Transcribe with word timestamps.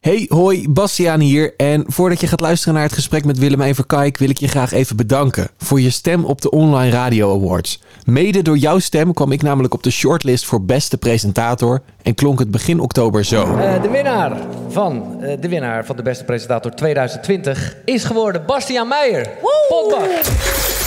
Hey, 0.00 0.26
hoi, 0.28 0.68
Bastiaan 0.68 1.20
hier. 1.20 1.54
En 1.56 1.84
voordat 1.86 2.20
je 2.20 2.26
gaat 2.26 2.40
luisteren 2.40 2.74
naar 2.74 2.82
het 2.82 2.92
gesprek 2.92 3.24
met 3.24 3.38
Willemijn 3.38 3.74
Verkijk... 3.74 4.18
wil 4.18 4.30
ik 4.30 4.38
je 4.38 4.48
graag 4.48 4.72
even 4.72 4.96
bedanken 4.96 5.48
voor 5.58 5.80
je 5.80 5.90
stem 5.90 6.24
op 6.24 6.40
de 6.40 6.50
Online 6.50 6.90
Radio 6.90 7.34
Awards. 7.34 7.82
Mede 8.04 8.42
door 8.42 8.56
jouw 8.56 8.78
stem 8.78 9.12
kwam 9.12 9.32
ik 9.32 9.42
namelijk 9.42 9.74
op 9.74 9.82
de 9.82 9.90
shortlist 9.90 10.44
voor 10.44 10.64
beste 10.64 10.98
presentator... 10.98 11.82
en 12.02 12.14
klonk 12.14 12.38
het 12.38 12.50
begin 12.50 12.80
oktober 12.80 13.24
zo. 13.24 13.56
Uh, 13.56 13.82
de 13.82 13.88
winnaar 13.88 14.36
van 14.68 15.16
uh, 15.20 15.40
de 15.40 15.48
winnaar 15.48 15.84
van 15.84 15.96
de 15.96 16.02
beste 16.02 16.24
presentator 16.24 16.74
2020 16.74 17.76
is 17.84 18.04
geworden 18.04 18.46
Bastiaan 18.46 18.88
Meijer. 18.88 19.30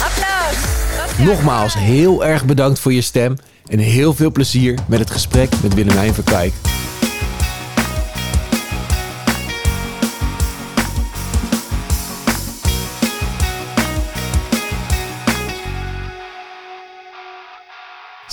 Applaus. 0.03 0.57
Nogmaals, 1.25 1.73
heel 1.73 2.25
erg 2.25 2.45
bedankt 2.45 2.79
voor 2.79 2.93
je 2.93 3.01
stem... 3.01 3.35
en 3.67 3.79
heel 3.79 4.13
veel 4.13 4.31
plezier 4.31 4.77
met 4.87 4.99
het 4.99 5.11
gesprek 5.11 5.49
met 5.61 5.73
Willemijn 5.73 6.13
Verkijk. 6.13 6.53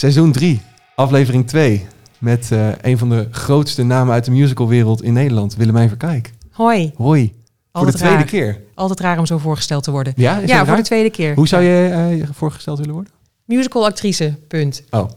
Seizoen 0.01 0.33
3, 0.33 0.61
aflevering 0.95 1.47
2. 1.47 1.87
Met 2.19 2.51
uh, 2.53 2.69
een 2.81 2.99
van 2.99 3.09
de 3.09 3.29
grootste 3.31 3.83
namen 3.83 4.15
uit 4.15 4.25
de 4.25 4.31
musicalwereld 4.31 5.03
in 5.03 5.13
Nederland, 5.13 5.57
Willemijn 5.57 5.89
Verkijk. 5.89 6.33
Hoi. 6.51 6.93
Hoi. 6.97 7.33
voor 7.73 7.87
de 7.87 7.93
tweede 7.93 8.25
keer. 8.25 8.61
Altijd 8.75 9.01
raar 9.01 9.19
om 9.19 9.27
zo 9.27 9.39
voorgesteld 9.39 9.85
te 9.85 9.91
worden. 9.91 10.13
Ja, 10.17 10.39
ja 10.39 10.59
voor 10.59 10.67
raar? 10.67 10.77
de 10.77 10.83
tweede 10.83 11.11
keer. 11.11 11.35
Hoe 11.35 11.49
zou 11.49 11.63
je 11.63 12.17
uh, 12.19 12.29
voorgesteld 12.33 12.79
willen 12.79 12.95
worden? 12.95 13.13
Musicalactrice, 13.45 14.35
punt. 14.49 14.83
Oh. 14.91 15.11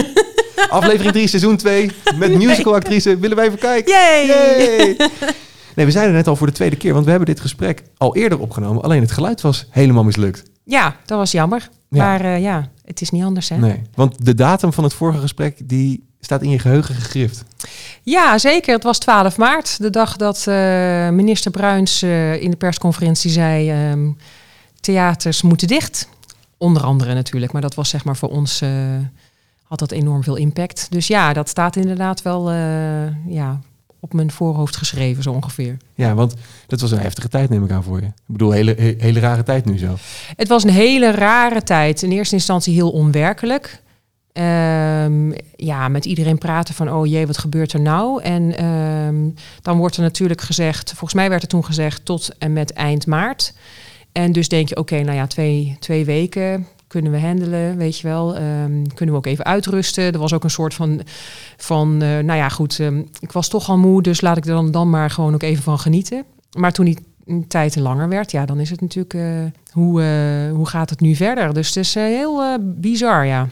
aflevering 0.78 1.12
3, 1.12 1.26
seizoen 1.26 1.56
2. 1.56 1.90
Met 2.16 2.34
musicalactrice 2.34 3.18
Willemijn 3.18 3.50
Verkijk. 3.50 3.88
Yay! 3.88 4.26
Yay! 4.26 4.96
Nee, 5.74 5.86
we 5.86 5.92
zeiden 5.92 6.14
net 6.14 6.26
al 6.26 6.36
voor 6.36 6.46
de 6.46 6.52
tweede 6.52 6.76
keer, 6.76 6.92
want 6.92 7.04
we 7.04 7.10
hebben 7.10 7.28
dit 7.28 7.40
gesprek 7.40 7.82
al 7.96 8.16
eerder 8.16 8.38
opgenomen. 8.38 8.82
Alleen 8.82 9.00
het 9.00 9.12
geluid 9.12 9.40
was 9.40 9.66
helemaal 9.70 10.04
mislukt. 10.04 10.42
Ja, 10.64 10.96
dat 11.06 11.18
was 11.18 11.30
jammer. 11.30 11.68
Ja. 11.88 12.04
Maar 12.04 12.24
uh, 12.24 12.40
ja, 12.40 12.70
het 12.90 13.00
is 13.00 13.10
niet 13.10 13.24
anders, 13.24 13.48
hè? 13.48 13.56
Nee, 13.56 13.82
want 13.94 14.24
de 14.24 14.34
datum 14.34 14.72
van 14.72 14.84
het 14.84 14.94
vorige 14.94 15.18
gesprek, 15.18 15.68
die 15.68 16.08
staat 16.20 16.42
in 16.42 16.50
je 16.50 16.58
geheugen 16.58 16.94
gegrift. 16.94 17.44
Ja, 18.02 18.38
zeker. 18.38 18.74
Het 18.74 18.82
was 18.82 18.98
12 18.98 19.36
maart, 19.36 19.82
de 19.82 19.90
dag 19.90 20.16
dat 20.16 20.44
uh, 20.48 20.54
minister 21.08 21.50
Bruins 21.50 22.02
uh, 22.02 22.42
in 22.42 22.50
de 22.50 22.56
persconferentie 22.56 23.30
zei... 23.30 23.90
Um, 23.90 24.16
theaters 24.80 25.42
moeten 25.42 25.68
dicht. 25.68 26.08
Onder 26.56 26.82
andere 26.82 27.14
natuurlijk, 27.14 27.52
maar 27.52 27.62
dat 27.62 27.74
was 27.74 27.88
zeg 27.88 28.04
maar 28.04 28.16
voor 28.16 28.28
ons... 28.28 28.62
Uh, 28.62 28.70
had 29.62 29.78
dat 29.78 29.90
enorm 29.90 30.22
veel 30.22 30.36
impact. 30.36 30.86
Dus 30.90 31.06
ja, 31.06 31.32
dat 31.32 31.48
staat 31.48 31.76
inderdaad 31.76 32.22
wel 32.22 32.50
ja, 33.26 33.60
op 34.00 34.12
mijn 34.12 34.30
voorhoofd 34.30 34.76
geschreven, 34.76 35.22
zo 35.22 35.32
ongeveer. 35.32 35.76
Ja, 35.94 36.14
want 36.14 36.34
dat 36.66 36.80
was 36.80 36.90
een 36.90 36.98
heftige 36.98 37.28
tijd, 37.28 37.50
neem 37.50 37.64
ik 37.64 37.70
aan 37.70 37.82
voor 37.82 38.00
je. 38.00 38.06
Ik 38.06 38.12
bedoel, 38.26 38.50
hele, 38.50 38.74
he, 38.78 38.94
hele 38.98 39.20
rare 39.20 39.42
tijd 39.42 39.64
nu 39.64 39.78
zo. 39.78 39.94
Het 40.36 40.48
was 40.48 40.64
een 40.64 40.70
hele 40.70 41.10
rare 41.10 41.62
tijd. 41.62 42.02
In 42.02 42.10
eerste 42.10 42.34
instantie 42.34 42.74
heel 42.74 42.90
onwerkelijk. 42.90 43.82
Um, 44.32 45.34
ja, 45.56 45.88
met 45.88 46.04
iedereen 46.04 46.38
praten 46.38 46.74
van, 46.74 46.92
oh 46.92 47.06
jee, 47.06 47.26
wat 47.26 47.38
gebeurt 47.38 47.72
er 47.72 47.80
nou? 47.80 48.22
En 48.22 48.64
um, 48.64 49.34
dan 49.62 49.78
wordt 49.78 49.96
er 49.96 50.02
natuurlijk 50.02 50.40
gezegd, 50.40 50.88
volgens 50.88 51.14
mij 51.14 51.28
werd 51.28 51.42
er 51.42 51.48
toen 51.48 51.64
gezegd 51.64 52.04
tot 52.04 52.38
en 52.38 52.52
met 52.52 52.72
eind 52.72 53.06
maart. 53.06 53.54
En 54.12 54.32
dus 54.32 54.48
denk 54.48 54.68
je, 54.68 54.76
oké, 54.76 54.92
okay, 54.92 55.04
nou 55.04 55.16
ja, 55.16 55.26
twee, 55.26 55.76
twee 55.80 56.04
weken 56.04 56.66
kunnen 56.90 57.12
we 57.12 57.20
handelen, 57.20 57.76
weet 57.76 57.98
je 57.98 58.08
wel. 58.08 58.36
Um, 58.36 58.94
kunnen 58.94 59.14
we 59.14 59.20
ook 59.20 59.26
even 59.26 59.44
uitrusten. 59.44 60.12
Er 60.12 60.18
was 60.18 60.32
ook 60.32 60.44
een 60.44 60.50
soort 60.50 60.74
van, 60.74 61.00
van 61.56 62.02
uh, 62.02 62.18
nou 62.18 62.38
ja, 62.38 62.48
goed, 62.48 62.78
um, 62.78 63.08
ik 63.20 63.32
was 63.32 63.48
toch 63.48 63.68
al 63.68 63.78
moe, 63.78 64.02
dus 64.02 64.20
laat 64.20 64.36
ik 64.36 64.44
er 64.44 64.52
dan, 64.52 64.70
dan 64.70 64.90
maar 64.90 65.10
gewoon 65.10 65.34
ook 65.34 65.42
even 65.42 65.62
van 65.62 65.78
genieten. 65.78 66.24
Maar 66.58 66.72
toen 66.72 66.84
die 66.84 66.98
tijd 67.48 67.76
langer 67.76 68.08
werd, 68.08 68.30
ja, 68.30 68.46
dan 68.46 68.60
is 68.60 68.70
het 68.70 68.80
natuurlijk, 68.80 69.14
uh, 69.14 69.22
hoe, 69.72 70.02
uh, 70.02 70.56
hoe 70.56 70.66
gaat 70.66 70.90
het 70.90 71.00
nu 71.00 71.14
verder? 71.14 71.54
Dus 71.54 71.66
het 71.66 71.76
is 71.76 71.94
heel 71.94 72.58
bizar, 72.60 73.26
ja. 73.26 73.48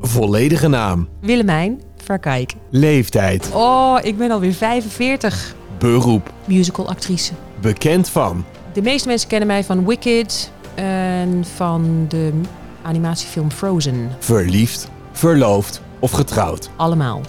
Volledige 0.00 0.68
naam. 0.68 1.08
Willemijn 1.20 1.80
Verkijk. 2.04 2.54
Leeftijd. 2.70 3.50
Oh, 3.54 3.98
ik 4.02 4.16
ben 4.16 4.30
alweer 4.30 4.52
45. 4.52 5.54
Beroep. 5.78 6.32
Musicalactrice. 6.44 7.32
Bekend 7.60 8.08
van. 8.08 8.44
De 8.72 8.82
meeste 8.82 9.08
mensen 9.08 9.28
kennen 9.28 9.48
mij 9.48 9.64
van 9.64 9.86
Wicked 9.86 10.52
en 10.74 11.44
van 11.54 12.04
de 12.08 12.32
animatiefilm 12.82 13.50
Frozen. 13.50 14.10
Verliefd, 14.18 14.90
verloofd 15.12 15.82
of 15.98 16.10
getrouwd. 16.10 16.70
Allemaal. 16.76 17.20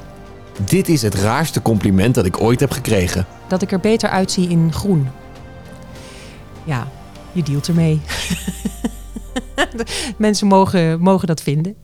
Dit 0.66 0.90
is 0.90 1.02
het 1.02 1.16
raarste 1.16 1.62
compliment 1.62 2.16
dat 2.16 2.26
ik 2.26 2.42
ooit 2.42 2.60
heb 2.60 2.72
gekregen. 2.72 3.26
Dat 3.48 3.62
ik 3.62 3.72
er 3.72 3.80
beter 3.80 4.10
uitzie 4.10 4.50
in 4.50 4.74
groen. 4.74 5.08
Ja, 6.64 6.88
je 7.32 7.44
dealt 7.44 7.68
ermee. 7.68 8.02
Mensen 10.18 10.48
mogen, 10.48 11.00
mogen 11.00 11.28
dat 11.28 11.42
vinden. 11.42 11.76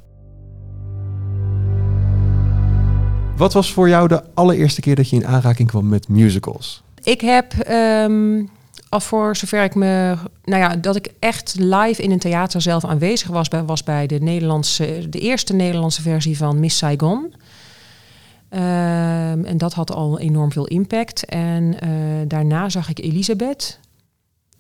Wat 3.37 3.53
was 3.53 3.73
voor 3.73 3.89
jou 3.89 4.07
de 4.07 4.23
allereerste 4.33 4.81
keer 4.81 4.95
dat 4.95 5.09
je 5.09 5.15
in 5.15 5.27
aanraking 5.27 5.67
kwam 5.67 5.87
met 5.87 6.07
musicals? 6.07 6.83
Ik 7.03 7.21
heb, 7.21 7.53
um, 7.69 8.49
al 8.89 8.99
voor 8.99 9.35
zover 9.35 9.63
ik 9.63 9.75
me, 9.75 10.15
nou 10.43 10.61
ja, 10.61 10.75
dat 10.75 10.95
ik 10.95 11.13
echt 11.19 11.55
live 11.57 12.01
in 12.01 12.11
een 12.11 12.19
theater 12.19 12.61
zelf 12.61 12.85
aanwezig 12.85 13.27
was, 13.27 13.47
bij, 13.47 13.63
was 13.63 13.83
bij 13.83 14.07
de 14.07 14.19
Nederlandse, 14.19 15.09
de 15.09 15.19
eerste 15.19 15.53
Nederlandse 15.53 16.01
versie 16.01 16.37
van 16.37 16.59
Miss 16.59 16.77
Saigon. 16.77 17.33
Um, 18.51 19.45
en 19.45 19.57
dat 19.57 19.73
had 19.73 19.91
al 19.91 20.19
enorm 20.19 20.51
veel 20.51 20.67
impact. 20.67 21.25
En 21.25 21.63
uh, 21.63 21.89
daarna 22.27 22.69
zag 22.69 22.89
ik 22.89 22.99
Elisabeth. 22.99 23.79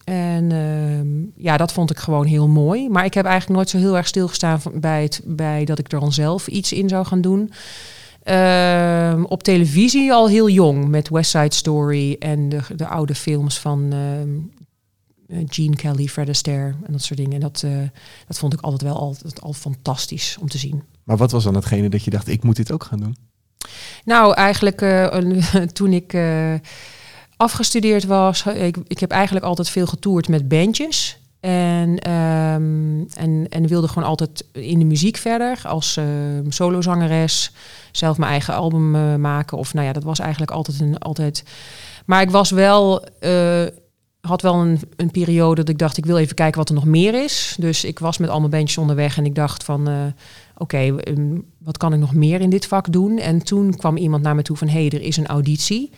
En 0.03 0.49
uh, 0.49 1.43
ja, 1.43 1.57
dat 1.57 1.71
vond 1.71 1.91
ik 1.91 1.97
gewoon 1.97 2.25
heel 2.25 2.47
mooi. 2.47 2.89
Maar 2.89 3.05
ik 3.05 3.13
heb 3.13 3.25
eigenlijk 3.25 3.55
nooit 3.55 3.69
zo 3.69 3.77
heel 3.77 3.97
erg 3.97 4.07
stilgestaan 4.07 4.59
bij, 4.73 5.03
het, 5.03 5.21
bij 5.25 5.65
dat 5.65 5.79
ik 5.79 5.91
er 5.91 5.99
dan 5.99 6.13
zelf 6.13 6.47
iets 6.47 6.73
in 6.73 6.89
zou 6.89 7.05
gaan 7.05 7.21
doen. 7.21 7.51
Uh, 8.29 9.23
op 9.27 9.43
televisie 9.43 10.13
al 10.13 10.27
heel 10.27 10.49
jong 10.49 10.87
met 10.87 11.09
West 11.09 11.29
Side 11.29 11.55
Story 11.55 12.15
en 12.19 12.49
de, 12.49 12.61
de 12.75 12.87
oude 12.87 13.15
films 13.15 13.59
van 13.59 13.93
uh, 13.93 15.37
Gene 15.47 15.75
Kelly, 15.75 16.07
Fred 16.07 16.29
Astaire 16.29 16.75
en 16.85 16.91
dat 16.91 17.01
soort 17.01 17.19
dingen. 17.19 17.33
En 17.33 17.39
dat, 17.39 17.61
uh, 17.65 17.77
dat 18.27 18.39
vond 18.39 18.53
ik 18.53 18.61
altijd 18.61 18.81
wel 18.81 18.99
altijd 18.99 19.41
al 19.41 19.53
fantastisch 19.53 20.37
om 20.41 20.47
te 20.47 20.57
zien. 20.57 20.83
Maar 21.03 21.17
wat 21.17 21.31
was 21.31 21.43
dan 21.43 21.55
hetgene 21.55 21.89
dat 21.89 22.03
je 22.03 22.11
dacht, 22.11 22.27
ik 22.27 22.43
moet 22.43 22.55
dit 22.55 22.71
ook 22.71 22.83
gaan 22.83 22.99
doen? 22.99 23.15
Nou, 24.05 24.33
eigenlijk 24.33 24.81
uh, 24.81 25.07
toen 25.77 25.93
ik 25.93 26.17
afgestudeerd 27.37 28.05
was, 28.05 28.45
ik, 28.45 28.77
ik 28.87 28.99
heb 28.99 29.11
eigenlijk 29.11 29.45
altijd 29.45 29.69
veel 29.69 29.87
getoerd 29.87 30.27
met 30.27 30.47
bandjes. 30.47 31.18
En, 31.39 32.11
um, 32.11 33.07
en, 33.15 33.45
en 33.49 33.67
wilde 33.67 33.87
gewoon 33.87 34.07
altijd 34.07 34.45
in 34.51 34.79
de 34.79 34.85
muziek 34.85 35.17
verder 35.17 35.61
als 35.63 35.97
uh, 35.97 36.05
solozangeres. 36.49 37.51
Zelf 37.91 38.17
mijn 38.17 38.31
eigen 38.31 38.53
album 38.53 38.95
uh, 38.95 39.15
maken. 39.15 39.57
Of 39.57 39.73
nou 39.73 39.85
ja, 39.85 39.93
dat 39.93 40.03
was 40.03 40.19
eigenlijk 40.19 40.51
altijd 40.51 40.79
een 40.79 40.97
altijd. 40.97 41.43
Maar 42.05 42.21
ik 42.21 42.31
was 42.31 42.51
wel. 42.51 43.03
Uh, 43.21 43.65
had 44.19 44.41
wel 44.41 44.53
een, 44.53 44.79
een 44.95 45.11
periode 45.11 45.55
dat 45.55 45.69
ik 45.69 45.77
dacht, 45.77 45.97
ik 45.97 46.05
wil 46.05 46.17
even 46.17 46.35
kijken 46.35 46.57
wat 46.57 46.69
er 46.69 46.75
nog 46.75 46.85
meer 46.85 47.23
is. 47.23 47.55
Dus 47.59 47.83
ik 47.83 47.99
was 47.99 48.17
met 48.17 48.29
allemaal 48.29 48.49
bandjes 48.49 48.77
onderweg 48.77 49.17
en 49.17 49.25
ik 49.25 49.35
dacht 49.35 49.63
van, 49.63 49.89
uh, 49.89 49.95
oké, 50.57 50.95
um, 51.07 51.45
wat 51.57 51.77
kan 51.77 51.93
ik 51.93 51.99
nog 51.99 52.13
meer 52.13 52.41
in 52.41 52.49
dit 52.49 52.65
vak 52.65 52.91
doen? 52.91 53.17
En 53.17 53.43
toen 53.43 53.75
kwam 53.75 53.97
iemand 53.97 54.23
naar 54.23 54.35
me 54.35 54.41
toe 54.41 54.57
van, 54.57 54.67
hé, 54.67 54.87
hey, 54.87 54.99
er 54.99 55.01
is 55.01 55.17
een 55.17 55.27
auditie. 55.27 55.91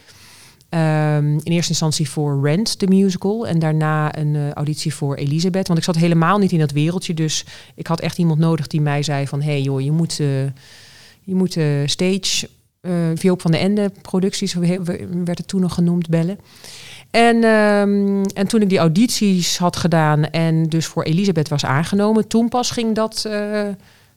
Um, 0.74 1.34
in 1.34 1.52
eerste 1.52 1.70
instantie 1.70 2.10
voor 2.10 2.42
Rent, 2.44 2.80
de 2.80 2.88
musical. 2.88 3.48
En 3.48 3.60
daarna 3.60 4.18
een 4.18 4.34
uh, 4.34 4.52
auditie 4.52 4.94
voor 4.94 5.16
Elisabeth. 5.16 5.68
Want 5.68 5.80
ik 5.80 5.86
zat 5.86 5.96
helemaal 5.96 6.38
niet 6.38 6.52
in 6.52 6.60
dat 6.60 6.72
wereldje. 6.72 7.14
Dus 7.14 7.46
ik 7.76 7.88
had 7.88 8.00
echt 8.00 8.18
iemand 8.18 8.40
nodig 8.40 8.68
die 8.68 8.82
mij 8.82 9.04
zei 9.04 9.28
van... 9.28 9.42
hé 9.42 9.52
hey 9.52 9.62
joh, 9.62 9.82
je 9.82 9.92
moet, 9.92 10.20
uh, 10.20 10.28
je 11.24 11.36
moet 11.36 11.56
uh, 11.56 11.66
stage... 11.86 12.50
Vioop 13.16 13.42
van 13.42 13.52
de 13.52 13.58
Ende 13.58 13.92
producties 14.02 14.54
werd 15.24 15.38
het 15.38 15.48
toen 15.48 15.62
nog 15.62 15.74
genoemd, 15.74 16.10
bellen. 16.10 16.40
En, 17.12 17.44
um, 17.44 18.26
en 18.26 18.48
toen 18.48 18.62
ik 18.62 18.70
die 18.70 18.78
audities 18.78 19.58
had 19.58 19.76
gedaan 19.76 20.30
en 20.30 20.64
dus 20.64 20.86
voor 20.86 21.04
Elisabeth 21.04 21.48
was 21.48 21.66
aangenomen... 21.66 22.28
toen 22.28 22.50
pas 22.50 22.72
ging 22.72 22.96
dat, 22.96 23.30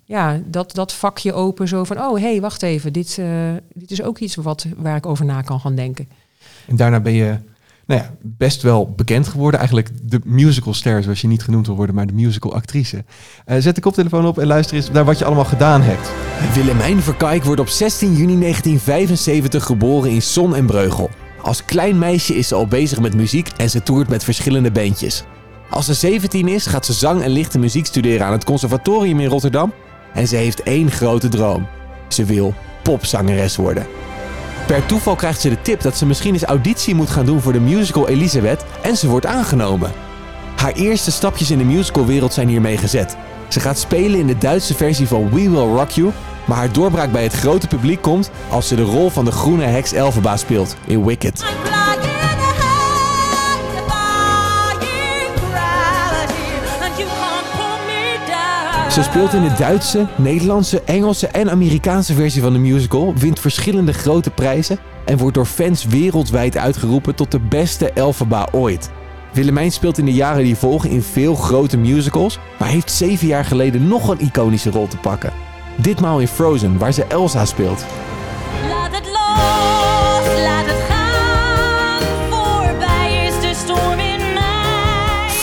ja, 0.04 0.40
dat, 0.44 0.74
dat 0.74 0.92
vakje 0.92 1.32
open 1.32 1.68
zo 1.68 1.84
van... 1.84 1.98
oh, 2.00 2.14
hé, 2.14 2.30
hey, 2.30 2.40
wacht 2.40 2.62
even, 2.62 2.92
dit, 2.92 3.20
dit 3.74 3.90
is 3.90 4.02
ook 4.02 4.18
iets 4.18 4.34
wat, 4.34 4.66
waar 4.76 4.96
ik 4.96 5.06
over 5.06 5.24
na 5.24 5.42
kan 5.42 5.60
gaan 5.60 5.74
denken. 5.74 6.08
En 6.66 6.76
daarna 6.76 7.00
ben 7.00 7.12
je 7.12 7.36
nou 7.86 8.00
ja, 8.00 8.10
best 8.22 8.62
wel 8.62 8.92
bekend 8.96 9.28
geworden. 9.28 9.58
Eigenlijk 9.60 9.90
de 10.02 10.20
musical 10.24 10.74
ster, 10.74 11.02
zoals 11.02 11.20
je 11.20 11.26
niet 11.26 11.42
genoemd 11.42 11.66
wil 11.66 11.76
worden, 11.76 11.94
maar 11.94 12.06
de 12.06 12.12
musical 12.12 12.54
actrice. 12.54 13.04
Uh, 13.46 13.56
zet 13.58 13.74
de 13.74 13.80
koptelefoon 13.80 14.26
op 14.26 14.38
en 14.38 14.46
luister 14.46 14.76
eens 14.76 14.90
naar 14.90 15.04
wat 15.04 15.18
je 15.18 15.24
allemaal 15.24 15.44
gedaan 15.44 15.82
hebt. 15.82 16.10
Willemijn 16.54 17.02
Verkijk 17.02 17.44
wordt 17.44 17.60
op 17.60 17.68
16 17.68 18.08
juni 18.14 18.38
1975 18.40 19.64
geboren 19.64 20.10
in 20.10 20.22
Son 20.22 20.54
en 20.54 20.66
Breugel. 20.66 21.10
Als 21.42 21.64
klein 21.64 21.98
meisje 21.98 22.34
is 22.34 22.48
ze 22.48 22.54
al 22.54 22.66
bezig 22.66 23.00
met 23.00 23.14
muziek 23.14 23.48
en 23.56 23.70
ze 23.70 23.82
toert 23.82 24.08
met 24.08 24.24
verschillende 24.24 24.70
bandjes. 24.70 25.24
Als 25.70 25.86
ze 25.86 25.94
17 25.94 26.48
is, 26.48 26.66
gaat 26.66 26.86
ze 26.86 26.92
zang 26.92 27.22
en 27.22 27.30
lichte 27.30 27.58
muziek 27.58 27.86
studeren 27.86 28.26
aan 28.26 28.32
het 28.32 28.44
conservatorium 28.44 29.20
in 29.20 29.28
Rotterdam. 29.28 29.72
En 30.14 30.28
ze 30.28 30.36
heeft 30.36 30.62
één 30.62 30.90
grote 30.90 31.28
droom. 31.28 31.66
Ze 32.08 32.24
wil 32.24 32.54
popzangeres 32.82 33.56
worden. 33.56 33.86
Per 34.66 34.86
toeval 34.86 35.14
krijgt 35.14 35.40
ze 35.40 35.48
de 35.48 35.62
tip 35.62 35.80
dat 35.80 35.96
ze 35.96 36.06
misschien 36.06 36.32
eens 36.32 36.42
auditie 36.42 36.94
moet 36.94 37.10
gaan 37.10 37.26
doen 37.26 37.40
voor 37.40 37.52
de 37.52 37.60
musical 37.60 38.08
Elisabeth 38.08 38.64
en 38.82 38.96
ze 38.96 39.08
wordt 39.08 39.26
aangenomen. 39.26 39.92
Haar 40.56 40.72
eerste 40.72 41.10
stapjes 41.10 41.50
in 41.50 41.58
de 41.58 41.64
musicalwereld 41.64 42.32
zijn 42.32 42.48
hiermee 42.48 42.76
gezet. 42.76 43.16
Ze 43.48 43.60
gaat 43.60 43.78
spelen 43.78 44.18
in 44.18 44.26
de 44.26 44.38
Duitse 44.38 44.74
versie 44.74 45.08
van 45.08 45.30
We 45.30 45.50
Will 45.50 45.74
Rock 45.76 45.90
You, 45.90 46.10
maar 46.46 46.56
haar 46.56 46.72
doorbraak 46.72 47.12
bij 47.12 47.22
het 47.22 47.32
grote 47.32 47.66
publiek 47.66 48.02
komt 48.02 48.30
als 48.50 48.68
ze 48.68 48.74
de 48.74 48.82
rol 48.82 49.10
van 49.10 49.24
de 49.24 49.32
groene 49.32 49.64
heks 49.64 49.92
Elphaba 49.92 50.36
speelt 50.36 50.76
in 50.86 51.04
Wicked. 51.04 51.44
Ze 58.94 59.02
speelt 59.02 59.32
in 59.32 59.42
de 59.42 59.52
Duitse, 59.58 60.06
Nederlandse, 60.16 60.82
Engelse 60.84 61.26
en 61.26 61.50
Amerikaanse 61.50 62.14
versie 62.14 62.42
van 62.42 62.52
de 62.52 62.58
musical, 62.58 63.14
wint 63.14 63.40
verschillende 63.40 63.92
grote 63.92 64.30
prijzen 64.30 64.78
en 65.04 65.18
wordt 65.18 65.34
door 65.34 65.46
fans 65.46 65.84
wereldwijd 65.84 66.56
uitgeroepen 66.56 67.14
tot 67.14 67.30
de 67.30 67.40
beste 67.40 67.90
Elphaba 67.90 68.48
ooit. 68.52 68.90
Willemijn 69.32 69.72
speelt 69.72 69.98
in 69.98 70.04
de 70.04 70.12
jaren 70.12 70.44
die 70.44 70.56
volgen 70.56 70.90
in 70.90 71.02
veel 71.02 71.34
grote 71.34 71.76
musicals, 71.76 72.38
maar 72.58 72.68
heeft 72.68 72.90
zeven 72.90 73.26
jaar 73.26 73.44
geleden 73.44 73.88
nog 73.88 74.08
een 74.08 74.20
iconische 74.20 74.70
rol 74.70 74.86
te 74.86 74.96
pakken. 74.96 75.32
Ditmaal 75.76 76.20
in 76.20 76.28
Frozen, 76.28 76.78
waar 76.78 76.92
ze 76.92 77.04
Elsa 77.04 77.44
speelt. 77.44 77.84
Laat 78.68 78.94
het 78.96 79.06
los, 79.06 79.73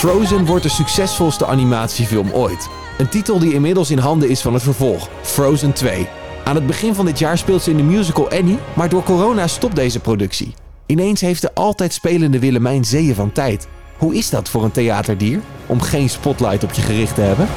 Frozen 0.02 0.46
wordt 0.46 0.64
de 0.64 0.70
succesvolste 0.70 1.46
animatiefilm 1.46 2.32
ooit. 2.32 2.70
Een 2.98 3.10
titel 3.10 3.40
die 3.40 3.54
inmiddels 3.54 3.92
in 3.92 3.98
handen 3.98 4.30
is 4.30 4.42
van 4.42 4.54
het 4.54 4.64
vervolg, 4.64 5.10
Frozen 5.22 5.74
2. 5.74 6.08
Aan 6.44 6.56
het 6.56 6.68
begin 6.68 6.96
van 6.96 7.06
dit 7.06 7.20
jaar 7.20 7.38
speelt 7.38 7.62
ze 7.62 7.70
in 7.70 7.78
de 7.78 7.84
musical 7.84 8.30
Annie, 8.30 8.58
maar 8.74 8.90
door 8.90 9.04
corona 9.04 9.48
stopt 9.48 9.76
deze 9.76 10.00
productie. 10.00 10.54
Ineens 10.86 11.22
heeft 11.22 11.42
de 11.42 11.54
altijd 11.54 11.94
spelende 11.94 12.40
Willemijn 12.40 12.86
zeeën 12.86 13.16
van 13.16 13.32
tijd. 13.32 13.68
Hoe 13.98 14.16
is 14.16 14.30
dat 14.30 14.50
voor 14.50 14.64
een 14.64 14.72
theaterdier 14.72 15.40
om 15.66 15.82
geen 15.82 16.10
spotlight 16.10 16.64
op 16.64 16.72
je 16.72 16.82
gericht 16.82 17.16
te 17.16 17.22
hebben? 17.22 17.48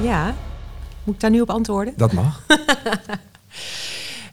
Ja, 0.00 0.34
moet 1.04 1.14
ik 1.14 1.20
daar 1.20 1.30
nu 1.30 1.40
op 1.40 1.50
antwoorden? 1.50 1.94
Dat 1.96 2.12
mag. 2.12 2.42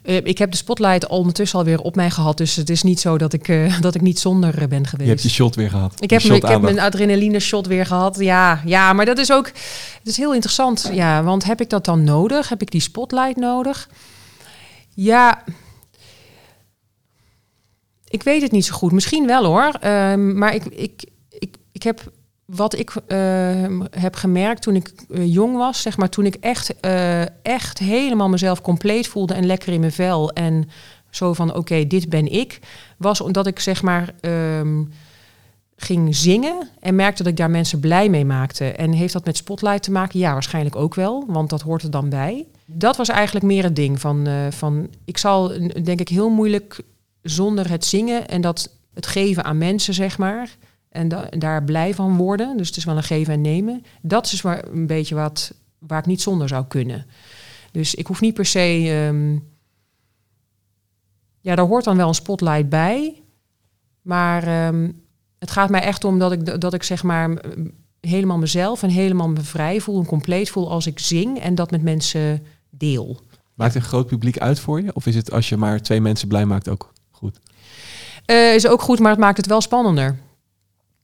Uh, 0.06 0.16
ik 0.16 0.38
heb 0.38 0.50
de 0.50 0.56
spotlight 0.56 1.06
ondertussen 1.06 1.58
alweer 1.58 1.80
op 1.80 1.96
mij 1.96 2.10
gehad. 2.10 2.36
Dus 2.36 2.56
het 2.56 2.70
is 2.70 2.82
niet 2.82 3.00
zo 3.00 3.18
dat 3.18 3.32
ik, 3.32 3.48
uh, 3.48 3.80
dat 3.80 3.94
ik 3.94 4.00
niet 4.00 4.18
zonder 4.18 4.62
eh, 4.62 4.68
ben 4.68 4.86
geweest. 4.86 5.08
Je 5.08 5.14
hebt 5.14 5.22
je 5.22 5.28
shot 5.28 5.54
weer 5.54 5.70
gehad. 5.70 6.02
Ik 6.02 6.10
heb, 6.10 6.22
ik 6.22 6.46
heb 6.46 6.60
mijn 6.60 6.80
adrenaline 6.80 7.40
shot 7.40 7.66
weer 7.66 7.86
gehad. 7.86 8.16
Ja, 8.18 8.62
ja, 8.64 8.92
maar 8.92 9.04
dat 9.04 9.18
is 9.18 9.32
ook 9.32 9.46
het 9.46 10.08
is 10.08 10.16
heel 10.16 10.34
interessant. 10.34 10.90
Ja, 10.92 11.22
want 11.22 11.44
heb 11.44 11.60
ik 11.60 11.70
dat 11.70 11.84
dan 11.84 12.04
nodig? 12.04 12.48
Heb 12.48 12.62
ik 12.62 12.70
die 12.70 12.80
spotlight 12.80 13.36
nodig? 13.36 13.88
Ja, 14.94 15.44
ik 18.08 18.22
weet 18.22 18.42
het 18.42 18.52
niet 18.52 18.64
zo 18.64 18.74
goed. 18.74 18.92
Misschien 18.92 19.26
wel 19.26 19.44
hoor. 19.44 19.78
Uh, 19.84 20.14
maar 20.14 20.54
ik, 20.54 20.64
ik, 20.64 21.04
ik, 21.28 21.56
ik 21.72 21.82
heb 21.82 22.12
wat 22.46 22.78
ik 22.78 22.94
uh, 22.94 23.80
heb 23.90 24.14
gemerkt 24.14 24.62
toen 24.62 24.74
ik 24.74 24.92
uh, 25.08 25.32
jong 25.34 25.56
was, 25.56 25.82
zeg 25.82 25.96
maar, 25.96 26.08
toen 26.08 26.26
ik 26.26 26.34
echt, 26.34 26.74
uh, 26.84 27.22
echt 27.42 27.78
helemaal 27.78 28.28
mezelf 28.28 28.60
compleet 28.60 29.08
voelde 29.08 29.34
en 29.34 29.46
lekker 29.46 29.72
in 29.72 29.80
mijn 29.80 29.92
vel 29.92 30.32
en 30.32 30.68
zo 31.10 31.32
van 31.32 31.54
oké, 31.54 31.86
dit 31.86 32.08
ben 32.08 32.32
ik, 32.32 32.58
was 32.98 33.20
omdat 33.20 33.46
ik 33.46 33.60
zeg 33.60 33.82
maar 33.82 34.14
um, 34.20 34.92
ging 35.76 36.16
zingen 36.16 36.68
en 36.80 36.94
merkte 36.94 37.22
dat 37.22 37.32
ik 37.32 37.38
daar 37.38 37.50
mensen 37.50 37.80
blij 37.80 38.08
mee 38.08 38.24
maakte. 38.24 38.72
En 38.72 38.92
heeft 38.92 39.12
dat 39.12 39.24
met 39.24 39.36
spotlight 39.36 39.82
te 39.82 39.90
maken? 39.90 40.18
Ja, 40.18 40.32
waarschijnlijk 40.32 40.76
ook 40.76 40.94
wel, 40.94 41.24
want 41.26 41.50
dat 41.50 41.62
hoort 41.62 41.82
er 41.82 41.90
dan 41.90 42.08
bij. 42.08 42.46
Dat 42.66 42.96
was 42.96 43.08
eigenlijk 43.08 43.44
meer 43.44 43.62
het 43.62 43.76
ding 43.76 44.00
van, 44.00 44.28
van 44.50 44.88
ik 45.04 45.18
zal 45.18 45.48
denk 45.82 46.00
ik 46.00 46.08
heel 46.08 46.30
moeilijk 46.30 46.80
zonder 47.22 47.70
het 47.70 47.84
zingen 47.84 48.28
en 48.28 48.40
dat 48.40 48.70
het 48.94 49.06
geven 49.06 49.44
aan 49.44 49.58
mensen, 49.58 49.94
zeg 49.94 50.18
maar 50.18 50.56
en, 50.96 51.38
daar 51.38 51.64
blij 51.64 51.94
van 51.94 52.16
worden. 52.16 52.56
Dus 52.56 52.68
het 52.68 52.76
is 52.76 52.84
wel 52.84 52.96
een 52.96 53.02
geven 53.02 53.34
en 53.34 53.40
nemen. 53.40 53.84
Dat 54.02 54.32
is 54.32 54.40
waar, 54.40 54.64
een 54.68 54.86
beetje 54.86 55.14
wat 55.14 55.54
waar 55.78 55.98
ik 55.98 56.06
niet 56.06 56.22
zonder 56.22 56.48
zou 56.48 56.64
kunnen. 56.68 57.06
Dus 57.70 57.94
ik 57.94 58.06
hoef 58.06 58.20
niet 58.20 58.34
per 58.34 58.46
se. 58.46 58.90
Um, 59.08 59.48
ja, 61.40 61.54
daar 61.54 61.66
hoort 61.66 61.84
dan 61.84 61.96
wel 61.96 62.08
een 62.08 62.14
spotlight 62.14 62.68
bij. 62.68 63.22
Maar 64.02 64.66
um, 64.66 65.02
het 65.38 65.50
gaat 65.50 65.70
mij 65.70 65.80
echt 65.80 66.04
om 66.04 66.18
dat 66.18 66.32
ik, 66.32 66.60
dat 66.60 66.74
ik 66.74 66.82
zeg 66.82 67.02
maar 67.02 67.40
helemaal 68.00 68.38
mezelf 68.38 68.82
en 68.82 68.88
helemaal 68.88 69.28
me 69.28 69.40
vrij 69.40 69.80
voel 69.80 69.98
en 69.98 70.06
compleet 70.06 70.50
voel 70.50 70.70
als 70.70 70.86
ik 70.86 70.98
zing 70.98 71.38
en 71.38 71.54
dat 71.54 71.70
met 71.70 71.82
mensen 71.82 72.46
deel. 72.70 73.20
Maakt 73.54 73.74
een 73.74 73.82
groot 73.82 74.06
publiek 74.06 74.38
uit 74.38 74.60
voor 74.60 74.82
je? 74.82 74.94
Of 74.94 75.06
is 75.06 75.14
het 75.14 75.32
als 75.32 75.48
je 75.48 75.56
maar 75.56 75.82
twee 75.82 76.00
mensen 76.00 76.28
blij 76.28 76.46
maakt 76.46 76.68
ook 76.68 76.92
goed? 77.10 77.38
Uh, 78.26 78.54
is 78.54 78.66
ook 78.66 78.82
goed, 78.82 78.98
maar 78.98 79.10
het 79.10 79.20
maakt 79.20 79.36
het 79.36 79.46
wel 79.46 79.60
spannender. 79.60 80.18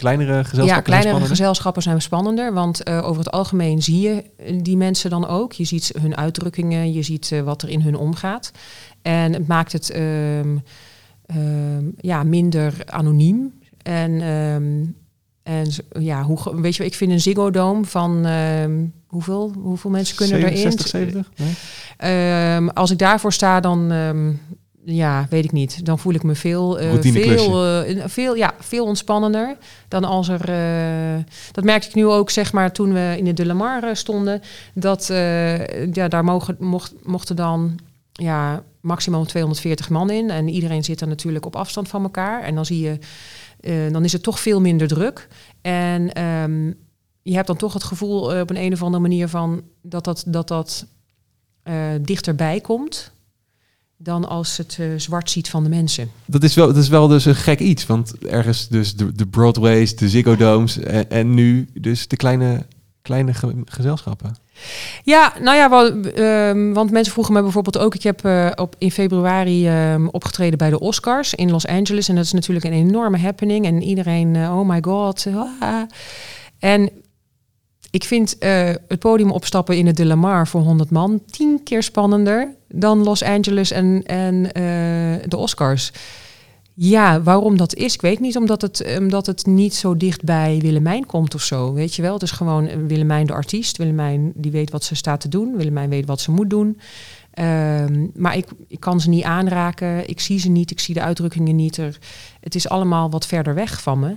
Kleinere 0.02 0.44
gezelschappen? 0.44 0.92
Ja, 0.94 1.00
kleinere 1.00 1.26
gezelschappen 1.26 1.82
zijn 1.82 2.02
spannender. 2.02 2.52
Want 2.52 2.88
uh, 2.88 3.06
over 3.08 3.24
het 3.24 3.32
algemeen 3.32 3.82
zie 3.82 4.00
je 4.00 4.24
die 4.62 4.76
mensen 4.76 5.10
dan 5.10 5.26
ook. 5.26 5.52
Je 5.52 5.64
ziet 5.64 5.92
hun 6.00 6.16
uitdrukkingen, 6.16 6.92
je 6.92 7.02
ziet 7.02 7.30
uh, 7.30 7.40
wat 7.40 7.62
er 7.62 7.68
in 7.68 7.80
hun 7.80 7.96
omgaat. 7.96 8.50
En 9.02 9.32
het 9.32 9.46
maakt 9.46 9.72
het 9.72 9.96
um, 9.96 10.62
um, 11.36 11.94
ja, 11.96 12.22
minder 12.22 12.74
anoniem. 12.86 13.52
En, 13.82 14.28
um, 14.28 14.96
en 15.42 15.70
ja, 15.98 16.22
hoe, 16.22 16.60
weet 16.60 16.76
je, 16.76 16.84
ik 16.84 16.94
vind 16.94 17.10
een 17.10 17.20
Ziggo 17.20 17.50
Dome 17.50 17.84
van 17.84 18.26
hoeveel, 19.06 19.52
hoeveel 19.58 19.90
mensen 19.90 20.16
kunnen 20.16 20.40
67, 20.40 20.92
erin? 20.92 21.10
70? 21.10 21.32
Nee? 21.98 22.70
als 22.70 22.90
ik 22.90 22.98
daarvoor 22.98 23.32
sta, 23.32 23.60
dan 23.60 23.92
ja, 24.84 25.26
weet 25.30 25.44
ik 25.44 25.52
niet. 25.52 25.86
Dan 25.86 25.98
voel 25.98 26.14
ik 26.14 26.22
me 26.22 26.34
veel, 26.34 26.82
uh, 26.82 26.92
veel, 27.00 27.86
uh, 27.88 28.04
veel, 28.06 28.34
ja, 28.34 28.54
veel 28.58 28.84
ontspannender 28.84 29.56
dan 29.88 30.04
als 30.04 30.28
er. 30.28 30.48
Uh, 30.48 31.24
dat 31.52 31.64
merkte 31.64 31.88
ik 31.88 31.94
nu 31.94 32.06
ook, 32.06 32.30
zeg 32.30 32.52
maar, 32.52 32.72
toen 32.72 32.92
we 32.92 33.14
in 33.18 33.24
de 33.24 33.32
De 33.32 33.46
Lamar 33.46 33.96
stonden. 33.96 34.42
Dat 34.74 35.06
ja, 35.92 36.08
daar 36.08 36.24
mogen, 36.24 36.56
mocht, 36.58 36.94
mochten 37.02 37.36
dan 37.36 37.78
ja, 38.12 38.62
maximaal 38.80 39.24
240 39.24 39.88
man 39.88 40.10
in. 40.10 40.30
En 40.30 40.48
iedereen 40.48 40.84
zit 40.84 41.00
er 41.00 41.08
natuurlijk 41.08 41.46
op 41.46 41.56
afstand 41.56 41.88
van 41.88 42.02
elkaar. 42.02 42.42
En 42.42 42.54
dan 42.54 42.66
zie 42.66 42.80
je, 42.80 42.98
dan 43.90 44.04
is 44.04 44.12
het 44.12 44.22
toch 44.22 44.40
veel 44.40 44.60
minder 44.60 44.88
druk. 44.88 45.28
En 45.60 46.22
um, 46.22 46.78
je 47.22 47.34
hebt 47.34 47.46
dan 47.46 47.56
toch 47.56 47.72
het 47.72 47.84
gevoel 47.84 48.40
op 48.40 48.50
een, 48.50 48.62
een 48.62 48.72
of 48.72 48.82
andere 48.82 49.02
manier 49.02 49.28
van 49.28 49.62
dat 49.82 50.04
dat, 50.04 50.24
dat, 50.26 50.48
dat 50.48 50.86
dichterbij 52.00 52.60
komt 52.60 53.11
dan 54.02 54.28
als 54.28 54.56
het 54.56 54.76
uh, 54.80 54.86
zwart 54.96 55.30
ziet 55.30 55.50
van 55.50 55.62
de 55.62 55.68
mensen. 55.68 56.10
Dat 56.26 56.42
is 56.42 56.54
wel, 56.54 56.66
dat 56.66 56.76
is 56.76 56.88
wel 56.88 57.08
dus 57.08 57.24
een 57.24 57.34
gek 57.34 57.60
iets, 57.60 57.86
want 57.86 58.18
ergens 58.18 58.68
dus 58.68 58.96
de, 58.96 59.12
de 59.12 59.26
Broadways, 59.26 59.96
de 59.96 60.08
Ziggo 60.08 60.36
Domes 60.36 60.78
en, 60.78 61.10
en 61.10 61.34
nu 61.34 61.68
dus 61.74 62.08
de 62.08 62.16
kleine, 62.16 62.66
kleine 63.02 63.34
ge 63.34 63.62
gezelschappen. 63.64 64.36
Ja, 65.04 65.32
nou 65.40 65.56
ja, 65.56 65.70
wel, 65.70 65.86
um, 66.48 66.74
want 66.74 66.90
mensen 66.90 67.12
vroegen 67.12 67.34
me 67.34 67.42
bijvoorbeeld 67.42 67.78
ook. 67.78 67.94
Ik 67.94 68.02
heb 68.02 68.24
uh, 68.26 68.50
op, 68.54 68.74
in 68.78 68.90
februari 68.90 69.92
um, 69.92 70.08
opgetreden 70.08 70.58
bij 70.58 70.70
de 70.70 70.80
Oscars 70.80 71.34
in 71.34 71.50
Los 71.50 71.66
Angeles. 71.66 72.08
En 72.08 72.14
dat 72.14 72.24
is 72.24 72.32
natuurlijk 72.32 72.66
een 72.66 72.72
enorme 72.72 73.18
happening. 73.18 73.66
En 73.66 73.82
iedereen, 73.82 74.34
uh, 74.34 74.58
oh 74.58 74.68
my 74.68 74.78
god. 74.82 75.26
Ah. 75.60 75.82
En 76.58 76.90
ik 77.90 78.04
vind 78.04 78.36
het 78.38 78.98
podium 78.98 79.30
opstappen 79.30 79.76
in 79.76 79.86
het 79.86 79.96
De 79.96 80.06
Lamar 80.06 80.48
voor 80.48 80.60
100 80.60 80.90
man 80.90 81.22
tien 81.30 81.60
keer 81.64 81.82
spannender 81.82 82.54
dan 82.72 83.02
Los 83.02 83.22
Angeles 83.22 83.70
en, 83.70 84.02
en 84.06 84.34
uh, 84.34 84.52
de 85.28 85.36
Oscars. 85.36 85.92
Ja, 86.74 87.22
waarom 87.22 87.56
dat 87.56 87.74
is, 87.74 87.94
ik 87.94 88.00
weet 88.00 88.20
niet. 88.20 88.36
Omdat 88.36 88.62
het, 88.62 88.96
omdat 88.98 89.26
het 89.26 89.46
niet 89.46 89.74
zo 89.74 89.96
dicht 89.96 90.24
bij 90.24 90.58
Willemijn 90.62 91.06
komt 91.06 91.34
of 91.34 91.42
zo. 91.42 91.72
Weet 91.72 91.94
je 91.94 92.02
wel, 92.02 92.12
het 92.12 92.22
is 92.22 92.30
gewoon 92.30 92.86
Willemijn 92.86 93.26
de 93.26 93.32
artiest. 93.32 93.76
Willemijn 93.76 94.32
die 94.34 94.50
weet 94.50 94.70
wat 94.70 94.84
ze 94.84 94.94
staat 94.94 95.20
te 95.20 95.28
doen. 95.28 95.56
Willemijn 95.56 95.90
weet 95.90 96.06
wat 96.06 96.20
ze 96.20 96.30
moet 96.30 96.50
doen. 96.50 96.78
Um, 97.38 98.10
maar 98.14 98.36
ik, 98.36 98.46
ik 98.68 98.80
kan 98.80 99.00
ze 99.00 99.08
niet 99.08 99.24
aanraken. 99.24 100.08
Ik 100.08 100.20
zie 100.20 100.38
ze 100.38 100.48
niet. 100.48 100.70
Ik 100.70 100.80
zie 100.80 100.94
de 100.94 101.02
uitdrukkingen 101.02 101.56
niet. 101.56 101.76
Er, 101.76 101.98
het 102.40 102.54
is 102.54 102.68
allemaal 102.68 103.10
wat 103.10 103.26
verder 103.26 103.54
weg 103.54 103.82
van 103.82 103.98
me. 103.98 104.16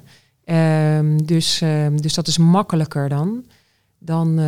Um, 0.98 1.26
dus, 1.26 1.62
um, 1.62 2.02
dus 2.02 2.14
dat 2.14 2.28
is 2.28 2.38
makkelijker 2.38 3.10
dan 3.10 3.44
dan, 4.06 4.40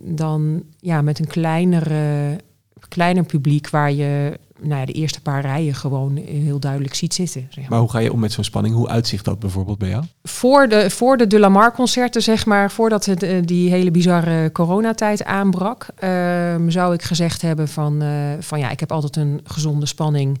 dan 0.00 0.62
ja, 0.80 1.02
met 1.02 1.18
een 1.18 1.26
kleinere, 1.26 2.36
kleiner 2.88 3.24
publiek 3.24 3.70
waar 3.70 3.92
je 3.92 4.38
nou 4.60 4.80
ja, 4.80 4.86
de 4.86 4.92
eerste 4.92 5.20
paar 5.20 5.40
rijen 5.40 5.74
gewoon 5.74 6.16
heel 6.16 6.58
duidelijk 6.58 6.94
ziet 6.94 7.14
zitten. 7.14 7.46
Zeg 7.50 7.60
maar. 7.60 7.70
maar 7.70 7.78
hoe 7.78 7.90
ga 7.90 7.98
je 7.98 8.12
om 8.12 8.20
met 8.20 8.32
zo'n 8.32 8.44
spanning? 8.44 8.74
Hoe 8.74 8.88
uitzicht 8.88 9.24
dat 9.24 9.38
bijvoorbeeld 9.38 9.78
bij 9.78 9.88
jou? 9.88 10.04
Voor 10.22 10.68
de, 10.68 10.90
voor 10.90 11.16
de 11.16 11.26
De 11.26 11.38
La 11.38 11.48
Mar 11.48 11.72
concerten, 11.72 12.22
zeg 12.22 12.46
maar, 12.46 12.70
voordat 12.70 13.04
het, 13.04 13.22
uh, 13.22 13.38
die 13.44 13.70
hele 13.70 13.90
bizarre 13.90 14.52
coronatijd 14.52 15.24
aanbrak, 15.24 15.86
uh, 16.04 16.54
zou 16.68 16.94
ik 16.94 17.02
gezegd 17.02 17.42
hebben 17.42 17.68
van, 17.68 18.02
uh, 18.02 18.10
van 18.40 18.58
ja, 18.58 18.70
ik 18.70 18.80
heb 18.80 18.92
altijd 18.92 19.16
een 19.16 19.40
gezonde 19.44 19.86
spanning 19.86 20.40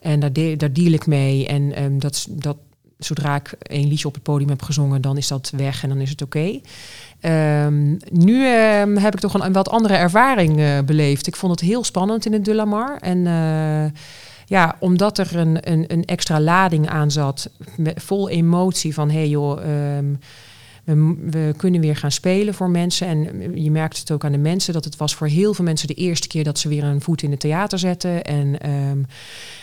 en 0.00 0.20
daar, 0.20 0.32
de, 0.32 0.54
daar 0.56 0.72
deal 0.72 0.92
ik 0.92 1.06
mee. 1.06 1.46
En 1.46 1.82
um, 1.82 1.98
dat, 1.98 2.26
dat, 2.30 2.56
zodra 3.04 3.34
ik 3.34 3.54
een 3.58 3.88
liedje 3.88 4.08
op 4.08 4.14
het 4.14 4.22
podium 4.22 4.48
heb 4.48 4.62
gezongen, 4.62 5.00
dan 5.00 5.16
is 5.16 5.28
dat 5.28 5.52
weg 5.56 5.82
en 5.82 5.88
dan 5.88 6.00
is 6.00 6.10
het 6.10 6.22
oké. 6.22 6.60
Um, 7.20 7.98
nu 8.10 8.46
um, 8.46 8.96
heb 8.96 9.14
ik 9.14 9.20
toch 9.20 9.34
een, 9.34 9.52
wat 9.52 9.68
andere 9.68 9.94
ervaring 9.94 10.58
uh, 10.58 10.78
beleefd. 10.80 11.26
Ik 11.26 11.36
vond 11.36 11.52
het 11.52 11.60
heel 11.60 11.84
spannend 11.84 12.26
in 12.26 12.32
het 12.32 12.44
De 12.44 12.54
La 12.54 12.64
Mar. 12.64 12.96
En 13.00 13.18
uh, 13.18 13.84
ja, 14.46 14.76
omdat 14.78 15.18
er 15.18 15.36
een, 15.36 15.70
een, 15.70 15.84
een 15.86 16.04
extra 16.04 16.40
lading 16.40 16.88
aan 16.88 17.10
zat, 17.10 17.50
met, 17.76 18.02
vol 18.02 18.28
emotie 18.28 18.94
van 18.94 19.10
hé 19.10 19.18
hey 19.18 19.28
joh, 19.28 19.62
ehm, 19.62 20.14
we, 20.84 21.14
we, 21.30 21.54
kunnen 21.56 21.80
weer 21.80 21.96
gaan 21.96 22.12
spelen 22.12 22.54
voor 22.54 22.70
mensen. 22.70 23.06
En 23.06 23.62
je 23.62 23.70
merkt 23.70 23.98
het 23.98 24.10
ook 24.10 24.24
aan 24.24 24.32
de 24.32 24.38
mensen 24.38 24.72
dat 24.72 24.84
het 24.84 24.96
was 24.96 25.14
voor 25.14 25.26
heel 25.26 25.54
veel 25.54 25.64
mensen 25.64 25.88
de 25.88 25.94
eerste 25.94 26.28
keer 26.28 26.44
dat 26.44 26.58
ze 26.58 26.68
weer 26.68 26.84
een 26.84 27.00
voet 27.00 27.22
in 27.22 27.30
het 27.30 27.40
theater 27.40 27.78
zetten. 27.78 28.24
En 28.24 28.60
ehm, 28.60 29.02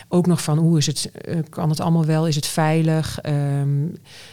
ook 0.08 0.26
nog 0.26 0.42
van 0.42 0.58
hoe 0.58 0.78
is 0.78 0.86
het, 0.86 1.10
uh, 1.28 1.36
kan 1.48 1.68
het 1.68 1.80
allemaal 1.80 2.04
wel, 2.04 2.26
is 2.26 2.36
het 2.36 2.46
veilig? 2.46 3.20
Ehm, 3.20 3.86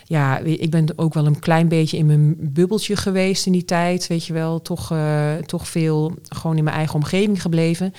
ja, 0.03 0.37
ik 0.37 0.69
ben 0.69 0.85
ook 0.95 1.13
wel 1.13 1.25
een 1.25 1.39
klein 1.39 1.67
beetje 1.67 1.97
in 1.97 2.05
mijn 2.05 2.35
bubbeltje 2.39 2.95
geweest 2.95 3.45
in 3.45 3.51
die 3.51 3.65
tijd, 3.65 4.07
weet 4.07 4.25
je 4.25 4.33
wel. 4.33 4.61
Toch, 4.61 4.91
uh, 4.91 5.33
toch 5.35 5.67
veel 5.67 6.13
gewoon 6.29 6.57
in 6.57 6.63
mijn 6.63 6.75
eigen 6.75 6.95
omgeving 6.95 7.41
gebleven. 7.41 7.93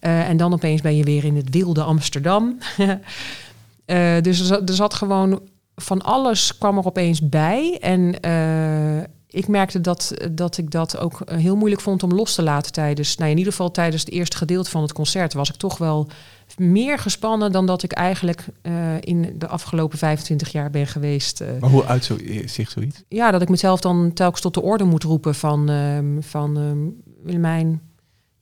En 0.00 0.36
dan 0.36 0.52
opeens 0.52 0.80
ben 0.80 0.96
je 0.96 1.04
weer 1.04 1.24
in 1.24 1.36
het 1.36 1.50
wilde 1.50 1.82
Amsterdam. 1.82 2.58
dus 4.22 4.50
er 4.50 4.62
zat 4.64 4.94
gewoon 4.94 5.40
van 5.76 6.02
alles 6.02 6.58
kwam 6.58 6.78
er 6.78 6.86
opeens 6.86 7.28
bij. 7.28 7.78
En 7.80 8.14
uh, 8.26 9.02
ik 9.26 9.48
merkte 9.48 9.80
dat, 9.80 10.14
dat 10.30 10.58
ik 10.58 10.70
dat 10.70 10.98
ook 10.98 11.20
heel 11.24 11.56
moeilijk 11.56 11.82
vond 11.82 12.02
om 12.02 12.12
los 12.12 12.34
te 12.34 12.42
laten 12.42 12.72
tijdens, 12.72 13.16
nou 13.16 13.30
in 13.30 13.38
ieder 13.38 13.52
geval 13.52 13.70
tijdens 13.70 14.04
het 14.04 14.12
eerste 14.12 14.36
gedeelte 14.36 14.70
van 14.70 14.82
het 14.82 14.92
concert 14.92 15.32
was 15.32 15.48
ik 15.48 15.54
toch 15.56 15.78
wel 15.78 16.08
meer 16.56 16.98
gespannen 16.98 17.52
dan 17.52 17.66
dat 17.66 17.82
ik 17.82 17.92
eigenlijk 17.92 18.46
uh, 18.62 18.72
in 19.00 19.34
de 19.38 19.46
afgelopen 19.46 19.98
25 19.98 20.52
jaar 20.52 20.70
ben 20.70 20.86
geweest. 20.86 21.40
Uh, 21.40 21.48
maar 21.60 21.70
hoe 21.70 21.84
uit 21.84 22.04
zo, 22.04 22.16
zich 22.44 22.70
zoiets? 22.70 23.02
Ja, 23.08 23.30
dat 23.30 23.42
ik 23.42 23.48
mezelf 23.48 23.80
dan 23.80 24.12
telkens 24.12 24.40
tot 24.40 24.54
de 24.54 24.62
orde 24.62 24.84
moet 24.84 25.02
roepen 25.02 25.34
van, 25.34 25.70
uh, 25.70 25.98
van 26.20 26.94
Willemijn, 27.22 27.80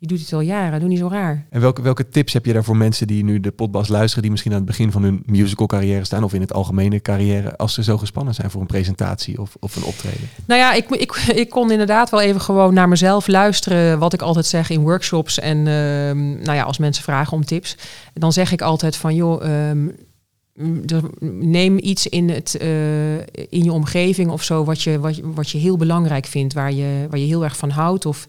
je 0.02 0.08
doet 0.08 0.20
het 0.20 0.32
al 0.32 0.40
jaren, 0.40 0.80
doe 0.80 0.88
niet 0.88 0.98
zo 0.98 1.08
raar. 1.08 1.46
En 1.50 1.60
welke, 1.60 1.82
welke 1.82 2.08
tips 2.08 2.32
heb 2.32 2.46
je 2.46 2.52
daar 2.52 2.64
voor 2.64 2.76
mensen 2.76 3.06
die 3.06 3.24
nu 3.24 3.40
de 3.40 3.50
potbas 3.50 3.88
luisteren, 3.88 4.22
die 4.22 4.30
misschien 4.30 4.52
aan 4.52 4.58
het 4.58 4.66
begin 4.66 4.92
van 4.92 5.02
hun 5.02 5.22
musical 5.26 5.66
carrière 5.66 6.04
staan 6.04 6.24
of 6.24 6.34
in 6.34 6.40
het 6.40 6.52
algemene 6.52 7.00
carrière, 7.00 7.56
als 7.56 7.74
ze 7.74 7.82
zo 7.82 7.98
gespannen 7.98 8.34
zijn 8.34 8.50
voor 8.50 8.60
een 8.60 8.66
presentatie 8.66 9.40
of, 9.40 9.56
of 9.60 9.76
een 9.76 9.84
optreden? 9.84 10.28
Nou 10.46 10.60
ja, 10.60 10.72
ik, 10.72 10.90
ik, 10.90 11.12
ik 11.34 11.50
kon 11.50 11.70
inderdaad 11.70 12.10
wel 12.10 12.20
even 12.20 12.40
gewoon 12.40 12.74
naar 12.74 12.88
mezelf 12.88 13.26
luisteren, 13.26 13.98
wat 13.98 14.12
ik 14.12 14.22
altijd 14.22 14.46
zeg 14.46 14.70
in 14.70 14.80
workshops 14.80 15.38
en 15.38 15.56
uh, 15.56 15.64
nou 16.44 16.54
ja, 16.54 16.62
als 16.62 16.78
mensen 16.78 17.04
vragen 17.04 17.32
om 17.32 17.44
tips, 17.44 17.76
dan 18.14 18.32
zeg 18.32 18.52
ik 18.52 18.62
altijd 18.62 18.96
van 18.96 19.14
joh. 19.14 19.68
Um, 19.68 19.94
neem 21.20 21.78
iets 21.78 22.06
in, 22.06 22.30
het, 22.30 22.58
uh, 22.62 23.18
in 23.48 23.64
je 23.64 23.72
omgeving 23.72 24.30
of 24.30 24.42
zo 24.42 24.64
wat 24.64 24.82
je, 24.82 25.00
wat, 25.00 25.20
wat 25.22 25.50
je 25.50 25.58
heel 25.58 25.76
belangrijk 25.76 26.26
vindt, 26.26 26.54
waar 26.54 26.72
je, 26.72 27.06
waar 27.10 27.18
je 27.18 27.26
heel 27.26 27.44
erg 27.44 27.56
van 27.56 27.70
houdt. 27.70 28.06
Of 28.06 28.26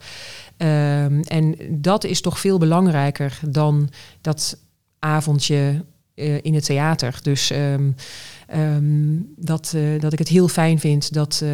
Um, 0.64 1.22
en 1.22 1.56
dat 1.70 2.04
is 2.04 2.22
toch 2.22 2.40
veel 2.40 2.58
belangrijker 2.58 3.40
dan 3.48 3.90
dat 4.22 4.58
avondje 5.00 5.86
uh, 6.16 6.38
in 6.42 6.54
het 6.54 6.66
theater. 6.66 7.20
Dus 7.22 7.52
um, 7.52 7.96
um, 8.56 9.34
dat, 9.36 9.74
uh, 9.76 10.02
dat 10.02 10.14
ik 10.14 10.20
het 10.20 10.28
heel 10.28 10.48
fijn 10.48 10.80
vind 10.80 11.14
dat, 11.14 11.42
uh, 11.44 11.50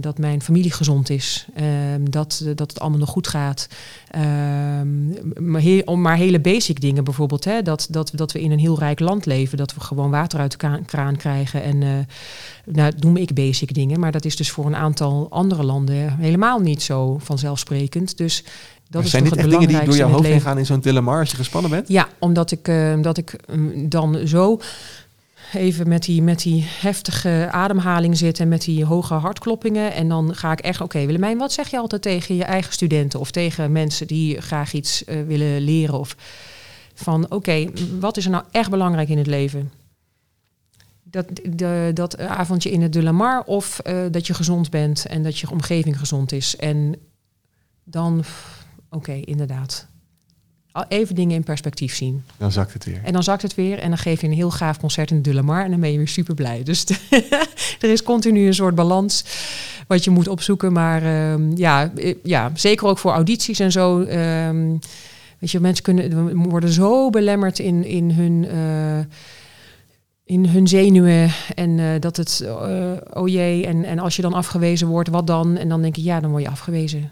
dat 0.00 0.18
mijn 0.18 0.42
familie 0.42 0.72
gezond 0.72 1.10
is. 1.10 1.46
dat, 2.10 2.44
dat 2.54 2.70
het 2.70 2.80
allemaal 2.80 2.98
nog 2.98 3.08
goed 3.08 3.28
gaat. 3.28 3.68
maar, 5.40 5.60
heel, 5.60 5.82
om 5.84 6.00
maar 6.00 6.16
hele 6.16 6.40
basic 6.40 6.80
dingen 6.80 7.04
bijvoorbeeld. 7.04 7.44
Hè, 7.44 7.62
dat, 7.62 7.86
dat, 7.90 8.10
dat 8.14 8.32
we 8.32 8.40
in 8.40 8.50
een 8.50 8.58
heel 8.58 8.78
rijk 8.78 9.00
land 9.00 9.26
leven. 9.26 9.58
Dat 9.58 9.74
we 9.74 9.80
gewoon 9.80 10.10
water 10.10 10.38
uit 10.38 10.60
de 10.60 10.82
kraan 10.86 11.16
krijgen. 11.16 11.62
En 11.62 12.06
nou, 12.64 12.92
noem 12.98 13.16
ik 13.16 13.34
basic 13.34 13.74
dingen. 13.74 14.00
Maar 14.00 14.12
dat 14.12 14.24
is 14.24 14.36
dus 14.36 14.50
voor 14.50 14.66
een 14.66 14.76
aantal 14.76 15.26
andere 15.30 15.64
landen 15.64 16.16
helemaal 16.18 16.58
niet 16.58 16.82
zo 16.82 17.18
vanzelfsprekend. 17.18 18.16
Dus 18.16 18.44
dat 18.94 19.02
maar 19.02 19.10
zijn 19.10 19.24
dit 19.24 19.36
echt 19.36 19.50
dingen 19.50 19.68
die 19.68 19.84
door 19.84 19.96
jouw 19.96 20.08
hoofd 20.08 20.26
heen 20.26 20.40
gaan 20.40 20.58
in 20.58 20.66
zo'n 20.66 20.80
dilemma 20.80 21.18
als 21.18 21.30
je 21.30 21.36
gespannen 21.36 21.70
bent? 21.70 21.88
Ja, 21.88 22.08
omdat 22.18 22.50
ik, 22.50 22.68
uh, 22.68 23.02
dat 23.02 23.18
ik 23.18 23.36
um, 23.50 23.88
dan 23.88 24.26
zo 24.26 24.60
even 25.54 25.88
met 25.88 26.02
die, 26.02 26.22
met 26.22 26.42
die 26.42 26.64
heftige 26.80 27.48
ademhaling 27.50 28.16
zit 28.16 28.40
en 28.40 28.48
met 28.48 28.62
die 28.64 28.84
hoge 28.84 29.14
hartkloppingen. 29.14 29.92
En 29.92 30.08
dan 30.08 30.34
ga 30.34 30.52
ik 30.52 30.60
echt, 30.60 30.80
oké 30.80 30.84
okay, 30.84 31.06
Willemijn, 31.06 31.38
wat 31.38 31.52
zeg 31.52 31.70
je 31.70 31.78
altijd 31.78 32.02
tegen 32.02 32.34
je 32.36 32.44
eigen 32.44 32.72
studenten 32.72 33.20
of 33.20 33.30
tegen 33.30 33.72
mensen 33.72 34.06
die 34.06 34.40
graag 34.40 34.72
iets 34.72 35.04
uh, 35.06 35.22
willen 35.26 35.60
leren? 35.60 35.98
Of 35.98 36.16
van, 36.94 37.30
oké, 37.30 37.70
wat 38.00 38.16
is 38.16 38.24
er 38.24 38.30
nou 38.30 38.44
echt 38.50 38.70
belangrijk 38.70 39.08
in 39.08 39.18
het 39.18 39.26
leven? 39.26 39.72
Dat, 41.02 41.26
dat 41.94 42.18
avondje 42.18 42.70
in 42.70 42.82
het 42.82 42.92
De 42.92 43.02
Lamar 43.02 43.42
of 43.42 43.80
uh, 43.86 44.04
dat 44.10 44.26
je 44.26 44.34
gezond 44.34 44.70
bent 44.70 45.06
en 45.06 45.22
dat 45.22 45.38
je 45.38 45.50
omgeving 45.50 45.98
gezond 45.98 46.32
is. 46.32 46.56
En 46.56 46.94
dan 47.84 48.24
oké, 48.90 49.12
inderdaad. 49.12 49.86
Even 50.88 51.14
dingen 51.14 51.36
in 51.36 51.42
perspectief 51.42 51.94
zien. 51.94 52.24
Dan 52.36 52.52
zakt 52.52 52.72
het 52.72 52.84
weer. 52.84 53.00
En 53.04 53.12
dan 53.12 53.22
zakt 53.22 53.42
het 53.42 53.54
weer 53.54 53.78
en 53.78 53.88
dan 53.88 53.98
geef 53.98 54.20
je 54.20 54.26
een 54.26 54.32
heel 54.32 54.50
gaaf 54.50 54.78
concert 54.78 55.10
in 55.10 55.22
de 55.22 55.34
Lamar 55.34 55.64
en 55.64 55.70
dan 55.70 55.80
ben 55.80 55.92
je 55.92 55.96
weer 55.96 56.08
super 56.08 56.34
blij. 56.34 56.62
Dus 56.62 56.84
er 57.80 57.90
is 57.90 58.02
continu 58.02 58.46
een 58.46 58.54
soort 58.54 58.74
balans 58.74 59.24
wat 59.86 60.04
je 60.04 60.10
moet 60.10 60.28
opzoeken. 60.28 60.72
Maar 60.72 61.02
uh, 61.02 61.56
ja, 61.56 61.92
ja, 62.22 62.50
zeker 62.54 62.86
ook 62.86 62.98
voor 62.98 63.12
audities 63.12 63.58
en 63.58 63.72
zo. 63.72 64.00
Uh, 64.00 64.08
weet 65.38 65.50
je, 65.50 65.60
mensen 65.60 65.84
kunnen, 65.84 66.36
worden 66.48 66.70
zo 66.70 67.10
belemmerd 67.10 67.58
in, 67.58 67.84
in 67.84 68.10
hun... 68.10 68.44
Uh, 68.44 69.04
in 70.26 70.46
hun 70.46 70.68
zenuwen 70.68 71.30
en 71.54 71.78
uh, 71.78 72.00
dat 72.00 72.16
het, 72.16 72.40
uh, 72.44 72.92
oh 73.12 73.28
jee, 73.28 73.66
en, 73.66 73.84
en 73.84 73.98
als 73.98 74.16
je 74.16 74.22
dan 74.22 74.32
afgewezen 74.32 74.88
wordt, 74.88 75.08
wat 75.08 75.26
dan? 75.26 75.56
En 75.56 75.68
dan 75.68 75.82
denk 75.82 75.96
ik, 75.96 76.04
ja, 76.04 76.20
dan 76.20 76.30
word 76.30 76.42
je 76.42 76.48
afgewezen 76.48 77.10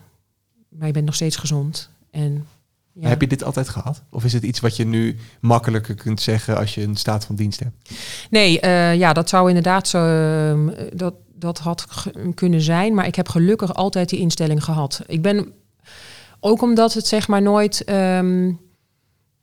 maar 0.79 0.87
je 0.87 0.93
bent 0.93 1.07
nog 1.07 1.15
steeds 1.15 1.37
gezond. 1.37 1.91
En, 2.11 2.47
ja. 2.95 3.09
Heb 3.09 3.21
je 3.21 3.27
dit 3.27 3.45
altijd 3.45 3.69
gehad? 3.69 4.03
Of 4.11 4.25
is 4.25 4.33
het 4.33 4.43
iets 4.43 4.61
wat 4.61 4.77
je 4.77 4.85
nu 4.85 5.17
makkelijker 5.41 5.95
kunt 5.95 6.21
zeggen 6.21 6.57
als 6.57 6.75
je 6.75 6.83
een 6.83 6.97
staat 6.97 7.25
van 7.25 7.35
dienst 7.35 7.61
hebt? 7.61 7.91
Nee, 8.31 8.61
uh, 8.65 8.95
ja, 8.95 9.13
dat 9.13 9.29
zou 9.29 9.49
inderdaad 9.49 9.89
zo. 9.89 10.07
Uh, 10.07 10.71
dat, 10.93 11.15
dat 11.35 11.59
had 11.59 11.87
kunnen 12.35 12.61
zijn. 12.61 12.95
Maar 12.95 13.07
ik 13.07 13.15
heb 13.15 13.29
gelukkig 13.29 13.75
altijd 13.75 14.09
die 14.09 14.19
instelling 14.19 14.65
gehad. 14.65 15.03
Ik 15.07 15.23
ben 15.23 15.53
ook 16.41 16.63
omdat 16.63 16.95
het 16.95 17.07
zeg 17.07 17.29
maar 17.29 17.43
nooit. 17.43 17.91
Um, 17.91 18.61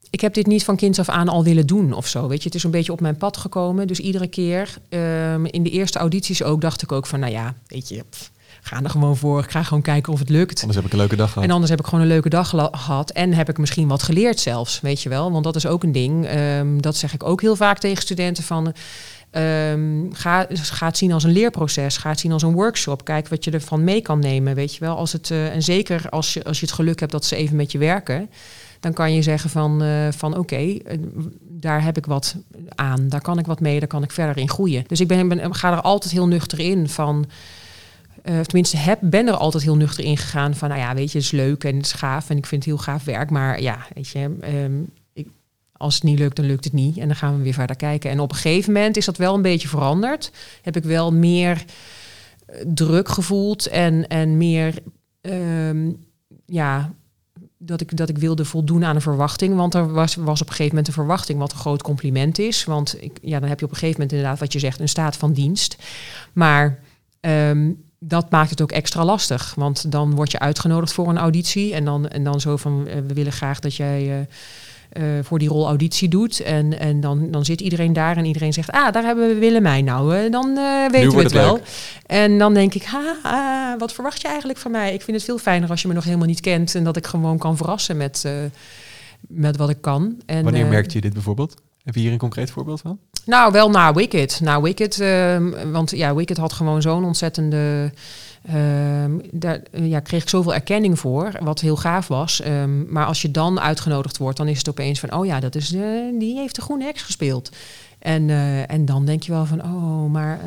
ik 0.09 0.21
heb 0.21 0.33
dit 0.33 0.47
niet 0.47 0.63
van 0.63 0.75
kinds 0.75 0.99
af 0.99 1.09
aan 1.09 1.27
al 1.27 1.43
willen 1.43 1.67
doen 1.67 1.93
of 1.93 2.07
zo. 2.07 2.27
Weet 2.27 2.39
je, 2.39 2.45
het 2.45 2.55
is 2.55 2.63
een 2.63 2.71
beetje 2.71 2.91
op 2.91 3.01
mijn 3.01 3.17
pad 3.17 3.37
gekomen. 3.37 3.87
Dus 3.87 3.99
iedere 3.99 4.27
keer 4.27 4.77
um, 4.89 5.45
in 5.45 5.63
de 5.63 5.69
eerste 5.69 5.99
audities 5.99 6.43
ook 6.43 6.61
dacht 6.61 6.81
ik 6.81 6.91
ook 6.91 7.05
van, 7.05 7.19
nou 7.19 7.31
ja, 7.31 7.55
weet 7.67 7.89
je. 7.89 8.03
Pff, 8.09 8.31
ga 8.61 8.83
er 8.83 8.89
gewoon 8.89 9.17
voor. 9.17 9.43
Ik 9.43 9.51
ga 9.51 9.63
gewoon 9.63 9.81
kijken 9.81 10.13
of 10.13 10.19
het 10.19 10.29
lukt. 10.29 10.59
Anders 10.59 10.75
heb 10.75 10.85
ik 10.85 10.91
een 10.91 10.99
leuke 10.99 11.15
dag 11.15 11.31
gehad. 11.31 11.43
En 11.43 11.51
anders 11.51 11.69
heb 11.69 11.79
ik 11.79 11.85
gewoon 11.85 12.01
een 12.01 12.07
leuke 12.07 12.29
dag 12.29 12.49
gehad. 12.71 13.11
En 13.11 13.33
heb 13.33 13.49
ik 13.49 13.57
misschien 13.57 13.87
wat 13.87 14.03
geleerd 14.03 14.39
zelfs, 14.39 14.81
weet 14.81 15.01
je 15.01 15.09
wel. 15.09 15.31
Want 15.31 15.43
dat 15.43 15.55
is 15.55 15.65
ook 15.65 15.83
een 15.83 15.91
ding. 15.91 16.35
Um, 16.35 16.81
dat 16.81 16.95
zeg 16.95 17.13
ik 17.13 17.23
ook 17.23 17.41
heel 17.41 17.55
vaak 17.55 17.77
tegen 17.79 18.01
studenten 18.03 18.43
van... 18.43 18.73
Um, 19.31 20.09
ga, 20.13 20.47
ga 20.49 20.85
het 20.85 20.97
zien 20.97 21.11
als 21.11 21.23
een 21.23 21.31
leerproces. 21.31 21.97
Ga 21.97 22.09
het 22.09 22.19
zien 22.19 22.31
als 22.31 22.43
een 22.43 22.53
workshop. 22.53 23.03
Kijk 23.03 23.27
wat 23.27 23.43
je 23.43 23.51
ervan 23.51 23.83
mee 23.83 24.01
kan 24.01 24.19
nemen, 24.19 24.55
weet 24.55 24.73
je 24.73 24.79
wel. 24.79 24.95
Als 24.97 25.11
het, 25.11 25.29
uh, 25.29 25.53
en 25.53 25.63
zeker 25.63 26.09
als 26.09 26.33
je, 26.33 26.43
als 26.43 26.59
je 26.59 26.65
het 26.65 26.75
geluk 26.75 26.99
hebt 26.99 27.11
dat 27.11 27.25
ze 27.25 27.35
even 27.35 27.55
met 27.55 27.71
je 27.71 27.77
werken... 27.77 28.29
dan 28.79 28.93
kan 28.93 29.13
je 29.13 29.21
zeggen 29.21 29.49
van, 29.49 29.83
uh, 29.83 30.07
van 30.11 30.31
oké, 30.31 30.39
okay, 30.39 30.81
uh, 30.91 30.97
daar 31.41 31.83
heb 31.83 31.97
ik 31.97 32.05
wat 32.05 32.35
aan. 32.75 33.09
Daar 33.09 33.21
kan 33.21 33.39
ik 33.39 33.45
wat 33.45 33.59
mee, 33.59 33.79
daar 33.79 33.87
kan 33.87 34.03
ik 34.03 34.11
verder 34.11 34.37
in 34.37 34.49
groeien. 34.49 34.83
Dus 34.87 34.99
ik 34.99 35.07
ben, 35.07 35.27
ben, 35.27 35.55
ga 35.55 35.71
er 35.71 35.81
altijd 35.81 36.13
heel 36.13 36.27
nuchter 36.27 36.59
in 36.59 36.89
van... 36.89 37.25
Uh, 38.23 38.39
tenminste, 38.39 38.77
heb, 38.77 38.99
ben 39.01 39.27
er 39.27 39.33
altijd 39.33 39.63
heel 39.63 39.75
nuchter 39.75 40.03
in 40.03 40.17
gegaan 40.17 40.55
van, 40.55 40.69
nou 40.69 40.81
ja, 40.81 40.93
weet 40.95 41.11
je, 41.11 41.17
het 41.17 41.25
is 41.25 41.31
leuk 41.31 41.63
en 41.63 41.75
het 41.75 41.85
is 41.85 41.91
gaaf 41.91 42.29
en 42.29 42.37
ik 42.37 42.45
vind 42.45 42.65
het 42.65 42.73
heel 42.73 42.83
gaaf 42.83 43.03
werk, 43.03 43.29
maar 43.29 43.61
ja, 43.61 43.85
weet 43.93 44.07
je, 44.07 44.37
um, 44.63 44.89
ik, 45.13 45.27
als 45.71 45.93
het 45.93 46.03
niet 46.03 46.19
lukt, 46.19 46.35
dan 46.35 46.45
lukt 46.45 46.63
het 46.63 46.73
niet 46.73 46.97
en 46.97 47.07
dan 47.07 47.15
gaan 47.15 47.37
we 47.37 47.43
weer 47.43 47.53
verder 47.53 47.75
kijken. 47.75 48.09
En 48.11 48.19
op 48.19 48.31
een 48.31 48.37
gegeven 48.37 48.73
moment 48.73 48.97
is 48.97 49.05
dat 49.05 49.17
wel 49.17 49.35
een 49.35 49.41
beetje 49.41 49.67
veranderd. 49.67 50.31
Heb 50.61 50.75
ik 50.75 50.83
wel 50.83 51.13
meer 51.13 51.65
uh, 52.49 52.55
druk 52.73 53.09
gevoeld 53.09 53.67
en, 53.67 54.07
en 54.07 54.37
meer, 54.37 54.73
um, 55.21 56.05
ja, 56.45 56.93
dat 57.57 57.81
ik, 57.81 57.97
dat 57.97 58.09
ik 58.09 58.17
wilde 58.17 58.45
voldoen 58.45 58.83
aan 58.83 58.95
een 58.95 59.01
verwachting. 59.01 59.55
Want 59.55 59.73
er 59.73 59.91
was, 59.91 60.15
was 60.15 60.41
op 60.41 60.47
een 60.47 60.53
gegeven 60.53 60.75
moment 60.75 60.87
een 60.87 60.93
verwachting, 60.93 61.39
wat 61.39 61.51
een 61.51 61.57
groot 61.57 61.81
compliment 61.81 62.39
is. 62.39 62.63
Want 62.63 63.03
ik, 63.03 63.17
ja, 63.21 63.39
dan 63.39 63.49
heb 63.49 63.59
je 63.59 63.65
op 63.65 63.71
een 63.71 63.77
gegeven 63.77 64.01
moment 64.01 64.17
inderdaad, 64.17 64.39
wat 64.39 64.53
je 64.53 64.59
zegt, 64.59 64.79
een 64.79 64.89
staat 64.89 65.17
van 65.17 65.33
dienst. 65.33 65.77
Maar 66.33 66.79
um, 67.21 67.83
dat 67.99 68.29
maakt 68.29 68.49
het 68.49 68.61
ook 68.61 68.71
extra 68.71 69.05
lastig. 69.05 69.53
Want 69.55 69.91
dan 69.91 70.15
word 70.15 70.31
je 70.31 70.39
uitgenodigd 70.39 70.93
voor 70.93 71.09
een 71.09 71.17
auditie. 71.17 71.73
En 71.73 71.85
dan, 71.85 72.07
en 72.07 72.23
dan 72.23 72.41
zo 72.41 72.57
van, 72.57 72.85
uh, 72.87 72.93
we 73.07 73.13
willen 73.13 73.31
graag 73.31 73.59
dat 73.59 73.75
jij 73.75 74.27
uh, 74.93 75.03
uh, 75.03 75.23
voor 75.23 75.39
die 75.39 75.49
rol 75.49 75.67
auditie 75.67 76.09
doet. 76.09 76.39
En, 76.39 76.79
en 76.79 76.99
dan, 77.01 77.31
dan 77.31 77.45
zit 77.45 77.61
iedereen 77.61 77.93
daar 77.93 78.17
en 78.17 78.25
iedereen 78.25 78.53
zegt, 78.53 78.71
ah, 78.71 78.93
daar 78.93 79.03
hebben 79.03 79.27
we 79.27 79.35
Willemijn 79.35 79.85
nou. 79.85 80.29
dan 80.29 80.53
weten 80.91 81.15
we 81.15 81.23
het, 81.23 81.31
wel. 81.31 81.53
Leuk. 81.53 81.63
En 82.05 82.37
dan 82.37 82.53
denk 82.53 82.73
ik, 82.73 82.83
ha, 82.83 83.15
ha, 83.23 83.77
wat 83.77 83.93
verwacht 83.93 84.21
je 84.21 84.27
eigenlijk 84.27 84.59
van 84.59 84.71
mij? 84.71 84.93
Ik 84.93 85.01
vind 85.01 85.17
het 85.17 85.25
veel 85.25 85.37
fijner 85.37 85.69
als 85.69 85.81
je 85.81 85.87
me 85.87 85.93
nog 85.93 86.03
helemaal 86.03 86.27
niet 86.27 86.39
kent. 86.39 86.75
En 86.75 86.83
dat 86.83 86.97
ik 86.97 87.07
gewoon 87.07 87.37
kan 87.37 87.57
verrassen 87.57 87.97
met, 87.97 88.25
met 89.19 89.57
wat 89.57 89.69
ik 89.69 89.81
kan. 89.81 90.21
En, 90.25 90.43
Wanneer 90.43 90.65
merkte 90.65 90.95
je 90.95 91.01
dit 91.01 91.13
bijvoorbeeld? 91.13 91.55
Heb 91.89 91.97
je 91.97 92.03
hier 92.03 92.13
een 92.13 92.19
concreet 92.19 92.51
voorbeeld 92.51 92.81
van? 92.81 92.99
Nou, 93.25 93.51
wel 93.51 93.69
na 93.69 93.93
Wicked. 93.93 94.39
Na 94.41 94.61
Wicked, 94.61 94.99
ehm, 94.99 95.71
want 95.71 95.91
ja, 95.91 96.15
Wicked 96.15 96.37
had 96.37 96.53
gewoon 96.53 96.81
zo'n 96.81 97.05
ontzettende... 97.05 97.91
ehm, 98.45 99.11
daar 99.31 99.61
ja, 99.71 99.99
kreeg 99.99 100.21
ik 100.21 100.29
zoveel 100.29 100.53
erkenning 100.53 100.99
voor, 100.99 101.31
wat 101.39 101.59
heel 101.59 101.75
gaaf 101.75 102.07
was. 102.07 102.41
Ehm, 102.41 102.91
maar 102.91 103.05
als 103.05 103.21
je 103.21 103.31
dan 103.31 103.59
uitgenodigd 103.59 104.17
wordt, 104.17 104.37
dan 104.37 104.47
is 104.47 104.57
het 104.57 104.69
opeens 104.69 104.99
van... 104.99 105.13
oh 105.13 105.25
ja, 105.25 105.39
dat 105.39 105.55
is, 105.55 105.69
de, 105.69 106.15
die 106.19 106.37
heeft 106.37 106.55
de 106.55 106.61
groene 106.61 106.83
heks 106.83 107.01
gespeeld. 107.01 107.51
En, 107.99 108.29
eh, 108.29 108.71
en 108.71 108.85
dan 108.85 109.05
denk 109.05 109.23
je 109.23 109.31
wel 109.31 109.45
van, 109.45 109.61
oh, 109.63 110.11
maar... 110.11 110.39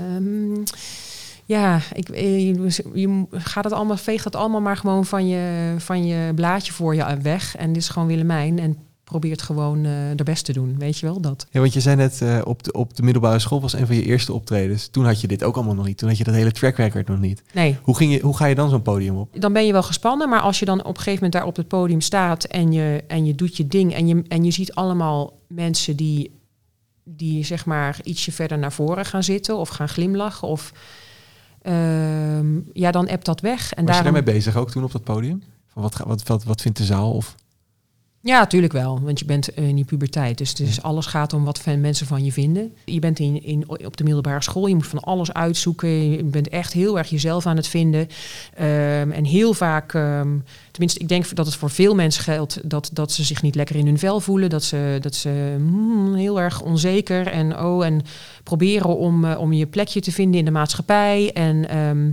ja, 1.45 1.81
ik, 1.93 2.09
eh, 2.09 2.39
je, 2.49 2.83
je 2.95 3.27
gaat 3.31 3.65
het 3.65 3.73
allemaal, 3.73 3.97
veegt 3.97 4.25
het 4.25 4.37
allemaal 4.37 4.61
maar 4.61 4.77
gewoon 4.77 5.07
van 5.07 5.29
je, 5.29 5.75
van 5.79 6.07
je 6.07 6.35
blaadje 6.35 6.73
voor 6.73 6.95
je 6.95 7.17
weg. 7.23 7.57
En 7.57 7.73
dit 7.73 7.83
is 7.83 7.89
gewoon 7.89 8.09
Willemijn. 8.09 8.59
En 8.59 8.77
probeert 9.05 9.43
gewoon 9.43 9.85
eh 9.85 9.93
de 10.17 10.25
best 10.25 10.45
te 10.45 10.53
doen. 10.53 10.79
Weet 10.79 10.99
je 10.99 11.07
wel 11.07 11.21
dat? 11.21 11.47
Ja, 11.51 11.61
want 11.61 11.73
je 11.73 11.81
zei 11.81 11.97
net, 11.97 12.23
eh, 12.23 12.41
op, 12.45 12.63
de, 12.63 12.73
op 12.73 12.97
de 12.97 13.03
middelbare 13.03 13.39
school 13.39 13.61
was 13.61 13.73
een 13.73 13.87
van 13.87 13.97
je 13.97 14.03
eerste 14.03 14.33
optredens. 14.33 14.89
Toen 14.89 15.05
had 15.05 15.21
je 15.21 15.27
dit 15.27 15.45
ook 15.45 15.55
allemaal 15.57 15.75
nog 15.75 15.87
niet. 15.87 15.99
Toen 15.99 16.09
had 16.09 16.19
je 16.19 16.25
dat 16.25 16.35
hele 16.35 16.53
track 16.53 16.77
record 16.77 17.09
nog 17.09 17.19
niet. 17.19 17.43
Nee, 17.53 17.79
Hoe, 17.83 17.97
ging 17.97 18.13
je, 18.13 18.21
hoe 18.21 18.37
ga 18.37 18.47
je 18.47 18.55
dan 18.55 18.71
zo'n 18.71 18.83
podium 18.83 19.17
op? 19.17 19.41
dan 19.41 19.53
ben 19.53 19.67
je 19.67 19.73
wel 19.73 19.83
gespannen. 19.83 20.29
Maar 20.29 20.41
als 20.41 20.59
je 20.59 20.65
dan 20.65 20.79
op 20.81 20.87
een 20.87 20.95
gegeven 20.97 21.15
moment 21.15 21.33
daar 21.33 21.47
op 21.47 21.57
het 21.57 21.69
podium 21.69 22.01
staat 22.01 22.45
en 22.45 22.73
je, 22.73 23.05
en 23.09 23.25
je 23.25 23.35
doet 23.35 23.57
je 23.57 23.67
ding. 23.67 23.95
En 23.95 24.07
je, 24.09 24.23
en 24.29 24.45
je 24.45 24.51
ziet 24.51 24.75
allemaal 24.75 25.39
mensen 25.49 25.97
die, 25.97 26.41
die 27.05 27.45
zeg 27.45 27.67
maar 27.67 27.99
ietsje 28.03 28.33
verder 28.33 28.59
naar 28.59 28.73
voren 28.73 29.05
gaan 29.05 29.23
zitten 29.23 29.57
of 29.57 29.69
gaan 29.69 29.89
glimlachen. 29.89 30.49
Of 30.49 30.73
ehm, 31.63 32.61
ja, 32.73 32.91
dan 32.91 33.07
ebt 33.07 33.25
dat 33.25 33.41
weg. 33.41 33.61
En 33.73 33.85
Was 33.85 33.97
je 33.97 34.03
daarom, 34.03 34.05
daarmee 34.05 34.35
bezig 34.35 34.57
ook 34.57 34.71
toen 34.71 34.85
op 34.85 34.93
dat 34.93 35.05
podium? 35.05 35.43
Van 35.67 35.83
wat, 35.83 35.97
wat, 35.97 36.23
wat, 36.27 36.45
wat 36.45 36.61
vindt 36.61 36.79
de 36.79 36.85
zaal? 36.85 37.13
Of, 37.13 37.35
Ja, 38.25 38.39
natuurlijk 38.39 38.73
wel. 38.73 39.01
Want 39.01 39.19
je 39.19 39.25
bent 39.25 39.55
eh, 39.55 39.69
in 39.69 39.75
die 39.75 39.85
puberteit. 39.85 40.39
Dus, 40.39 40.55
dus 40.55 40.83
alles 40.83 41.07
gaat 41.07 41.33
om 41.33 41.45
wat 41.45 41.67
mensen 41.79 42.07
van 42.07 42.25
je 42.25 42.33
vinden. 42.33 42.75
Je 42.85 42.99
bent 42.99 43.19
in, 43.19 43.43
in, 43.43 43.69
op 43.69 43.97
de 43.97 44.05
middelbare 44.05 44.43
school. 44.43 44.67
Je 44.67 44.75
moet 44.75 44.87
van 44.87 45.01
alles 45.01 45.33
uitzoeken. 45.33 46.11
Je 46.11 46.25
bent 46.25 46.49
echt 46.49 46.73
heel 46.73 46.99
erg 46.99 47.09
jezelf 47.09 47.47
aan 47.47 47.57
het 47.57 47.67
vinden. 47.67 48.09
Ehm, 48.55 49.11
en 49.11 49.25
heel 49.25 49.55
vaak, 49.55 49.95
ehm, 49.95 50.39
tenminste, 50.71 51.01
ik 51.01 51.09
denk 51.09 51.35
dat 51.35 51.47
het 51.47 51.55
voor 51.55 51.71
veel 51.71 51.95
mensen 51.95 52.23
geldt 52.23 52.71
dat, 52.71 52.91
dat 52.93 53.13
ze 53.13 53.25
zich 53.25 53.43
niet 53.43 53.55
lekker 53.55 53.77
in 53.77 53.87
hun 53.87 53.99
vel 53.99 54.21
voelen. 54.21 54.51
Dat 54.51 54.65
ze, 54.65 54.99
dat 55.01 55.15
ze 55.15 55.55
hmm, 55.57 56.15
heel 56.15 56.41
erg 56.41 56.61
onzeker 56.61 57.27
en 57.27 57.59
oh, 57.59 57.85
en 57.85 58.03
proberen 58.43 58.97
om, 58.97 59.25
eh, 59.25 59.39
om 59.39 59.53
je 59.53 59.67
plekje 59.67 60.01
te 60.01 60.13
vinden 60.13 60.39
in 60.39 60.45
de 60.45 60.51
maatschappij. 60.51 61.33
En, 61.33 61.69
ehm, 61.69 62.11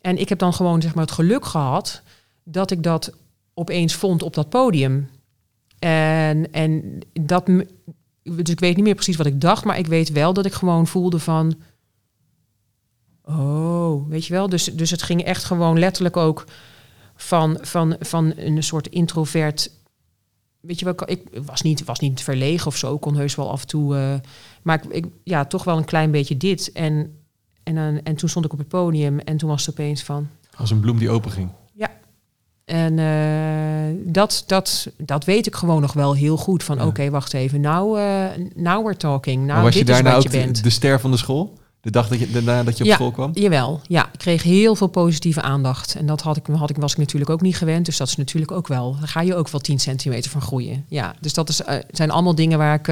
en 0.00 0.18
ik 0.18 0.28
heb 0.28 0.38
dan 0.38 0.54
gewoon 0.54 0.82
zeg 0.82 0.94
maar 0.94 1.04
het 1.04 1.14
geluk 1.14 1.44
gehad 1.44 2.02
dat 2.42 2.70
ik 2.70 2.82
dat 2.82 3.12
opeens 3.58 3.94
vond 3.94 4.22
op 4.22 4.34
dat 4.34 4.48
podium. 4.48 5.08
En, 5.78 6.52
en 6.52 6.98
dat. 7.12 7.46
Dus 8.22 8.48
ik 8.48 8.60
weet 8.60 8.76
niet 8.76 8.84
meer 8.84 8.94
precies 8.94 9.16
wat 9.16 9.26
ik 9.26 9.40
dacht, 9.40 9.64
maar 9.64 9.78
ik 9.78 9.86
weet 9.86 10.10
wel 10.12 10.32
dat 10.32 10.46
ik 10.46 10.52
gewoon 10.52 10.86
voelde 10.86 11.18
van. 11.18 11.54
Oh, 13.24 14.08
weet 14.08 14.26
je 14.26 14.32
wel? 14.32 14.48
Dus, 14.48 14.64
dus 14.64 14.90
het 14.90 15.02
ging 15.02 15.22
echt 15.22 15.44
gewoon 15.44 15.78
letterlijk 15.78 16.16
ook 16.16 16.44
van, 17.14 17.58
van, 17.60 17.96
van 18.00 18.32
een 18.36 18.62
soort 18.62 18.86
introvert. 18.86 19.70
Weet 20.60 20.78
je 20.78 20.84
wel, 20.84 20.94
ik 21.04 21.22
was 21.44 21.62
niet, 21.62 21.84
was 21.84 21.98
niet 21.98 22.22
verlegen 22.22 22.66
of 22.66 22.76
zo, 22.76 22.98
kon 22.98 23.16
heus 23.16 23.34
wel 23.34 23.50
af 23.50 23.60
en 23.60 23.66
toe. 23.68 23.96
eh, 23.96 24.14
maar 24.62 24.84
ik, 24.84 24.92
ik, 24.92 25.06
ja, 25.24 25.44
toch 25.44 25.64
wel 25.64 25.76
een 25.76 25.84
klein 25.84 26.10
beetje 26.10 26.36
dit. 26.36 26.72
En, 26.72 27.18
en, 27.62 28.02
en 28.02 28.14
toen 28.16 28.28
stond 28.28 28.44
ik 28.44 28.52
op 28.52 28.58
het 28.58 28.68
podium 28.68 29.18
en 29.18 29.36
toen 29.36 29.48
was 29.48 29.66
het 29.66 29.78
opeens 29.78 30.02
van. 30.02 30.28
als 30.56 30.70
een 30.70 30.80
bloem 30.80 30.98
die 30.98 31.10
open 31.10 31.30
ging. 31.30 31.50
En 32.68 32.98
eh, 32.98 34.12
dat, 34.12 34.44
dat, 34.46 34.88
dat 34.96 35.24
weet 35.24 35.46
ik 35.46 35.54
gewoon 35.54 35.80
nog 35.80 35.92
wel 35.92 36.14
heel 36.14 36.36
goed. 36.36 36.62
Van 36.62 36.76
Ja. 36.76 36.86
oké, 36.86 37.10
wacht 37.10 37.32
even. 37.34 37.60
Nou, 37.60 38.00
eh 38.00 38.24
now 38.54 38.84
we're 38.84 38.96
talking. 38.96 39.36
Nou, 39.36 39.52
maar 39.52 39.62
was 39.62 39.72
je 39.74 39.78
dit 39.84 39.88
is 39.88 39.94
daarna 39.94 40.16
ook 40.16 40.22
je 40.22 40.28
de, 40.28 40.38
bent. 40.38 40.62
de 40.62 40.70
ster 40.70 41.00
van 41.00 41.10
de 41.10 41.16
school? 41.16 41.58
De 41.80 41.90
dag 41.90 42.08
dat 42.08 42.18
je, 42.18 42.30
daarna 42.30 42.62
dat 42.62 42.76
je 42.76 42.82
op 42.84 42.88
Ja. 42.88 42.94
school 42.94 43.10
kwam? 43.10 43.30
Jawel, 43.34 43.80
ja. 43.86 44.08
Ik 44.12 44.18
kreeg 44.18 44.42
heel 44.42 44.74
veel 44.74 44.86
positieve 44.86 45.40
aandacht. 45.42 45.94
En 45.94 46.06
dat 46.06 46.20
had 46.20 46.36
ik, 46.36 46.46
had 46.46 46.70
ik, 46.70 46.76
was 46.76 46.92
ik 46.92 46.98
natuurlijk 46.98 47.30
ook 47.30 47.40
niet 47.40 47.56
gewend. 47.56 47.86
Dus 47.86 47.96
dat 47.96 48.08
is 48.08 48.16
natuurlijk 48.16 48.52
ook 48.52 48.66
wel... 48.68 48.96
Daar 48.98 49.08
ga 49.08 49.20
je 49.20 49.34
ook 49.34 49.48
wel 49.48 49.60
10 49.60 49.78
centimeter 49.78 50.30
van 50.30 50.40
groeien. 50.40 50.84
Ja, 50.88 51.14
dus 51.20 51.32
dat 51.32 51.48
is, 51.48 51.62
eh, 51.62 51.76
zijn 51.90 52.10
allemaal 52.10 52.34
dingen 52.34 52.58
waar 52.58 52.74
ik... 52.74 52.86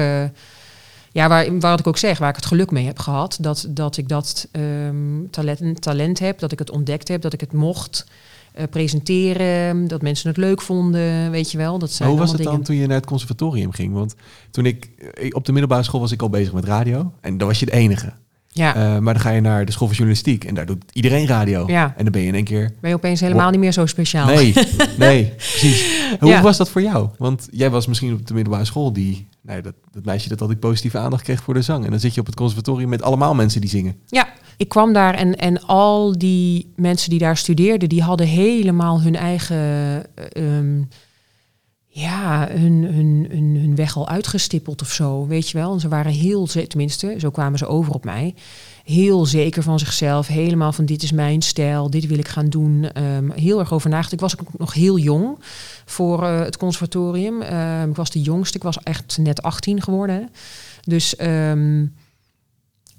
ja, 1.11 1.27
waar, 1.27 1.59
waar 1.59 1.79
ik 1.79 1.87
ook 1.87 1.97
zeg, 1.97 2.17
waar 2.17 2.29
ik 2.29 2.35
het 2.35 2.45
geluk 2.45 2.71
mee 2.71 2.85
heb 2.85 2.99
gehad. 2.99 3.37
Dat, 3.41 3.65
dat 3.69 3.97
ik 3.97 4.07
dat 4.09 4.47
ehm, 4.51 5.25
talent, 5.31 5.81
talent 5.81 6.19
heb, 6.19 6.39
dat 6.39 6.51
ik 6.51 6.59
het 6.59 6.71
ontdekt 6.71 7.07
heb, 7.07 7.21
dat 7.21 7.33
ik 7.33 7.39
het 7.41 7.53
mocht 7.53 8.05
eh, 8.57 8.63
presenteren. 8.69 9.87
Dat 9.87 10.01
mensen 10.01 10.27
het 10.29 10.37
leuk 10.37 10.61
vonden, 10.61 11.31
weet 11.31 11.51
je 11.51 11.57
wel. 11.57 11.79
Dat 11.79 11.91
zijn 11.91 12.09
Maar 12.09 12.17
hoe 12.17 12.27
was 12.27 12.37
het 12.37 12.47
dan 12.47 12.61
toen 12.61 12.75
je 12.75 12.87
naar 12.87 12.97
het 12.97 13.05
conservatorium 13.05 13.71
ging? 13.71 13.93
Want 13.93 14.15
toen 14.51 14.65
ik 14.65 14.89
eh, 15.13 15.29
op 15.31 15.45
de 15.45 15.51
middelbare 15.51 15.83
school 15.83 15.99
was 15.99 16.11
ik 16.11 16.21
al 16.21 16.29
bezig 16.29 16.53
met 16.53 16.65
radio. 16.65 17.11
En 17.21 17.37
dan 17.37 17.47
was 17.47 17.59
je 17.59 17.65
de 17.65 17.73
enige. 17.73 18.13
Ja, 18.49 18.75
Eh, 18.75 18.97
maar 18.99 19.13
dan 19.13 19.23
ga 19.23 19.29
je 19.29 19.41
naar 19.41 19.65
de 19.65 19.71
school 19.71 19.87
van 19.87 19.95
journalistiek. 19.95 20.43
En 20.43 20.55
daar 20.55 20.65
doet 20.65 20.83
iedereen 20.93 21.27
radio. 21.27 21.63
Ja. 21.67 21.93
En 21.97 22.03
dan 22.03 22.11
ben 22.11 22.21
je 22.21 22.27
in 22.27 22.35
één 22.35 22.43
keer... 22.43 22.71
ben 22.81 22.89
je 22.89 22.95
opeens 22.95 23.19
helemaal 23.19 23.49
niet 23.49 23.59
meer 23.59 23.71
zo 23.71 23.85
speciaal. 23.85 24.27
Nee, 24.27 24.53
nee, 24.97 25.25
precies. 25.35 25.85
Hoe 26.19 26.29
Ja. 26.29 26.41
was 26.41 26.57
dat 26.57 26.69
voor 26.69 26.81
jou? 26.81 27.09
Want 27.17 27.47
jij 27.51 27.69
was 27.69 27.87
misschien 27.87 28.13
op 28.13 28.27
de 28.27 28.33
middelbare 28.33 28.65
school 28.65 28.93
die... 28.93 29.27
Nee, 29.47 29.61
dat, 29.61 29.73
dat 29.91 30.05
meisje 30.05 30.29
dat 30.29 30.41
altijd 30.41 30.59
positieve 30.59 30.97
aandacht 30.97 31.23
kreeg 31.23 31.43
voor 31.43 31.53
de 31.53 31.61
zang. 31.61 31.85
En 31.85 31.91
dan 31.91 31.99
zit 31.99 32.13
je 32.13 32.19
op 32.19 32.25
het 32.25 32.35
conservatorium 32.35 32.89
met 32.89 33.01
allemaal 33.01 33.35
mensen 33.35 33.61
die 33.61 33.69
zingen. 33.69 33.99
Ja, 34.05 34.27
ik 34.57 34.69
kwam 34.69 34.93
daar 34.93 35.13
en, 35.13 35.35
en 35.35 35.65
al 35.65 36.17
die 36.17 36.73
mensen 36.75 37.09
die 37.09 37.19
daar 37.19 37.37
studeerden, 37.37 37.89
die 37.89 38.01
hadden 38.01 38.27
helemaal 38.27 39.01
hun 39.01 39.15
eigen, 39.15 39.55
eh, 40.15 40.57
ehm, 40.57 40.83
ja, 41.87 42.47
hun, 42.51 42.83
hun, 42.83 43.27
hun, 43.29 43.57
hun 43.59 43.75
weg 43.75 43.97
al 43.97 44.07
uitgestippeld 44.07 44.81
of 44.81 44.91
zo, 44.91 45.27
weet 45.27 45.49
je 45.49 45.57
wel. 45.57 45.73
En 45.73 45.79
ze 45.79 45.87
waren 45.87 46.11
heel, 46.11 46.45
tenminste, 46.45 47.15
zo 47.17 47.29
kwamen 47.29 47.57
ze 47.57 47.67
over 47.67 47.93
op 47.93 48.05
mij, 48.05 48.35
heel 48.87 49.25
zeker 49.25 49.63
van 49.63 49.79
zichzelf, 49.79 50.27
helemaal 50.27 50.71
van 50.71 50.85
dit 50.85 51.03
is 51.03 51.11
mijn 51.11 51.41
stijl, 51.41 51.89
dit 51.89 52.07
wil 52.07 52.17
ik 52.17 52.27
gaan 52.27 52.49
doen. 52.49 52.83
Ehm, 52.83 53.31
heel 53.31 53.59
erg 53.59 53.73
over. 53.73 54.11
Ik 54.11 54.19
was 54.19 54.39
ook 54.39 54.57
nog 54.57 54.73
heel 54.73 54.97
jong 54.97 55.39
voor 55.85 56.23
eh, 56.23 56.39
het 56.39 56.57
conservatorium. 56.57 57.41
Ehm, 57.41 57.89
ik 57.89 57.95
was 57.95 58.09
de 58.09 58.21
jongste, 58.21 58.57
ik 58.57 58.63
was 58.63 58.77
echt 58.83 59.17
net 59.17 59.41
18 59.41 59.81
geworden. 59.81 60.29
Dus 60.81 61.15
ehm, 61.15 61.85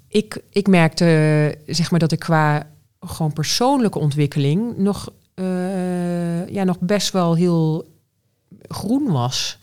ik, 0.07 0.41
ik 0.49 0.67
merkte 0.67 1.57
zeg 1.67 1.91
maar 1.91 1.99
dat 1.99 2.11
ik 2.11 2.19
qua 2.19 2.67
gewoon 2.99 3.33
persoonlijke 3.33 3.99
ontwikkeling 3.99 4.77
nog, 4.77 5.11
eh, 5.33 6.47
ja, 6.47 6.63
nog 6.63 6.79
best 6.79 7.11
wel 7.11 7.35
heel 7.35 7.93
groen 8.67 9.11
was. 9.11 9.57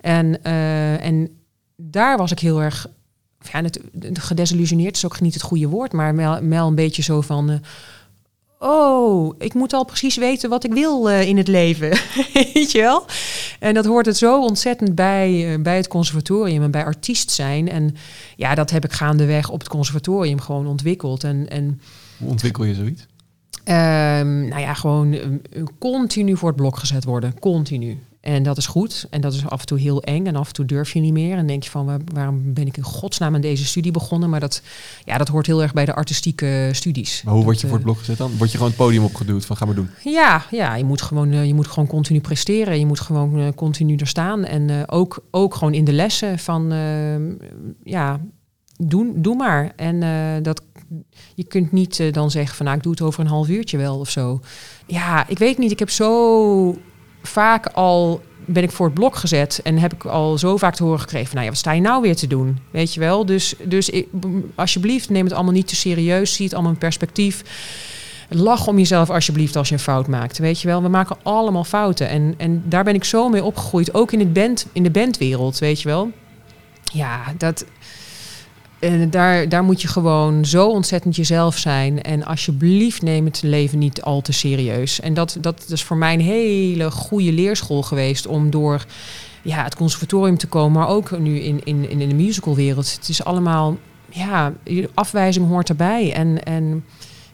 En, 0.00 0.42
eh, 0.42 1.04
en 1.04 1.40
daar 1.76 2.16
was 2.16 2.30
ik 2.30 2.38
heel 2.38 2.62
erg 2.62 2.88
ja, 3.52 3.62
het, 3.62 3.80
gedesillusioneerd 4.12 4.96
is 4.96 5.04
ook 5.04 5.20
niet 5.20 5.34
het 5.34 5.42
goede 5.42 5.68
woord, 5.68 5.92
maar 5.92 6.16
wel, 6.16 6.42
wel 6.42 6.66
een 6.66 6.74
beetje 6.74 7.02
zo 7.02 7.20
van. 7.20 7.50
eh, 7.50 7.56
oh, 8.58 9.34
ik 9.38 9.54
moet 9.54 9.72
al 9.72 9.84
precies 9.84 10.16
weten 10.16 10.50
wat 10.50 10.64
ik 10.64 10.72
wil 10.72 11.10
eh, 11.10 11.28
in 11.28 11.36
het 11.36 11.48
leven. 11.48 11.88
Weet 12.34 12.70
je 12.70 12.80
wel? 12.80 13.04
En 13.60 13.74
dat 13.74 13.84
hoort 13.84 14.06
het 14.06 14.16
zo 14.16 14.42
ontzettend 14.42 14.94
bij, 14.94 15.52
eh, 15.52 15.60
bij 15.62 15.76
het 15.76 15.88
conservatorium 15.88 16.62
en 16.62 16.70
bij 16.70 16.84
artiest 16.84 17.30
zijn. 17.30 17.68
En 17.68 17.94
ja, 18.36 18.54
dat 18.54 18.70
heb 18.70 18.84
ik 18.84 18.92
gaandeweg 18.92 19.50
op 19.50 19.58
het 19.58 19.68
conservatorium 19.68 20.40
gewoon 20.40 20.66
ontwikkeld. 20.66 21.24
En, 21.24 21.48
en 21.48 21.80
Hoe 22.18 22.28
ontwikkel 22.28 22.64
je 22.64 22.74
zoiets? 22.74 23.06
Ehm, 23.66 24.48
nou 24.48 24.60
ja, 24.60 24.74
gewoon 24.74 25.12
eh, 25.12 25.62
continu 25.78 26.36
voor 26.36 26.48
het 26.48 26.56
blok 26.56 26.76
gezet 26.78 27.04
worden. 27.04 27.38
Continu. 27.38 27.98
En 28.26 28.42
dat 28.42 28.56
is 28.56 28.66
goed. 28.66 29.06
En 29.10 29.20
dat 29.20 29.32
is 29.32 29.46
af 29.48 29.60
en 29.60 29.66
toe 29.66 29.78
heel 29.78 30.02
eng. 30.02 30.26
En 30.26 30.36
af 30.36 30.46
en 30.46 30.52
toe 30.52 30.64
durf 30.64 30.92
je 30.92 31.00
niet 31.00 31.12
meer. 31.12 31.36
En 31.36 31.46
denk 31.46 31.62
je 31.62 31.70
van, 31.70 31.86
waar- 31.86 32.00
waarom 32.14 32.54
ben 32.54 32.66
ik 32.66 32.76
in 32.76 32.82
godsnaam 32.82 33.34
aan 33.34 33.40
deze 33.40 33.64
studie 33.64 33.92
begonnen? 33.92 34.30
Maar 34.30 34.40
dat, 34.40 34.62
ja, 35.04 35.18
dat 35.18 35.28
hoort 35.28 35.46
heel 35.46 35.62
erg 35.62 35.72
bij 35.72 35.84
de 35.84 35.94
artistieke 35.94 36.68
studies. 36.72 37.22
Maar 37.24 37.34
hoe 37.34 37.44
word 37.44 37.60
je 37.60 37.66
voor 37.66 37.76
het 37.76 37.86
eh, 37.86 37.92
blok 37.92 37.98
gezet 37.98 38.18
dan? 38.18 38.36
Word 38.36 38.50
je 38.50 38.56
gewoon 38.56 38.72
het 38.72 38.80
podium 38.82 39.04
opgeduwd 39.04 39.44
van 39.46 39.56
ga 39.56 39.64
maar 39.64 39.74
doen? 39.74 39.88
Ja, 40.04 40.44
ja 40.50 40.74
je, 40.74 40.84
moet 40.84 41.02
gewoon, 41.02 41.32
eh, 41.32 41.46
je 41.46 41.54
moet 41.54 41.66
gewoon 41.66 41.88
continu 41.88 42.20
presteren. 42.20 42.78
Je 42.78 42.86
moet 42.86 43.00
gewoon 43.00 43.38
eh, 43.38 43.48
continu 43.54 43.96
er 43.96 44.06
staan. 44.06 44.44
En 44.44 44.88
ook, 44.90 45.24
ook 45.30 45.54
gewoon 45.54 45.74
in 45.74 45.84
de 45.84 45.92
lessen 45.92 46.38
van, 46.38 46.72
eh, 46.72 47.16
ja, 47.92 48.20
doe, 48.76 49.12
doe 49.14 49.36
maar. 49.36 49.72
En 49.76 50.00
dat, 50.42 50.62
je 51.34 51.44
kunt 51.44 51.72
niet 51.72 52.14
dan 52.14 52.30
zeggen 52.30 52.56
van, 52.56 52.64
nou, 52.66 52.76
ik 52.78 52.82
doe 52.82 52.92
het 52.92 53.02
over 53.02 53.20
een 53.20 53.26
half 53.26 53.48
uurtje 53.48 53.76
wel 53.76 53.98
of 53.98 54.10
zo. 54.10 54.40
Ja, 54.86 55.28
ik 55.28 55.38
weet 55.38 55.58
niet. 55.58 55.70
Ik 55.70 55.78
heb 55.78 55.90
zo 55.90 56.78
vaak 57.26 57.66
al 57.66 58.22
ben 58.46 58.62
ik 58.62 58.70
voor 58.70 58.86
het 58.86 58.94
blok 58.94 59.16
gezet 59.16 59.60
en 59.62 59.78
heb 59.78 59.92
ik 59.92 60.04
al 60.04 60.38
zo 60.38 60.56
vaak 60.56 60.74
te 60.74 60.82
horen 60.82 61.00
gekregen 61.00 61.30
nou 61.32 61.44
ja, 61.44 61.50
wat 61.50 61.58
sta 61.58 61.72
je 61.72 61.80
nou 61.80 62.02
weer 62.02 62.16
te 62.16 62.26
doen? 62.26 62.58
Weet 62.70 62.94
je 62.94 63.00
wel? 63.00 63.26
Dus, 63.26 63.54
dus 63.64 63.90
alsjeblieft, 64.54 65.10
neem 65.10 65.24
het 65.24 65.32
allemaal 65.32 65.52
niet 65.52 65.68
te 65.68 65.76
serieus. 65.76 66.34
Zie 66.34 66.44
het 66.44 66.54
allemaal 66.54 66.72
in 66.72 66.78
perspectief. 66.78 67.42
Lach 68.28 68.66
om 68.66 68.78
jezelf 68.78 69.10
alsjeblieft 69.10 69.56
als 69.56 69.68
je 69.68 69.74
een 69.74 69.80
fout 69.80 70.06
maakt. 70.06 70.38
Weet 70.38 70.60
je 70.60 70.68
wel, 70.68 70.82
we 70.82 70.88
maken 70.88 71.16
allemaal 71.22 71.64
fouten. 71.64 72.08
En, 72.08 72.34
en 72.36 72.62
daar 72.64 72.84
ben 72.84 72.94
ik 72.94 73.04
zo 73.04 73.28
mee 73.28 73.44
opgegroeid. 73.44 73.94
Ook 73.94 74.12
in, 74.12 74.18
het 74.18 74.32
band, 74.32 74.66
in 74.72 74.82
de 74.82 74.90
bandwereld, 74.90 75.58
weet 75.58 75.82
je 75.82 75.88
wel. 75.88 76.10
Ja, 76.92 77.22
dat, 77.38 77.64
en 78.78 79.10
daar, 79.10 79.48
daar 79.48 79.64
moet 79.64 79.82
je 79.82 79.88
gewoon 79.88 80.44
zo 80.44 80.68
ontzettend 80.68 81.16
jezelf 81.16 81.58
zijn. 81.58 82.02
En 82.02 82.24
alsjeblieft 82.24 83.02
neem 83.02 83.24
het 83.24 83.42
leven 83.42 83.78
niet 83.78 84.02
al 84.02 84.20
te 84.20 84.32
serieus. 84.32 85.00
En 85.00 85.14
dat, 85.14 85.36
dat 85.40 85.64
is 85.68 85.82
voor 85.82 85.96
mij 85.96 86.14
een 86.14 86.20
hele 86.20 86.90
goede 86.90 87.32
leerschool 87.32 87.82
geweest 87.82 88.26
om 88.26 88.50
door 88.50 88.84
ja, 89.42 89.64
het 89.64 89.74
conservatorium 89.74 90.38
te 90.38 90.46
komen, 90.46 90.80
maar 90.80 90.88
ook 90.88 91.18
nu 91.18 91.38
in, 91.38 91.60
in, 91.64 91.90
in 91.90 92.08
de 92.08 92.14
musicalwereld. 92.14 92.92
Het 92.92 93.08
is 93.08 93.24
allemaal, 93.24 93.76
ja, 94.08 94.52
afwijzing 94.94 95.48
hoort 95.48 95.68
erbij. 95.68 96.12
En, 96.12 96.42
en 96.44 96.84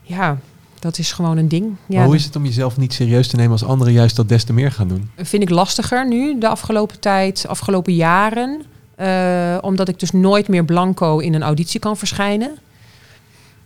ja, 0.01 0.37
dat 0.79 0.97
is 0.97 1.11
gewoon 1.11 1.37
een 1.37 1.47
ding. 1.47 1.75
Ja, 1.87 2.05
hoe 2.05 2.15
is 2.15 2.25
het 2.25 2.35
om 2.35 2.45
jezelf 2.45 2.77
niet 2.77 2.93
serieus 2.93 3.27
te 3.27 3.35
nemen 3.35 3.51
als 3.51 3.63
anderen 3.63 3.93
juist 3.93 4.15
dat 4.15 4.29
des 4.29 4.43
te 4.43 4.53
meer 4.53 4.71
gaan 4.71 4.87
doen? 4.87 5.09
Vind 5.17 5.43
ik 5.43 5.49
lastiger 5.49 6.07
nu, 6.07 6.39
de 6.39 6.47
afgelopen 6.47 6.99
tijd, 6.99 7.47
afgelopen 7.47 7.93
jaren. 7.93 8.65
Uh, 9.03 9.57
omdat 9.61 9.87
ik 9.87 9.99
dus 9.99 10.11
nooit 10.11 10.47
meer 10.47 10.65
blanco 10.65 11.17
in 11.17 11.33
een 11.33 11.43
auditie 11.43 11.79
kan 11.79 11.97
verschijnen. 11.97 12.57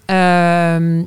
Uh, 0.09 1.05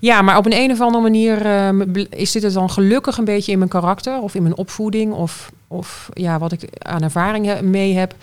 ja, 0.00 0.22
maar 0.22 0.36
op 0.36 0.46
een, 0.46 0.56
een 0.56 0.70
of 0.70 0.80
andere 0.80 1.02
manier 1.02 1.46
uh, 1.46 2.04
is 2.10 2.32
dit 2.32 2.42
het 2.42 2.52
dan 2.52 2.70
gelukkig 2.70 3.18
een 3.18 3.24
beetje 3.24 3.52
in 3.52 3.58
mijn 3.58 3.70
karakter 3.70 4.20
of 4.20 4.34
in 4.34 4.42
mijn 4.42 4.56
opvoeding 4.56 5.12
of, 5.12 5.52
of 5.68 6.08
ja, 6.12 6.38
wat 6.38 6.52
ik 6.52 6.68
aan 6.78 7.02
ervaringen 7.02 7.70
mee 7.70 7.94
heb. 7.94 8.14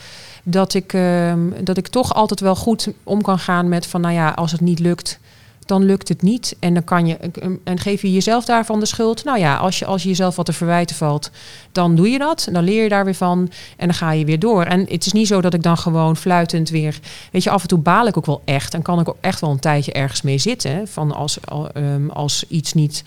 Dat 0.44 0.74
ik, 0.74 0.94
ehm, 0.94 1.40
dat 1.64 1.78
ik 1.78 1.88
toch 1.88 2.14
altijd 2.14 2.40
wel 2.40 2.56
goed 2.56 2.92
om 3.04 3.22
kan 3.22 3.40
gaan 3.40 3.70
met 3.70 3.86
van, 3.86 4.02
nou 4.02 4.14
ja, 4.14 4.30
als 4.30 4.52
het 4.52 4.62
niet 4.62 4.80
lukt, 4.80 5.20
dan 5.68 5.84
lukt 5.84 6.08
het 6.08 6.22
niet. 6.22 6.56
En 6.60 6.74
dan 6.74 6.84
kan 6.84 7.08
je 7.08 7.18
en 7.64 7.80
geef 7.80 8.02
je 8.02 8.14
jezelf 8.14 8.46
daarvan 8.46 8.80
de 8.80 8.86
schuld. 8.86 9.24
Nou 9.24 9.40
ja, 9.40 9.56
als 9.56 9.80
je, 9.80 9.86
als 9.86 10.04
je 10.04 10.10
jezelf 10.10 10.36
wat 10.36 10.46
te 10.46 10.54
verwijten 10.54 10.96
valt, 10.96 11.32
dan 11.72 11.96
doe 11.96 12.10
je 12.10 12.18
dat. 12.18 12.46
En 12.48 12.54
dan 12.54 12.64
leer 12.64 12.84
je 12.84 12.90
daar 12.90 13.06
weer 13.06 13.16
van. 13.16 13.52
En 13.78 13.88
dan 13.88 13.96
ga 13.96 14.12
je 14.12 14.26
weer 14.26 14.40
door. 14.40 14.64
En 14.64 14.80
het 14.80 15.06
is 15.06 15.12
niet 15.12 15.28
zo 15.28 15.42
dat 15.42 15.54
ik 15.54 15.64
dan 15.64 15.78
gewoon 15.78 16.18
fluitend 16.18 16.70
weer. 16.70 17.00
Weet 17.32 17.44
je, 17.44 17.50
af 17.50 17.62
en 17.62 17.68
toe 17.68 17.80
baal 17.80 18.08
ik 18.08 18.18
ook 18.18 18.26
wel 18.26 18.42
echt. 18.46 18.74
En 18.74 18.82
kan 18.82 19.00
ik 19.00 19.10
ook 19.10 19.18
echt 19.22 19.42
wel 19.42 19.50
een 19.50 19.60
tijdje 19.60 19.92
ergens 19.92 20.22
mee 20.22 20.38
zitten. 20.38 20.88
Van 20.88 21.12
als, 21.12 21.38
um, 21.74 22.10
als 22.10 22.46
iets 22.48 22.74
niet. 22.74 23.04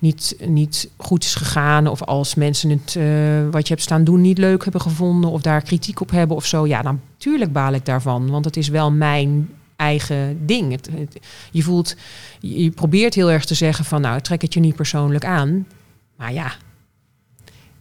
Niet, 0.00 0.36
niet 0.46 0.90
goed 0.96 1.24
is 1.24 1.34
gegaan, 1.34 1.86
of 1.86 2.02
als 2.02 2.34
mensen 2.34 2.70
het 2.70 2.94
uh, 2.98 3.04
wat 3.50 3.68
je 3.68 3.74
hebt 3.74 3.82
staan 3.86 4.04
doen 4.04 4.20
niet 4.20 4.38
leuk 4.38 4.62
hebben 4.62 4.80
gevonden, 4.80 5.30
of 5.30 5.40
daar 5.40 5.62
kritiek 5.62 6.00
op 6.00 6.10
hebben 6.10 6.36
of 6.36 6.46
zo, 6.46 6.66
ja, 6.66 6.82
dan 6.82 7.00
tuurlijk 7.16 7.52
baal 7.52 7.72
ik 7.72 7.84
daarvan. 7.84 8.30
Want 8.30 8.44
het 8.44 8.56
is 8.56 8.68
wel 8.68 8.90
mijn 8.90 9.48
eigen 9.78 10.46
ding. 10.46 10.72
Het, 10.72 10.90
je 11.50 11.62
voelt, 11.62 11.96
je 12.40 12.70
probeert 12.70 13.14
heel 13.14 13.30
erg 13.30 13.44
te 13.44 13.54
zeggen 13.54 13.84
van 13.84 14.00
nou, 14.00 14.20
trek 14.20 14.42
het 14.42 14.54
je 14.54 14.60
niet 14.60 14.76
persoonlijk 14.76 15.24
aan. 15.24 15.66
Maar 16.16 16.32
ja, 16.32 16.52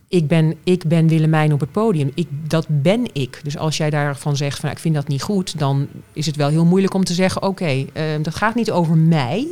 ik 0.07 0.27
ben, 0.27 0.55
ik 0.63 0.88
ben 0.88 1.07
Willemijn 1.07 1.53
op 1.53 1.60
het 1.60 1.71
podium. 1.71 2.12
Ik, 2.13 2.27
dat 2.29 2.65
ben 2.69 3.03
ik. 3.13 3.39
Dus 3.43 3.57
als 3.57 3.77
jij 3.77 3.89
daarvan 3.89 4.36
zegt 4.36 4.55
van 4.55 4.63
nou, 4.65 4.75
ik 4.75 4.81
vind 4.81 4.95
dat 4.95 5.07
niet 5.07 5.21
goed, 5.21 5.60
dan 5.60 5.88
is 6.13 6.25
het 6.25 6.36
wel 6.36 6.49
heel 6.49 6.65
moeilijk 6.65 6.93
om 6.93 7.03
te 7.03 7.13
zeggen: 7.13 7.41
oké, 7.41 7.71
uh, 7.71 7.86
dat 8.21 8.36
gaat 8.36 8.55
niet 8.55 8.71
over 8.71 8.97
mij. 8.97 9.47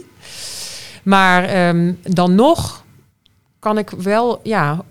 Maar 1.03 1.67
um, 1.67 1.99
dan 2.03 2.35
nog 2.35 2.83
kan 3.59 3.77
ik 3.77 3.89
wel, 3.89 4.39
ja, 4.43 4.83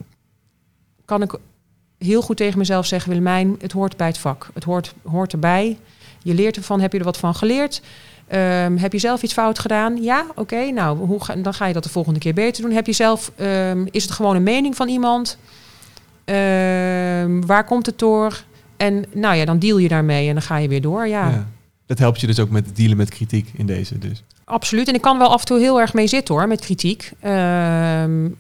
kan 1.05 1.23
ik 1.23 1.39
heel 1.99 2.23
goed 2.23 2.37
tegen 2.37 2.59
mezelf 2.59 2.87
zeggen: 2.87 3.11
Willemijn, 3.11 3.57
het 3.61 3.73
hoort 3.73 3.97
bij 3.97 4.07
het 4.07 4.19
vak. 4.19 4.51
Het 4.55 4.65
hoort, 4.65 4.95
hoort 5.03 5.33
erbij. 5.33 5.79
Je 6.25 6.35
leert 6.35 6.57
ervan, 6.57 6.81
heb 6.81 6.93
je 6.93 6.99
er 6.99 7.05
wat 7.05 7.17
van 7.17 7.35
geleerd? 7.35 7.83
Um, 8.33 8.77
heb 8.77 8.93
je 8.93 8.99
zelf 8.99 9.23
iets 9.23 9.33
fout 9.33 9.59
gedaan? 9.59 10.03
Ja, 10.03 10.27
oké. 10.35 10.71
nou, 10.71 10.99
hoe 10.99 11.25
ga, 11.25 11.35
dan 11.35 11.55
ga 11.55 11.67
je 11.67 11.73
dat 11.73 11.83
de 11.83 11.89
volgende 11.89 12.19
keer 12.19 12.35
beter 12.35 12.63
doen. 12.63 12.73
Heb 12.73 12.87
je 12.87 12.93
zelf, 12.93 13.33
um, 13.41 13.87
is 13.91 14.03
het 14.03 14.13
gewoon 14.13 14.37
een 14.37 14.43
mening 14.43 14.77
van 14.77 14.89
iemand? 14.89 15.39
Um, 16.25 17.47
waar 17.47 17.65
komt 17.65 17.87
het 17.87 17.99
door? 17.99 18.43
En 18.77 19.05
nou 19.13 19.37
ja, 19.37 19.45
dan 19.45 19.59
deal 19.59 19.79
je 19.79 19.89
daarmee 19.89 20.29
en 20.29 20.35
dan 20.35 20.43
ga 20.43 20.57
je 20.57 20.69
weer 20.69 20.81
door. 20.81 21.07
Ja. 21.07 21.29
ja. 21.29 21.49
Dat 21.87 21.99
helpt 21.99 22.21
je 22.21 22.27
dus 22.27 22.39
ook 22.39 22.51
met 22.51 22.77
dealen 22.77 22.97
met 22.97 23.11
kritiek 23.11 23.51
in 23.57 23.67
deze. 23.67 23.99
Dus. 23.99 24.23
Absoluut. 24.45 24.89
En 24.89 24.95
ik 24.95 25.01
kan 25.01 25.19
wel 25.19 25.33
af 25.33 25.41
en 25.41 25.47
toe 25.47 25.59
heel 25.59 25.81
erg 25.81 25.95
mee 25.95 26.07
zitten 26.07 26.35
hoor, 26.35 26.49
met 26.49 26.61
kritiek. 26.61 27.13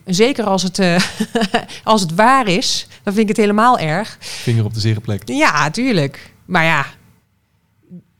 zeker 0.04 0.44
als 0.44 0.62
het, 0.62 0.78
uh, 0.78 0.96
als 1.84 2.00
het 2.00 2.14
waar 2.14 2.48
is, 2.48 2.86
dan 3.02 3.12
vind 3.12 3.24
ik 3.24 3.36
het 3.36 3.44
helemaal 3.44 3.78
erg. 3.78 4.16
Vinger 4.20 4.64
op 4.64 4.74
de 4.74 4.80
zere 4.80 5.00
plek. 5.00 5.22
Ja, 5.24 5.70
tuurlijk. 5.70 6.32
Maar 6.44 6.64
ja, 6.64 6.86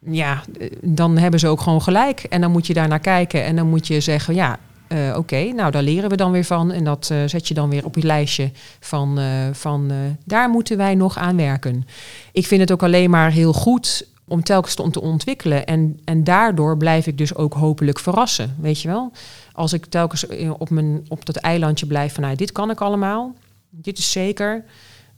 ja, 0.06 0.42
dan 0.80 1.16
hebben 1.16 1.40
ze 1.40 1.48
ook 1.48 1.60
gewoon 1.60 1.82
gelijk. 1.82 2.20
En 2.20 2.40
dan 2.40 2.50
moet 2.50 2.66
je 2.66 2.74
daar 2.74 2.88
naar 2.88 3.00
kijken 3.00 3.44
en 3.44 3.56
dan 3.56 3.68
moet 3.68 3.86
je 3.86 4.00
zeggen, 4.00 4.34
ja, 4.34 4.58
uh, 4.88 5.16
oké, 5.16 5.52
nou 5.52 5.70
daar 5.70 5.82
leren 5.82 6.10
we 6.10 6.16
dan 6.16 6.32
weer 6.32 6.44
van. 6.44 6.72
En 6.72 6.84
dat 6.84 7.08
uh, 7.12 7.18
zet 7.26 7.48
je 7.48 7.54
dan 7.54 7.68
weer 7.68 7.84
op 7.84 7.94
je 7.94 8.06
lijstje 8.06 8.50
van, 8.80 9.18
van 9.52 9.92
daar 10.24 10.48
moeten 10.48 10.76
wij 10.76 10.94
nog 10.94 11.18
aan 11.18 11.36
werken. 11.36 11.86
Ik 12.32 12.46
vind 12.46 12.60
het 12.60 12.72
ook 12.72 12.82
alleen 12.82 13.10
maar 13.10 13.30
heel 13.30 13.52
goed 13.52 14.06
om 14.28 14.42
telkens 14.42 14.74
te, 14.74 14.90
te 14.90 15.00
ontwikkelen. 15.00 15.66
En, 15.66 16.00
en 16.04 16.24
daardoor 16.24 16.76
blijf 16.76 17.06
ik 17.06 17.18
dus 17.18 17.34
ook 17.34 17.54
hopelijk 17.54 17.98
verrassen, 17.98 18.56
weet 18.60 18.80
je 18.80 18.88
wel. 18.88 19.12
Als 19.52 19.72
ik 19.72 19.86
telkens 19.86 20.26
op, 20.58 20.70
mijn, 20.70 21.04
op 21.08 21.24
dat 21.24 21.36
eilandje 21.36 21.86
blijf 21.86 22.14
van, 22.14 22.22
nou, 22.22 22.36
dit 22.36 22.52
kan 22.52 22.70
ik 22.70 22.80
allemaal. 22.80 23.34
Dit 23.70 23.98
is 23.98 24.12
zeker. 24.12 24.64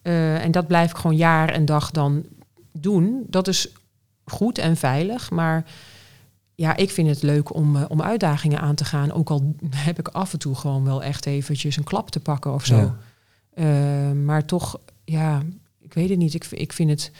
en 0.02 0.50
dat 0.50 0.66
blijf 0.66 0.90
ik 0.90 0.96
gewoon 0.96 1.16
jaar 1.16 1.48
en 1.48 1.64
dag 1.64 1.90
dan 1.90 2.24
doen. 2.72 3.24
Dat 3.28 3.48
is 3.48 3.68
goed 4.26 4.58
en 4.58 4.76
veilig. 4.76 5.30
Maar 5.30 5.64
ja, 6.54 6.76
ik 6.76 6.90
vind 6.90 7.08
het 7.08 7.22
leuk 7.22 7.54
om, 7.54 7.76
uh, 7.76 7.84
om 7.88 8.02
uitdagingen 8.02 8.60
aan 8.60 8.74
te 8.74 8.84
gaan. 8.84 9.12
Ook 9.12 9.30
al 9.30 9.54
heb 9.70 9.98
ik 9.98 10.08
af 10.08 10.32
en 10.32 10.38
toe 10.38 10.54
gewoon 10.54 10.84
wel 10.84 11.02
echt 11.02 11.26
eventjes 11.26 11.76
een 11.76 11.84
klap 11.84 12.10
te 12.10 12.20
pakken 12.20 12.52
of 12.52 12.64
zo. 12.64 12.94
Uh, 13.54 14.12
maar 14.12 14.44
toch, 14.44 14.78
ja, 15.04 15.42
ik 15.80 15.94
weet 15.94 16.08
het 16.08 16.18
niet. 16.18 16.34
Ik, 16.34 16.44
ik 16.44 16.72
vind 16.72 16.90
het, 16.90 17.10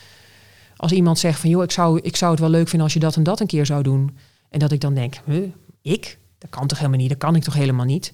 als 0.77 0.92
iemand 0.92 1.19
zegt 1.19 1.40
van, 1.40 1.51
joh, 1.51 1.62
ik 1.62 1.71
zou, 1.71 2.01
ik 2.03 2.16
zou 2.16 2.31
het 2.31 2.40
wel 2.40 2.51
leuk 2.51 2.69
vinden 2.69 2.83
als 2.83 2.92
je 2.92 3.01
dat 3.01 3.16
en 3.16 3.23
dat 3.23 3.40
een 3.40 3.47
keer 3.47 3.66
zou 3.66 3.83
doen. 3.83 4.16
En 4.51 4.59
dat 4.59 4.73
ik 4.73 4.81
dan 4.81 4.95
denk, 4.95 5.21
huh, 5.25 5.49
ik? 5.83 6.19
Dat 6.38 6.51
kan 6.51 6.66
toch 6.66 6.79
helemaal 6.79 6.99
niet? 6.99 7.09
Dat 7.09 7.19
kan 7.19 7.35
ik 7.35 7.42
toch 7.42 7.55
helemaal 7.55 7.85
niet? 7.85 8.12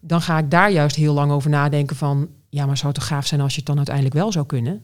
Dan 0.00 0.20
ga 0.20 0.38
ik 0.38 0.50
daar 0.50 0.70
juist 0.70 0.96
heel 0.96 1.14
lang 1.14 1.32
over 1.32 1.50
nadenken 1.50 1.96
van, 1.96 2.28
ja, 2.48 2.66
maar 2.66 2.76
zou 2.76 2.92
het 2.92 3.00
toch 3.00 3.08
gaaf 3.08 3.26
zijn 3.26 3.40
als 3.40 3.52
je 3.52 3.58
het 3.58 3.66
dan 3.66 3.76
uiteindelijk 3.76 4.14
wel 4.14 4.32
zou 4.32 4.46
kunnen? 4.46 4.82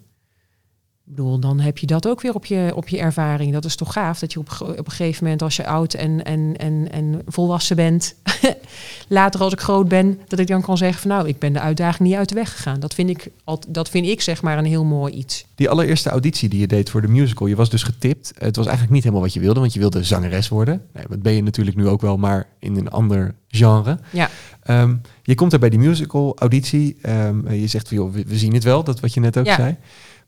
Ik 1.06 1.16
bedoel, 1.16 1.38
dan 1.38 1.60
heb 1.60 1.78
je 1.78 1.86
dat 1.86 2.08
ook 2.08 2.20
weer 2.20 2.34
op 2.34 2.44
je, 2.46 2.72
op 2.74 2.88
je 2.88 2.98
ervaring. 2.98 3.52
Dat 3.52 3.64
is 3.64 3.76
toch 3.76 3.92
gaaf 3.92 4.18
dat 4.18 4.32
je 4.32 4.38
op, 4.38 4.48
op 4.60 4.86
een 4.86 4.90
gegeven 4.90 5.24
moment, 5.24 5.42
als 5.42 5.56
je 5.56 5.66
oud 5.66 5.94
en, 5.94 6.24
en, 6.24 6.56
en, 6.56 6.92
en 6.92 7.22
volwassen 7.26 7.76
bent, 7.76 8.14
later 9.08 9.40
als 9.40 9.52
ik 9.52 9.60
groot 9.60 9.88
ben, 9.88 10.20
dat 10.28 10.38
ik 10.38 10.46
dan 10.46 10.62
kan 10.62 10.76
zeggen 10.76 11.00
van 11.00 11.10
nou, 11.10 11.28
ik 11.28 11.38
ben 11.38 11.52
de 11.52 11.60
uitdaging 11.60 12.08
niet 12.08 12.16
uit 12.16 12.28
de 12.28 12.34
weg 12.34 12.52
gegaan. 12.52 12.80
Dat 12.80 12.94
vind 12.94 13.10
ik, 13.10 13.30
dat 13.68 13.88
vind 13.88 14.06
ik 14.06 14.20
zeg 14.20 14.42
maar 14.42 14.58
een 14.58 14.64
heel 14.64 14.84
mooi 14.84 15.12
iets. 15.12 15.46
Die 15.54 15.70
allereerste 15.70 16.10
auditie 16.10 16.48
die 16.48 16.60
je 16.60 16.66
deed 16.66 16.90
voor 16.90 17.00
de 17.00 17.08
musical, 17.08 17.46
je 17.46 17.56
was 17.56 17.70
dus 17.70 17.82
getipt. 17.82 18.32
Het 18.38 18.56
was 18.56 18.66
eigenlijk 18.66 18.94
niet 18.94 19.02
helemaal 19.02 19.24
wat 19.24 19.34
je 19.34 19.40
wilde, 19.40 19.60
want 19.60 19.72
je 19.72 19.80
wilde 19.80 20.04
zangeres 20.04 20.48
worden. 20.48 20.82
Nee, 20.92 21.04
dat 21.08 21.22
ben 21.22 21.32
je 21.32 21.42
natuurlijk 21.42 21.76
nu 21.76 21.88
ook 21.88 22.00
wel, 22.00 22.16
maar 22.16 22.46
in 22.58 22.76
een 22.76 22.90
ander 22.90 23.34
genre. 23.48 23.98
Ja. 24.10 24.30
Um, 24.70 25.00
je 25.22 25.34
komt 25.34 25.52
er 25.52 25.58
bij 25.58 25.70
die 25.70 25.78
musical 25.78 26.36
auditie. 26.38 26.96
Um, 27.06 27.50
je 27.50 27.66
zegt 27.66 27.88
van 27.88 27.96
joh, 27.96 28.12
we, 28.12 28.24
we, 28.26 28.38
zien 28.38 28.54
het 28.54 28.64
wel, 28.64 28.84
dat 28.84 29.00
wat 29.00 29.14
je 29.14 29.20
net 29.20 29.38
ook 29.38 29.46
ja. 29.46 29.54
zei. 29.54 29.76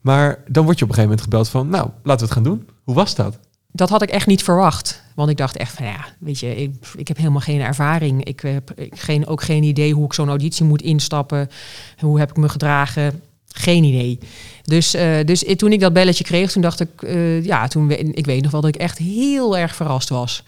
Maar 0.05 0.43
dan 0.49 0.65
word 0.65 0.79
je 0.79 0.85
op 0.85 0.91
een 0.91 0.95
gegeven 0.95 1.03
moment 1.03 1.21
gebeld 1.21 1.49
van, 1.49 1.69
nou, 1.69 1.91
laten 2.03 2.27
we 2.27 2.33
het 2.33 2.33
gaan 2.33 2.43
doen. 2.43 2.69
Hoe 2.83 2.95
was 2.95 3.15
dat? 3.15 3.39
Dat 3.73 3.89
had 3.89 4.03
ik 4.03 4.11
echt 4.11 4.27
niet 4.27 4.43
verwacht. 4.43 5.03
Want 5.15 5.31
ik 5.31 5.37
dacht 5.37 5.57
echt 5.57 5.75
van, 5.75 5.87
ja, 5.87 6.05
weet 6.19 6.39
je, 6.39 6.57
ik, 6.57 6.75
ik 6.97 7.09
heb 7.09 7.17
helemaal 7.17 7.41
geen 7.41 7.61
ervaring. 7.61 8.25
Ik 8.25 8.41
heb 8.41 8.73
geen, 8.91 9.27
ook 9.27 9.43
geen 9.43 9.63
idee 9.63 9.95
hoe 9.95 10.05
ik 10.05 10.13
zo'n 10.13 10.29
auditie 10.29 10.65
moet 10.65 10.83
instappen. 10.83 11.49
Hoe 11.99 12.19
heb 12.19 12.31
ik 12.31 12.37
me 12.37 12.49
gedragen? 12.49 13.23
Geen 13.49 13.85
idee. 13.85 14.19
Dus, 14.63 14.95
uh, 14.95 15.25
dus 15.25 15.45
toen 15.57 15.73
ik 15.73 15.81
dat 15.81 15.93
belletje 15.93 16.25
kreeg, 16.25 16.53
toen 16.53 16.63
dacht 16.63 16.81
ik, 16.81 17.03
uh, 17.03 17.45
ja, 17.45 17.69
toen, 17.69 17.91
ik 17.91 18.27
weet 18.27 18.43
nog 18.43 18.51
wel 18.51 18.61
dat 18.61 18.75
ik 18.75 18.81
echt 18.81 18.99
heel 18.99 19.59
erg 19.59 19.75
verrast 19.75 20.09
was. 20.09 20.43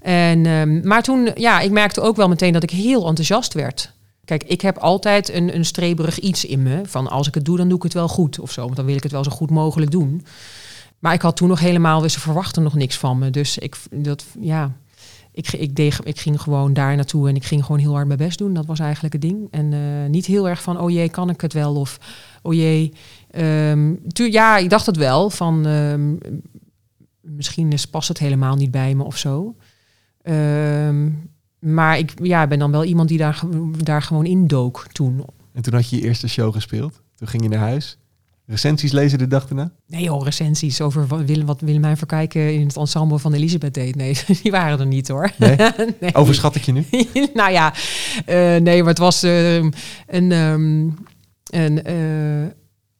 En, 0.00 0.46
um, 0.46 0.80
maar 0.84 1.02
toen, 1.02 1.30
ja, 1.34 1.60
ik 1.60 1.70
merkte 1.70 2.00
ook 2.00 2.16
wel 2.16 2.28
meteen 2.28 2.52
dat 2.52 2.62
ik 2.62 2.70
heel 2.70 3.06
enthousiast 3.06 3.54
werd. 3.54 3.92
Kijk, 4.28 4.44
ik 4.44 4.60
heb 4.60 4.78
altijd 4.78 5.32
een, 5.32 5.54
een 5.54 5.64
streberig 5.64 6.18
iets 6.18 6.44
in 6.44 6.62
me. 6.62 6.80
Van 6.84 7.08
als 7.08 7.28
ik 7.28 7.34
het 7.34 7.44
doe, 7.44 7.56
dan 7.56 7.68
doe 7.68 7.76
ik 7.76 7.82
het 7.82 7.92
wel 7.92 8.08
goed 8.08 8.38
of 8.38 8.52
zo. 8.52 8.62
Want 8.62 8.76
dan 8.76 8.84
wil 8.84 8.96
ik 8.96 9.02
het 9.02 9.12
wel 9.12 9.24
zo 9.24 9.30
goed 9.30 9.50
mogelijk 9.50 9.90
doen. 9.90 10.24
Maar 10.98 11.12
ik 11.12 11.22
had 11.22 11.36
toen 11.36 11.48
nog 11.48 11.60
helemaal, 11.60 12.08
ze 12.08 12.20
verwachten 12.20 12.62
nog 12.62 12.74
niks 12.74 12.96
van 12.96 13.18
me. 13.18 13.30
Dus 13.30 13.58
ik, 13.58 13.76
dat, 13.90 14.24
ja, 14.40 14.72
ik, 15.32 15.52
ik, 15.52 15.78
ik 16.04 16.20
ging 16.20 16.40
gewoon 16.40 16.72
daar 16.72 16.96
naartoe 16.96 17.28
en 17.28 17.36
ik 17.36 17.44
ging 17.44 17.64
gewoon 17.64 17.80
heel 17.80 17.92
hard 17.92 18.06
mijn 18.06 18.18
best 18.18 18.38
doen. 18.38 18.54
Dat 18.54 18.66
was 18.66 18.78
eigenlijk 18.78 19.12
het 19.12 19.22
ding. 19.22 19.48
En 19.50 19.72
uh, 19.72 20.08
niet 20.08 20.26
heel 20.26 20.48
erg 20.48 20.62
van, 20.62 20.80
oh 20.80 20.90
jee, 20.90 21.08
kan 21.08 21.30
ik 21.30 21.40
het 21.40 21.52
wel? 21.52 21.74
Of, 21.74 21.98
oh 22.42 22.54
jee, 22.54 22.92
um, 23.36 24.00
ja, 24.12 24.56
ik 24.56 24.70
dacht 24.70 24.86
het 24.86 24.96
wel. 24.96 25.30
Van, 25.30 25.66
um, 25.66 26.18
misschien 27.20 27.72
past 27.90 28.08
het 28.08 28.18
helemaal 28.18 28.56
niet 28.56 28.70
bij 28.70 28.94
me 28.94 29.04
of 29.04 29.16
zo. 29.16 29.54
Um, 30.22 31.30
maar 31.58 31.98
ik 31.98 32.12
ja, 32.22 32.46
ben 32.46 32.58
dan 32.58 32.70
wel 32.70 32.84
iemand 32.84 33.08
die 33.08 33.18
daar, 33.18 33.42
daar 33.82 34.02
gewoon 34.02 34.26
in 34.26 34.46
dook 34.46 34.86
toen. 34.92 35.24
En 35.52 35.62
toen 35.62 35.74
had 35.74 35.90
je 35.90 35.96
je 35.96 36.02
eerste 36.02 36.28
show 36.28 36.52
gespeeld. 36.52 37.00
Toen 37.14 37.28
ging 37.28 37.42
je 37.42 37.48
naar 37.48 37.58
huis. 37.58 37.98
Recensies 38.48 38.92
lezen 38.92 39.18
de 39.18 39.26
dag 39.26 39.48
erna? 39.48 39.70
Nee 39.86 40.02
joh, 40.02 40.24
recensies 40.24 40.80
over 40.80 41.06
wat, 41.06 41.20
Willem, 41.20 41.46
wat 41.46 41.60
Willemijn 41.60 41.96
Verkijken 41.96 42.54
in 42.54 42.66
het 42.66 42.76
ensemble 42.76 43.18
van 43.18 43.32
Elisabeth 43.32 43.74
deed. 43.74 43.96
Nee, 43.96 44.18
die 44.42 44.50
waren 44.50 44.80
er 44.80 44.86
niet 44.86 45.08
hoor. 45.08 45.30
Nee? 45.38 45.56
nee. 46.00 46.14
Overschat 46.14 46.54
ik 46.54 46.62
je 46.62 46.72
nu? 46.72 46.84
nou 47.34 47.52
ja, 47.52 47.74
uh, 48.26 48.56
nee, 48.56 48.78
maar 48.78 48.88
het 48.88 48.98
was 48.98 49.24
uh, 49.24 49.54
een... 50.06 50.32
Um, 50.32 50.96
een 51.50 51.90
uh, 51.90 52.46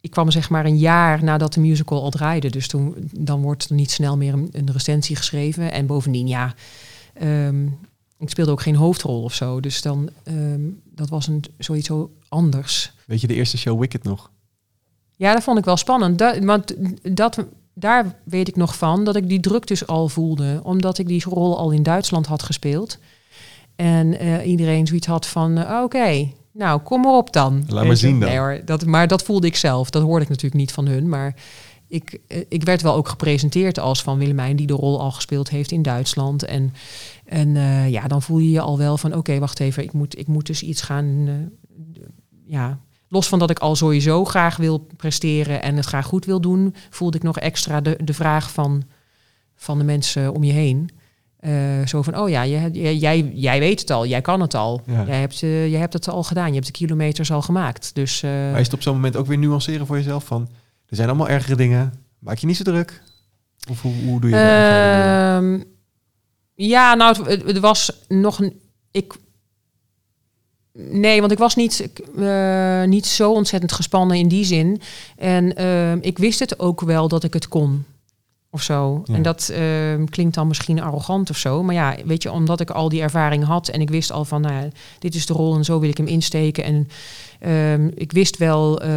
ik 0.01 0.11
kwam 0.11 0.31
zeg 0.31 0.51
maar 0.51 0.65
een 0.65 0.79
jaar 0.79 1.25
nadat 1.25 1.55
de 1.55 1.61
musical 1.61 2.03
al 2.03 2.11
draaide. 2.11 2.51
Dus 2.51 2.69
toen, 2.69 2.95
dan 3.13 3.43
wordt 3.43 3.69
er 3.69 3.75
niet 3.75 3.91
snel 3.91 4.17
meer 4.17 4.33
een, 4.33 4.49
een 4.53 4.73
recensie 4.73 5.17
geschreven. 5.17 5.73
En 5.73 5.87
bovendien, 5.87 6.27
ja... 6.27 6.55
Um, 7.23 7.79
ik 8.19 8.31
speelde 8.31 8.51
ook 8.51 8.63
geen 8.63 8.77
hoofdrol 8.77 9.23
of 9.23 9.35
zo. 9.35 9.61
Dus 9.61 9.83
dan, 9.83 10.11
um, 10.25 10.81
dat 10.85 11.09
was 11.09 11.27
een, 11.27 11.45
zoiets 11.59 11.87
zo 11.87 12.11
anders. 12.29 12.93
Weet 13.07 13.21
je 13.21 13.27
de 13.27 13.35
eerste 13.35 13.59
show 13.59 13.81
Wicked 13.81 14.03
nog? 14.03 14.31
Ja, 15.17 15.33
dat 15.33 15.43
vond 15.43 15.59
ik 15.59 15.65
wel 15.65 15.77
spannend. 15.77 16.19
Dat, 16.19 16.39
want 16.39 16.75
dat, 17.03 17.45
daar 17.75 18.15
weet 18.25 18.49
ik 18.49 18.57
nog 18.57 18.77
van 18.77 19.05
dat 19.05 19.17
ik 19.17 19.29
die 19.29 19.41
druk 19.41 19.67
dus 19.67 19.87
al 19.87 20.09
voelde. 20.09 20.61
Omdat 20.63 20.99
ik 20.99 21.07
die 21.07 21.25
rol 21.25 21.59
al 21.59 21.71
in 21.71 21.83
Duitsland 21.83 22.27
had 22.27 22.43
gespeeld. 22.43 22.99
En 23.77 24.25
uh, 24.25 24.47
iedereen 24.47 24.87
zoiets 24.87 25.07
had 25.07 25.27
van, 25.27 25.59
uh, 25.59 25.81
oké, 25.85 26.31
nou 26.53 26.81
kom 26.81 27.01
maar 27.01 27.17
op 27.17 27.33
dan. 27.33 27.65
Laat 27.69 27.87
maar 27.87 27.97
zien 27.97 28.21
dan. 28.21 28.29
Nee, 28.29 28.39
hoor, 28.39 28.61
dat, 28.65 28.87
maar 28.87 29.09
dat 29.09 29.23
voelde 29.23 29.47
ik 29.47 29.57
zelf. 29.57 29.91
Dat 29.91 30.03
hoorde 30.03 30.23
ik 30.23 30.29
natuurlijk 30.29 30.61
niet 30.61 30.73
van 30.73 30.87
hun. 30.87 31.09
Maar 31.09 31.35
ik, 31.89 32.19
uh, 32.29 32.45
ik 32.49 32.65
werd 32.65 32.83
wel 32.83 32.95
ook 32.95 33.09
gepresenteerd 33.09 33.79
als 33.79 34.03
van 34.03 34.19
Willemijn... 34.19 34.57
die 34.57 34.67
de 34.67 34.73
rol 34.73 35.01
al 35.01 35.13
gespeeld 35.13 35.49
heeft 35.49 35.71
in 35.71 35.83
Duitsland. 35.83 36.43
En, 36.45 36.75
en 37.29 37.55
ja, 37.91 38.07
dan 38.07 38.23
voel 38.23 38.39
je 38.39 38.51
je 38.51 38.61
al 38.61 38.79
wel 38.79 38.97
van... 38.97 39.15
oké, 39.15 39.39
wacht 39.39 39.61
even, 39.61 39.83
ik 39.83 39.93
moet, 39.93 40.19
ik 40.19 40.27
moet 40.27 40.47
dus 40.47 40.63
iets 40.63 40.83
gaan... 40.83 41.29
ja, 42.47 42.79
los 43.09 43.29
van 43.29 43.39
dat 43.39 43.51
ik 43.51 43.59
al 43.59 43.77
sowieso 43.77 44.25
graag 44.25 44.57
wil 44.57 44.79
presteren... 44.97 45.63
en 45.63 45.77
het 45.77 45.87
graag 45.87 46.07
goed 46.07 46.25
wil 46.25 46.41
doen... 46.41 46.75
voelde 46.91 47.17
ik 47.17 47.23
nog 47.23 47.39
extra 47.39 47.81
de, 47.81 47.99
de 48.05 48.15
vraag 48.15 48.53
van, 48.53 48.83
van 49.55 49.79
de 49.79 49.85
mensen 49.85 50.35
om 50.35 50.45
je 50.45 50.53
heen... 50.53 50.91
Uh, 51.41 51.87
zo 51.87 52.03
van, 52.03 52.17
oh 52.17 52.29
ja, 52.29 52.43
je, 52.43 52.99
jij, 52.99 53.31
jij 53.35 53.59
weet 53.59 53.81
het 53.81 53.91
al, 53.91 54.07
jij 54.07 54.21
kan 54.21 54.41
het 54.41 54.55
al. 54.55 54.83
Ja. 54.87 55.05
Jij, 55.07 55.21
hebt, 55.21 55.43
uh, 55.43 55.69
jij 55.69 55.81
hebt 55.81 55.93
het 55.93 56.09
al 56.09 56.23
gedaan, 56.23 56.47
je 56.47 56.55
hebt 56.55 56.67
de 56.67 56.73
kilometers 56.73 57.31
al 57.31 57.43
gemaakt. 57.43 57.95
Dus, 57.95 58.23
uh, 58.23 58.31
maar 58.31 58.61
is 58.61 58.67
het 58.67 58.75
op 58.75 58.83
zo'n 58.83 58.95
moment 58.95 59.17
ook 59.17 59.27
weer 59.27 59.39
nuanceren 59.39 59.87
voor 59.87 59.97
jezelf? 59.97 60.25
Van, 60.25 60.49
er 60.87 60.97
zijn 60.97 61.09
allemaal 61.09 61.29
ergere 61.29 61.57
dingen, 61.57 61.93
maak 62.19 62.39
je 62.39 62.47
niet 62.47 62.57
zo 62.57 62.65
druk? 62.65 63.03
Of 63.71 63.83
hoe, 63.83 63.93
hoe 64.05 64.21
doe 64.21 64.31
je 64.31 64.37
dat? 64.37 65.67
Ja, 66.67 66.95
nou, 66.95 67.29
het, 67.29 67.45
het, 67.45 67.59
was 67.59 67.93
nog 68.09 68.39
een... 68.39 68.61
Ik, 68.91 69.15
nee, 70.73 71.21
want 71.21 71.33
ik 71.33 71.39
was 71.39 71.57
niet, 71.57 71.89
niet 72.87 73.07
zo 73.07 73.33
ontzettend 73.33 73.73
gespannen 73.73 74.17
in 74.17 74.29
die 74.29 74.45
zin. 74.45 74.81
En 75.17 75.57
ehm, 75.57 75.99
ik 76.01 76.19
wist 76.19 76.39
het 76.39 76.59
ook 76.59 76.81
wel 76.81 77.09
dat 77.09 77.25
ik 77.25 77.33
het 77.33 77.49
kon 77.49 77.85
of 78.51 78.63
zo. 78.63 79.03
En 79.07 79.23
dat 79.23 79.51
uh, 79.53 80.05
klinkt 80.05 80.35
dan 80.35 80.47
misschien 80.47 80.81
arrogant 80.81 81.31
of 81.31 81.37
zo. 81.37 81.63
Maar 81.63 81.75
ja, 81.75 81.97
weet 82.05 82.23
je, 82.23 82.33
omdat 82.33 82.61
ik 82.61 82.71
al 82.71 82.89
die 82.89 83.03
ervaring 83.03 83.45
had 83.45 83.69
en 83.69 83.81
ik 83.81 83.91
wist 83.91 84.13
al 84.13 84.25
van, 84.25 84.41
nou, 84.41 84.71
dit 84.99 85.15
is 85.15 85.27
de 85.27 85.33
rol 85.33 85.57
en 85.57 85.65
zo 85.65 85.81
wil 85.81 85.89
ik 85.89 85.97
hem 85.97 86.07
insteken. 86.07 86.65
En 86.65 86.89
uh, 87.41 87.87
ik 87.95 88.13
wist 88.13 88.37
wel 88.37 88.85
uh, 88.85 88.91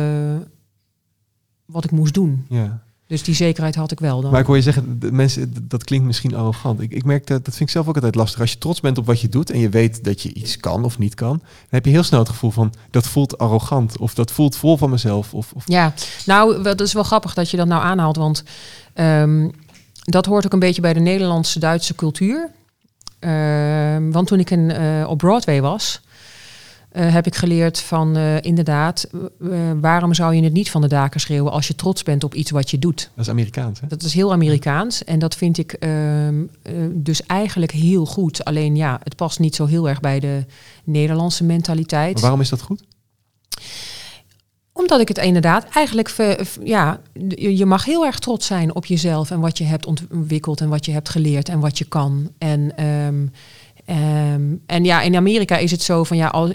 wat 1.66 1.84
ik 1.84 1.92
moest 1.92 2.14
doen. 2.14 2.46
Ja. 2.50 2.84
Dus 3.12 3.24
die 3.24 3.36
zekerheid 3.36 3.76
had 3.76 3.92
ik 3.92 4.00
wel 4.00 4.22
dan. 4.22 4.32
Maar 4.32 4.40
ik 4.40 4.46
hoor 4.46 4.56
je 4.56 4.62
zeggen, 4.62 5.00
de 5.00 5.12
mensen, 5.12 5.54
dat 5.62 5.84
klinkt 5.84 6.06
misschien 6.06 6.36
arrogant. 6.36 6.82
Ik, 6.82 6.92
ik 6.92 7.04
merk 7.04 7.28
dat, 7.28 7.46
dat 7.46 7.56
vind 7.56 7.70
ik 7.70 7.76
zelf 7.76 7.88
ook 7.88 7.96
altijd 7.96 8.16
lastig. 8.16 8.40
Als 8.40 8.52
je 8.52 8.58
trots 8.58 8.80
bent 8.80 8.98
op 8.98 9.06
wat 9.06 9.22
je 9.22 9.30
doet 9.30 9.50
en 9.50 9.60
je 9.60 9.70
weet 9.70 10.04
dat 10.04 10.22
je 10.22 10.34
iets 10.34 10.58
kan 10.58 10.84
of 10.84 10.98
niet 10.98 11.16
kan, 11.16 11.38
dan 11.38 11.68
heb 11.70 11.86
je 11.86 11.92
heel 11.92 12.04
snel 12.04 12.20
het 12.20 12.30
gevoel 12.30 12.52
van 12.52 12.74
dat 12.92 13.08
voelt 13.08 13.38
arrogant 13.38 13.98
of 13.98 14.14
dat 14.14 14.32
voelt 14.32 14.56
vol 14.56 14.78
van 14.78 14.90
mezelf. 14.90 15.34
Of, 15.34 15.54
of... 15.54 15.64
Ja, 15.68 15.94
nou, 16.26 16.64
dat 16.64 16.82
is 16.82 16.94
wel 16.94 17.04
grappig 17.04 17.34
dat 17.34 17.50
je 17.50 17.58
dat 17.58 17.68
nou 17.68 17.84
aanhaalt, 17.84 18.16
want 18.16 18.44
um, 18.96 19.52
dat 20.04 20.26
hoort 20.26 20.46
ook 20.46 20.54
een 20.54 20.60
beetje 20.60 20.82
bij 20.82 20.94
de 20.94 21.00
Nederlandse 21.00 21.60
Duitse 21.60 21.96
cultuur. 21.96 22.50
Um, 23.20 24.12
want 24.12 24.28
toen 24.28 24.40
ik 24.40 24.50
in, 24.50 24.70
uh, 24.70 25.10
op 25.10 25.18
Broadway 25.18 25.62
was, 25.62 26.02
uh, 26.94 27.14
heb 27.14 27.26
ik 27.26 27.36
geleerd 27.36 27.80
van 27.80 28.18
uh, 28.18 28.42
inderdaad, 28.42 29.08
uh, 29.40 29.72
waarom 29.82 30.14
zou 30.14 30.36
je 30.36 30.44
het 30.44 30.54
niet 30.54 30.72
van 30.72 30.82
de 30.82 30.88
daken 30.88 31.20
schreeuwen 31.20 31.52
als 31.52 31.68
je 31.68 31.76
trots 31.76 32.04
bent 32.04 32.24
op 32.24 32.34
iets 32.34 32.52
wat 32.52 32.70
je 32.70 32.80
doet? 32.80 33.10
Dat 33.16 33.26
is 33.26 33.32
Amerikaans, 33.32 33.80
hè? 33.80 33.88
Dat 33.88 34.04
is 34.04 34.14
heel 34.14 34.32
Amerikaans 34.32 35.04
en 35.04 35.20
dat 35.20 35.36
vind 35.36 35.58
ik 35.58 35.74
ehm, 35.74 36.44
dus 36.94 37.26
eigenlijk 37.26 37.72
heel 37.72 38.06
goed. 38.06 38.46
Alleen 38.46 38.76
ja, 38.76 39.00
het 39.04 39.16
past 39.16 39.40
niet 39.40 39.56
zo 39.56 39.66
heel 39.66 39.90
erg 39.90 40.00
bij 40.00 40.20
de 40.20 40.46
Nederlandse 40.84 41.44
mentaliteit. 41.44 42.14
Maar 42.14 42.22
waarom 42.22 42.42
is 42.42 42.50
dat 42.50 42.62
goed? 42.62 42.84
Omdat 44.74 45.02
ik 45.02 45.08
het 45.08 45.18
inderdaad 45.18 45.66
eigenlijk, 45.74 46.16
ja, 46.64 47.02
je 47.36 47.66
mag 47.66 47.86
heel 47.86 48.06
erg 48.06 48.20
trots 48.20 48.48
zijn 48.48 48.76
op 48.76 48.86
jezelf 48.86 49.32
en 49.32 49.40
wat 49.40 49.58
je 49.58 49.64
hebt 49.64 49.86
ontwikkeld 49.86 50.62
en 50.62 50.70
wat 50.70 50.86
je 50.86 50.92
hebt 50.92 51.10
geleerd 51.10 51.50
en 51.50 51.60
wat 51.60 51.78
je 51.78 51.86
kan. 51.86 52.32
En 52.38 52.86
um, 52.86 53.32
Um, 53.90 54.62
en 54.66 54.84
ja, 54.84 55.02
in 55.02 55.16
Amerika 55.16 55.58
is 55.58 55.72
het 55.72 55.82
zo 55.82 56.04
van 56.04 56.18
ja, 56.18 56.28
als, 56.28 56.54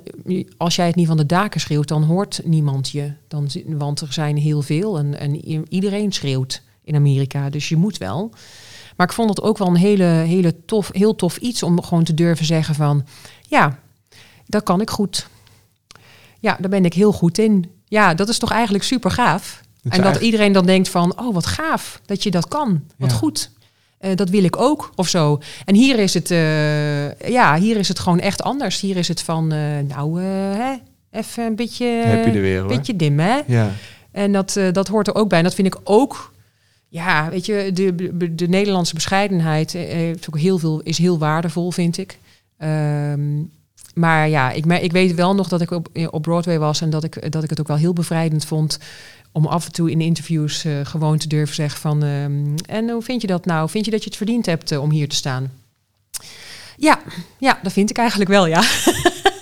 als 0.57 0.77
jij 0.77 0.87
het 0.87 0.95
niet 0.95 1.07
van 1.07 1.17
de 1.17 1.27
daken 1.27 1.61
schreeuwt, 1.61 1.89
dan 1.89 2.03
hoort 2.03 2.41
niemand 2.45 2.91
je. 2.91 3.12
Dan, 3.29 3.49
want 3.67 4.01
er 4.01 4.12
zijn 4.12 4.37
heel 4.37 4.62
veel 4.62 4.99
en, 4.99 5.19
en 5.19 5.35
iedereen 5.69 6.12
schreeuwt 6.12 6.62
in 6.85 6.95
Amerika, 6.95 7.51
dus 7.51 7.69
je 7.69 7.77
moet 7.77 7.99
wel. 7.99 8.33
Maar 8.97 9.07
ik 9.07 9.12
vond 9.12 9.29
het 9.29 9.43
ook 9.43 9.59
wel 9.59 9.69
een 9.69 9.77
hele, 9.77 10.05
hele 10.05 10.65
tof, 10.65 10.91
heel 10.93 11.15
tof 11.15 11.37
iets 11.37 11.62
om 11.62 11.83
gewoon 11.83 12.05
te 12.05 12.15
durven 12.15 12.47
zeggen 12.47 12.75
van 12.75 13.07
ja, 13.49 13.79
dat 14.47 14.62
kan 14.62 14.81
ik 14.81 14.91
goed. 14.91 15.29
Ja, 16.41 16.57
daar 16.61 16.71
ben 16.71 16.85
ik 16.85 16.95
heel 16.95 17.12
goed 17.12 17.39
in. 17.39 17.71
Ja, 17.85 18.15
dat 18.15 18.29
is 18.29 18.39
toch 18.39 18.51
eigenlijk 18.51 18.85
super 18.85 19.11
gaaf. 19.11 19.61
En 19.89 20.03
dat 20.03 20.17
iedereen 20.17 20.53
dan 20.53 20.67
denkt 20.67 20.89
van, 20.89 21.19
oh 21.21 21.35
wat 21.35 21.47
gaaf 21.47 22.01
dat 22.07 22.23
je 22.23 22.31
dat 22.31 22.49
kan. 22.49 22.83
Wat 22.97 23.11
ja. 23.11 23.17
goed. 23.17 23.51
Uh, 24.01 24.11
dat 24.15 24.31
wil 24.31 24.45
ik 24.45 24.57
ook 24.57 24.91
of 24.95 25.09
zo. 25.09 25.41
En 25.65 25.75
hier 25.75 25.99
is 25.99 26.15
het, 26.15 26.31
uh, 26.31 27.19
ja, 27.19 27.59
hier 27.59 27.77
is 27.77 27.89
het 27.89 27.99
gewoon 27.99 28.21
echt 28.21 28.43
anders. 28.43 28.81
Hier 28.81 28.97
is 28.97 29.09
het 29.09 29.23
van, 29.23 29.53
uh, 29.53 29.61
nou, 29.89 30.23
hè, 30.23 30.75
even 31.11 31.45
een 31.45 31.57
beetje, 31.57 31.87
Heb 31.87 32.25
je 32.25 32.31
er 32.31 32.41
weer, 32.41 32.59
hoor. 32.59 32.69
beetje 32.69 32.97
dim, 32.97 33.19
hè? 33.19 33.41
Ja. 33.47 33.71
En 34.13 34.33
dat, 34.33 34.61
dat 34.73 34.89
hoort 34.89 35.07
er 35.07 35.15
ook 35.15 35.29
bij. 35.29 35.39
En 35.39 35.45
dat 35.45 35.55
vind 35.55 35.67
ik 35.67 35.81
ook, 35.85 36.33
ja, 36.89 37.29
weet 37.31 37.47
je, 37.47 37.71
de, 37.73 37.95
de, 37.95 38.35
de 38.35 38.49
Nederlandse 38.49 38.95
bescheidenheid 38.95 39.73
heeft 39.73 40.27
ook 40.29 40.39
heel 40.39 40.59
veel, 40.59 40.81
is 40.81 40.99
heel 40.99 41.19
waardevol, 41.19 41.71
vind 41.71 41.99
ik. 41.99 42.19
Um, 42.59 43.51
maar 43.95 44.29
ja, 44.29 44.51
ik, 44.51 44.67
ik 44.67 44.93
weet 44.93 45.15
wel 45.15 45.35
nog 45.35 45.49
dat 45.49 45.61
ik 45.61 45.71
op, 45.71 45.89
op 46.11 46.23
Broadway 46.23 46.59
was 46.59 46.81
en 46.81 46.91
dat 46.91 47.05
ik, 47.05 47.33
dat 47.33 47.43
ik 47.43 47.51
het 47.51 47.61
ook 47.61 47.67
wel 47.67 47.77
heel 47.77 47.93
bevrijdend 47.93 48.45
vond 48.45 48.79
om 49.37 49.46
af 49.46 49.66
en 49.66 49.72
toe 49.72 49.90
in 49.90 50.01
interviews 50.01 50.64
uh, 50.64 50.72
gewoon 50.83 51.18
te 51.18 51.29
durven 51.29 51.55
zeggen 51.55 51.81
van... 51.81 52.03
Um, 52.03 52.55
en 52.66 52.90
hoe 52.90 53.03
vind 53.03 53.20
je 53.20 53.27
dat 53.27 53.44
nou? 53.44 53.68
Vind 53.68 53.85
je 53.85 53.90
dat 53.90 54.01
je 54.03 54.09
het 54.09 54.16
verdiend 54.16 54.46
hebt 54.46 54.72
uh, 54.72 54.83
om 54.83 54.90
hier 54.90 55.09
te 55.09 55.16
staan? 55.16 55.53
Ja, 56.77 56.99
ja, 57.38 57.59
dat 57.62 57.72
vind 57.72 57.90
ik 57.90 57.99
eigenlijk 57.99 58.31
wel, 58.31 58.46
ja. 58.46 58.62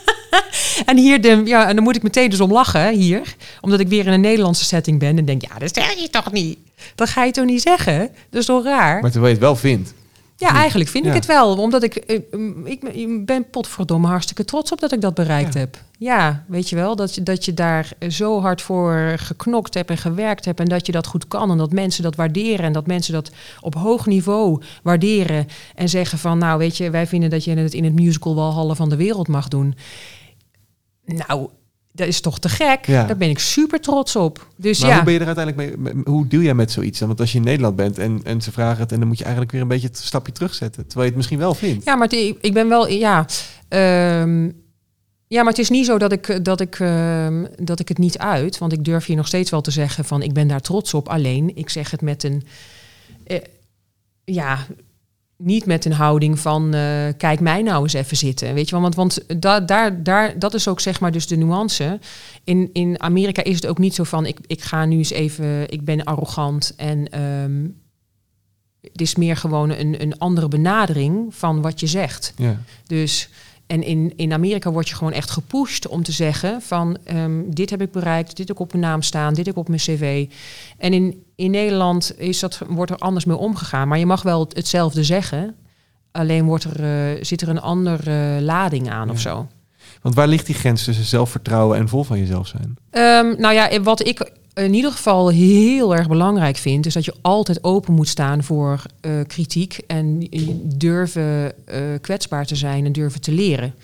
en 0.90 0.96
hier, 0.96 1.20
de, 1.20 1.40
ja, 1.44 1.68
en 1.68 1.74
dan 1.74 1.85
moet 1.85 1.96
ik 1.96 2.02
meteen 2.02 2.30
dus 2.30 2.40
om 2.40 2.52
lachen, 2.52 2.94
hier. 2.94 3.37
Omdat 3.61 3.80
ik 3.80 3.88
weer 3.88 4.07
in 4.07 4.12
een 4.12 4.20
Nederlandse 4.20 4.64
setting 4.64 4.98
ben 4.98 5.18
en 5.18 5.24
denk, 5.24 5.42
ja, 5.42 5.59
dat 5.59 5.74
zeg 5.74 5.92
je 5.92 6.11
toch 6.11 6.33
niet? 6.33 6.59
Dat 6.94 7.09
ga 7.09 7.24
je 7.24 7.33
toch 7.33 7.44
niet 7.44 7.62
zeggen? 7.62 7.98
Dat 8.30 8.40
is 8.40 8.46
toch 8.46 8.64
raar? 8.64 9.00
Maar 9.00 9.11
terwijl 9.11 9.33
je 9.33 9.38
het 9.38 9.48
wel 9.48 9.57
vindt. 9.57 9.94
Ja, 10.37 10.54
eigenlijk 10.54 10.90
vind 10.90 11.04
ja. 11.04 11.11
ik 11.11 11.16
het 11.16 11.26
wel. 11.26 11.57
Omdat 11.57 11.83
ik, 11.83 11.94
ik, 12.64 12.83
ik 12.83 13.26
ben 13.26 13.50
potverdomme 13.50 14.07
hartstikke 14.07 14.44
trots 14.44 14.72
op 14.72 14.80
dat 14.80 14.92
ik 14.92 15.00
dat 15.00 15.14
bereikt 15.14 15.54
Ja. 15.54 15.61
heb. 15.61 15.78
Ja, 16.05 16.45
weet 16.49 16.69
je 16.69 16.77
wel, 16.77 16.97
dat 16.97 17.14
je, 17.14 17.23
dat 17.23 17.45
je 17.45 17.55
daar 17.55 17.88
zo 18.09 18.40
hard 18.40 18.62
voor 18.62 19.12
geknokt 19.17 19.75
hebt 19.75 19.90
en 19.90 19.99
gewerkt 19.99 20.45
hebt. 20.45 20.61
En 20.61 20.67
dat 20.67 20.87
je 20.87 20.93
dat 20.93 21.07
goed 21.07 21.29
kan. 21.29 21.51
En 21.51 21.59
dat 21.59 21.73
mensen 21.73 22.03
dat 22.03 22.17
waarderen. 22.17 22.64
En 22.64 22.73
dat 22.73 22.87
mensen 22.87 23.12
dat 23.12 23.31
op 23.61 23.75
hoog 23.75 24.07
niveau 24.07 24.62
waarderen. 24.83 25.47
En 25.75 25.88
zeggen 25.88 26.19
van, 26.19 26.38
nou 26.38 26.59
weet 26.59 26.77
je, 26.77 26.90
wij 26.90 27.07
vinden 27.07 27.31
dat 27.31 27.45
je 27.45 27.55
het 27.55 27.75
in 27.75 27.85
het 27.85 27.95
musical 27.95 28.35
Walhalla 28.35 28.75
van 28.75 28.88
de 28.88 28.97
wereld 28.97 29.29
mag 29.29 29.49
doen. 29.49 29.75
Nou, 31.05 31.49
dat 31.93 32.07
is 32.07 32.21
toch 32.21 32.38
te 32.38 32.49
gek? 32.49 32.87
Ja. 32.87 33.05
Daar 33.07 33.17
ben 33.17 33.29
ik 33.31 33.38
super 33.38 33.81
trots 33.81 34.17
op. 34.17 34.49
Dus 34.57 34.79
Maar 34.81 34.88
ja. 34.90 34.95
hoe 34.97 35.05
ben 35.05 35.12
je 35.12 35.21
er 35.21 35.27
uiteindelijk 35.27 35.77
mee? 35.83 35.95
me- 35.95 36.11
Hoe 36.11 36.27
deal 36.27 36.43
jij 36.43 36.55
met 36.55 36.71
zoiets? 36.73 36.99
dan? 36.99 37.09
Want 37.09 37.21
als 37.21 37.33
je 37.33 37.38
in 37.38 37.45
Nederland 37.45 37.77
bent 37.77 37.99
en, 37.99 38.21
en 38.25 38.40
ze 38.43 38.53
vragen 38.53 38.81
het... 38.83 38.93
en 38.93 38.99
dan 38.99 39.09
moet 39.09 39.19
je 39.19 39.23
eigenlijk 39.25 39.53
weer 39.53 39.62
een 39.62 39.69
beetje 39.69 39.87
het 39.88 39.97
stapje 39.99 40.33
terugzetten. 40.33 40.83
Terwijl 40.83 41.01
je 41.03 41.07
het 41.09 41.17
misschien 41.17 41.38
wel 41.38 41.55
vindt. 41.55 41.85
Ja, 41.85 41.95
maar 41.95 42.09
het- 42.09 42.19
ik, 42.19 42.38
ik 42.40 42.53
ben 42.55 42.69
wel, 42.69 42.88
ja. 42.88 43.27
ehm, 43.69 44.51
ja, 45.35 45.42
maar 45.42 45.53
het 45.53 45.59
is 45.59 45.70
niet 45.70 45.87
zo 45.87 45.99
dat 45.99 46.12
ik, 46.12 46.44
dat, 46.44 46.61
ik, 46.61 46.79
ehm, 46.81 47.44
dat 47.59 47.81
ik 47.81 47.88
het 47.88 47.99
niet 47.99 48.18
uit. 48.18 48.59
Want 48.59 48.73
ik 48.73 48.85
durf 48.85 49.07
hier 49.07 49.16
nog 49.16 49.27
steeds 49.27 49.51
wel 49.51 49.61
te 49.61 49.70
zeggen 49.70 50.05
van 50.05 50.23
ik 50.23 50.33
ben 50.33 50.49
daar 50.49 50.61
trots 50.61 50.94
op. 50.94 51.09
Alleen, 51.09 51.57
ik 51.57 51.70
zeg 51.70 51.90
het 51.90 52.01
met 52.03 52.23
een. 52.23 52.42
eh, 53.27 53.40
ja, 54.25 54.66
niet 55.37 55.66
met 55.66 55.85
een 55.85 55.92
houding 55.92 56.38
van 56.38 56.75
eh, 56.75 57.07
kijk 57.16 57.40
mij 57.40 57.62
nou 57.62 57.83
eens 57.83 57.92
even 57.92 58.16
zitten. 58.16 58.55
Weet 58.55 58.68
je 58.68 58.70
wel, 58.75 58.81
want, 58.81 58.94
want 58.94 59.40
da, 59.42 59.61
daar, 59.61 60.03
daar, 60.03 60.38
dat 60.38 60.55
is 60.55 60.68
ook 60.68 60.81
zeg 60.81 61.01
maar 61.01 61.12
dus 61.12 61.27
de 61.27 61.37
nuance. 61.37 61.99
In, 62.44 62.70
in 62.73 63.01
Amerika 63.01 63.44
is 63.44 63.55
het 63.55 63.66
ook 63.66 63.79
niet 63.79 63.94
zo 63.94 64.05
van 64.05 64.27
ik, 64.27 64.38
ik 64.47 64.62
ga 64.62 64.85
nu 64.85 64.97
eens 64.97 65.11
even, 65.11 65.70
ik 65.70 65.85
ben 65.85 66.05
arrogant 66.05 66.73
en 66.77 67.09
ehm, 67.09 67.66
het 68.81 69.01
is 69.01 69.14
meer 69.14 69.37
gewoon 69.37 69.70
een, 69.70 70.03
een 70.03 70.18
andere 70.18 70.49
benadering 70.49 71.35
van 71.35 71.62
wat 71.62 71.81
je 71.81 71.87
zegt. 71.87 72.33
Ja. 72.37 72.61
Dus 72.87 73.29
en 73.66 73.83
in, 73.83 74.12
in 74.16 74.33
Amerika 74.33 74.70
word 74.70 74.88
je 74.88 74.94
gewoon 74.94 75.12
echt 75.12 75.31
gepusht 75.31 75.88
om 75.88 76.03
te 76.03 76.12
zeggen 76.12 76.62
van 76.62 76.96
ehm, 77.05 77.40
dit 77.46 77.70
heb 77.70 77.81
ik 77.81 77.92
bereikt, 77.92 78.29
dit 78.37 78.48
heb 78.48 78.57
ik 78.57 78.62
op 78.62 78.72
mijn 78.72 78.85
naam 78.85 79.03
staan, 79.03 79.35
dit 79.35 79.46
heb 79.46 79.55
ik 79.55 79.61
op 79.61 79.68
mijn 79.68 79.81
cv. 79.81 80.27
En 80.79 80.92
in, 80.92 81.24
in 81.37 81.50
Nederland 81.50 82.18
is 82.18 82.38
dat, 82.40 82.61
wordt 82.68 82.90
er 82.90 82.96
anders 82.98 83.24
mee 83.24 83.37
omgegaan. 83.37 83.88
Maar 83.88 83.98
je 83.98 84.07
mag 84.07 84.22
wel 84.22 84.40
het- 84.40 84.57
hetzelfde 84.57 85.05
zeggen. 85.05 85.55
Alleen 86.12 86.44
wordt 86.44 86.64
er, 86.64 86.85
eh, 87.16 87.24
zit 87.24 87.40
er 87.42 87.48
een 87.48 87.61
andere 87.61 88.40
lading 88.40 88.90
aan 88.90 89.11
of 89.11 89.20
zo. 89.20 89.46
Want 90.03 90.14
waar 90.14 90.29
ligt 90.29 90.46
die 90.46 90.55
grens 90.55 90.85
tussen 90.85 91.05
zelfvertrouwen 91.05 91.79
en 91.79 91.88
vol 91.88 92.05
van 92.05 92.18
jezelf 92.18 92.46
zijn? 92.46 92.77
Ehm, 92.90 93.40
nou 93.40 93.55
ja, 93.55 93.81
wat 93.83 94.07
ik 94.07 94.31
in 94.55 94.75
ieder 94.75 94.93
geval 94.93 95.29
heel 95.29 95.97
erg 95.97 96.09
belangrijk 96.09 96.57
vind, 96.57 96.87
is 96.87 96.95
dat 96.95 97.05
je 97.05 97.14
altijd 97.23 97.64
open 97.64 97.95
moet 97.95 98.09
staan 98.09 98.43
voor 98.43 98.83
eh, 99.01 99.12
kritiek 99.27 99.79
en 99.87 100.27
durven 100.77 101.67
eh, 101.67 101.83
kwetsbaar 102.01 102.47
te 102.47 102.57
zijn 102.57 102.85
en 102.85 102.93
durven 102.93 103.21
te 103.21 103.33
leren. 103.33 103.75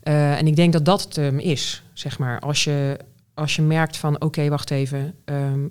Eh, 0.00 0.38
en 0.38 0.46
ik 0.46 0.56
denk 0.56 0.72
dat 0.72 0.84
dat 0.84 1.02
het 1.02 1.16
hem 1.16 1.38
is, 1.38 1.82
zeg 1.92 2.18
maar. 2.18 2.40
Als 2.40 2.64
je 2.64 2.98
als 3.34 3.56
je 3.56 3.62
merkt 3.62 3.96
van 3.96 4.20
oké, 4.20 4.48
wacht 4.48 4.70
even, 4.70 5.14
ehm, 5.24 5.66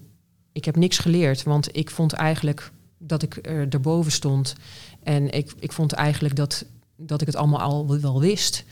ik 0.51 0.65
heb 0.65 0.75
niks 0.75 0.97
geleerd, 0.97 1.43
want 1.43 1.77
ik 1.77 1.89
vond 1.89 2.13
eigenlijk 2.13 2.71
dat 2.97 3.23
ik 3.23 3.39
er 3.41 3.67
erboven 3.69 4.12
stond 4.12 4.56
en 5.03 5.29
ik, 5.29 5.53
ik 5.60 5.71
vond 5.71 5.91
eigenlijk 5.91 6.36
dat, 6.36 6.65
dat 6.97 7.21
ik 7.21 7.27
het 7.27 7.36
allemaal 7.36 7.60
al 7.60 7.99
wel 7.99 8.19
wist. 8.19 8.63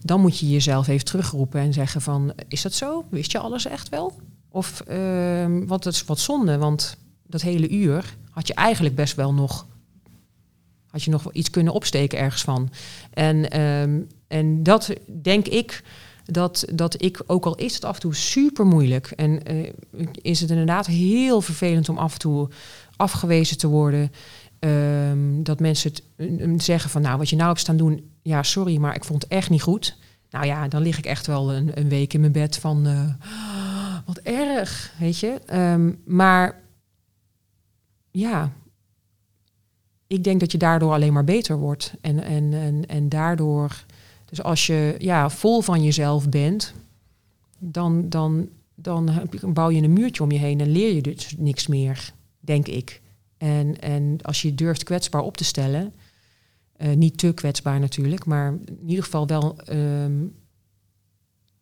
Dan 0.00 0.20
moet 0.20 0.38
je 0.38 0.50
jezelf 0.50 0.88
even 0.88 1.04
terugroepen 1.04 1.60
en 1.60 1.72
zeggen 1.72 2.00
van, 2.00 2.32
is 2.48 2.62
dat 2.62 2.72
zo? 2.72 3.04
Wist 3.10 3.32
je 3.32 3.38
alles 3.38 3.66
echt 3.66 3.88
wel? 3.88 4.14
Of 4.52 4.80
ehm, 4.80 5.66
wat 5.66 5.86
is 5.86 6.04
wat 6.04 6.18
zonde, 6.18 6.58
want 6.58 6.96
dat 7.26 7.42
hele 7.42 7.68
uur 7.68 8.16
had 8.30 8.46
je 8.46 8.54
eigenlijk 8.54 8.94
best 8.94 9.14
wel 9.14 9.34
nog, 9.34 9.66
had 10.86 11.02
je 11.02 11.10
nog 11.10 11.32
iets 11.32 11.50
kunnen 11.50 11.72
opsteken 11.72 12.18
ergens 12.18 12.42
van. 12.42 12.70
En, 13.12 13.50
ehm, 13.50 14.00
en 14.28 14.62
dat 14.62 14.92
denk 15.22 15.48
ik 15.48 15.82
dat, 16.24 16.64
dat 16.72 17.02
ik, 17.02 17.22
ook 17.26 17.44
al 17.44 17.54
is 17.54 17.74
het 17.74 17.84
af 17.84 17.94
en 17.94 18.00
toe 18.00 18.14
super 18.14 18.66
moeilijk 18.66 19.06
en 19.06 19.42
eh, 19.42 19.72
is 20.12 20.40
het 20.40 20.50
inderdaad 20.50 20.86
heel 20.86 21.40
vervelend 21.40 21.88
om 21.88 21.98
af 21.98 22.12
en 22.12 22.18
toe 22.18 22.48
afgewezen 22.96 23.58
te 23.58 23.66
worden. 23.66 24.12
Ehm, 24.58 25.42
dat 25.42 25.60
mensen 25.60 25.90
het 25.90 26.02
uh, 26.16 26.58
zeggen 26.58 26.90
van 26.90 27.02
nou, 27.02 27.18
wat 27.18 27.28
je 27.30 27.36
nou 27.36 27.48
hebt 27.48 27.60
staan 27.60 27.76
doen, 27.76 28.10
ja, 28.22 28.42
sorry, 28.42 28.76
maar 28.76 28.94
ik 28.94 29.04
vond 29.04 29.22
het 29.22 29.32
echt 29.32 29.50
niet 29.50 29.62
goed. 29.62 29.96
Nou 30.32 30.46
ja, 30.46 30.68
dan 30.68 30.82
lig 30.82 30.98
ik 30.98 31.06
echt 31.06 31.26
wel 31.26 31.52
een, 31.52 31.78
een 31.78 31.88
week 31.88 32.14
in 32.14 32.20
mijn 32.20 32.32
bed 32.32 32.56
van 32.56 32.86
uh, 32.86 33.14
wat 34.06 34.18
erg, 34.18 34.94
weet 34.98 35.18
je. 35.18 35.40
Um, 35.52 36.00
maar 36.04 36.60
ja, 38.10 38.52
ik 40.06 40.24
denk 40.24 40.40
dat 40.40 40.52
je 40.52 40.58
daardoor 40.58 40.92
alleen 40.92 41.12
maar 41.12 41.24
beter 41.24 41.56
wordt. 41.56 41.94
En, 42.00 42.22
en, 42.22 42.52
en, 42.52 42.86
en 42.86 43.08
daardoor, 43.08 43.84
dus 44.24 44.42
als 44.42 44.66
je 44.66 44.94
ja, 44.98 45.30
vol 45.30 45.60
van 45.60 45.82
jezelf 45.82 46.28
bent, 46.28 46.74
dan, 47.58 48.08
dan, 48.08 48.48
dan 48.74 49.28
bouw 49.42 49.70
je 49.70 49.82
een 49.82 49.92
muurtje 49.92 50.22
om 50.22 50.30
je 50.30 50.38
heen 50.38 50.60
en 50.60 50.70
leer 50.70 50.94
je 50.94 51.02
dus 51.02 51.34
niks 51.38 51.66
meer, 51.66 52.12
denk 52.40 52.66
ik. 52.66 53.00
En, 53.36 53.80
en 53.80 54.18
als 54.22 54.42
je 54.42 54.54
durft 54.54 54.84
kwetsbaar 54.84 55.22
op 55.22 55.36
te 55.36 55.44
stellen, 55.44 55.92
uh, 56.78 56.94
niet 56.94 57.18
te 57.18 57.32
kwetsbaar 57.32 57.80
natuurlijk, 57.80 58.24
maar 58.24 58.52
in 58.52 58.86
ieder 58.86 59.04
geval 59.04 59.26
wel 59.26 59.56
um, 59.70 60.34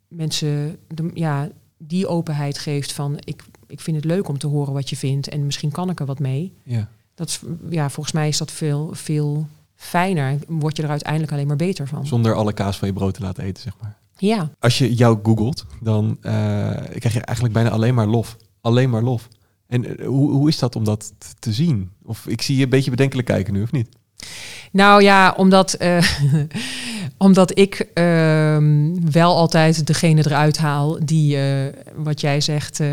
mensen 0.08 0.76
de, 0.86 1.10
ja, 1.14 1.48
die 1.78 2.06
openheid 2.06 2.58
geeft 2.58 2.92
van 2.92 3.16
ik, 3.24 3.44
ik 3.66 3.80
vind 3.80 3.96
het 3.96 4.04
leuk 4.04 4.28
om 4.28 4.38
te 4.38 4.46
horen 4.46 4.72
wat 4.72 4.90
je 4.90 4.96
vindt 4.96 5.28
en 5.28 5.44
misschien 5.44 5.70
kan 5.70 5.90
ik 5.90 6.00
er 6.00 6.06
wat 6.06 6.18
mee. 6.18 6.54
Ja. 6.62 6.88
Dat 7.14 7.28
is, 7.28 7.40
ja, 7.70 7.90
volgens 7.90 8.14
mij 8.14 8.28
is 8.28 8.38
dat 8.38 8.50
veel, 8.50 8.90
veel 8.92 9.46
fijner. 9.74 10.38
Word 10.48 10.76
je 10.76 10.82
er 10.82 10.88
uiteindelijk 10.88 11.32
alleen 11.32 11.46
maar 11.46 11.56
beter 11.56 11.86
van. 11.86 12.06
Zonder 12.06 12.34
alle 12.34 12.52
kaas 12.52 12.78
van 12.78 12.88
je 12.88 12.94
brood 12.94 13.14
te 13.14 13.20
laten 13.20 13.44
eten, 13.44 13.62
zeg 13.62 13.74
maar. 13.80 13.98
Ja. 14.16 14.50
Als 14.58 14.78
je 14.78 14.94
jou 14.94 15.18
googelt, 15.22 15.66
dan 15.80 16.08
uh, 16.08 16.32
krijg 16.72 17.12
je 17.12 17.20
eigenlijk 17.20 17.54
bijna 17.54 17.70
alleen 17.70 17.94
maar 17.94 18.06
lof. 18.06 18.36
Alleen 18.60 18.90
maar 18.90 19.02
lof. 19.02 19.28
En 19.66 19.84
uh, 19.84 20.06
hoe, 20.06 20.30
hoe 20.30 20.48
is 20.48 20.58
dat 20.58 20.76
om 20.76 20.84
dat 20.84 21.12
te 21.38 21.52
zien? 21.52 21.90
Of 22.04 22.26
ik 22.26 22.42
zie 22.42 22.56
je 22.56 22.62
een 22.62 22.68
beetje 22.68 22.90
bedenkelijk 22.90 23.28
kijken 23.28 23.52
nu, 23.52 23.62
of 23.62 23.72
niet? 23.72 23.88
Nou 24.72 25.02
ja, 25.02 25.34
omdat, 25.36 25.76
uh, 25.82 25.98
omdat 27.22 27.58
ik 27.58 27.88
uh, 27.94 28.56
wel 29.10 29.36
altijd 29.36 29.86
degene 29.86 30.22
eruit 30.26 30.58
haal 30.58 30.98
die, 31.04 31.36
uh, 31.36 31.42
wat 31.94 32.20
jij 32.20 32.40
zegt, 32.40 32.80
uh, 32.80 32.86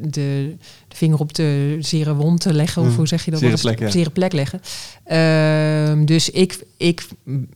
de, 0.00 0.56
de, 0.88 0.96
vinger 0.96 1.18
op 1.18 1.34
de 1.34 1.76
zere 1.80 2.14
wond 2.14 2.40
te 2.40 2.52
leggen. 2.52 2.82
Mm. 2.82 2.88
Of 2.88 2.96
hoe 2.96 3.08
zeg 3.08 3.24
je 3.24 3.30
dat? 3.30 3.40
Zere 3.40 3.56
plek, 3.56 3.78
ja. 3.78 3.90
zere 3.90 4.10
plek 4.10 4.32
leggen. 4.32 4.60
Ehm, 5.04 6.04
dus 6.04 6.30
ik, 6.30 6.64
ik 6.76 7.06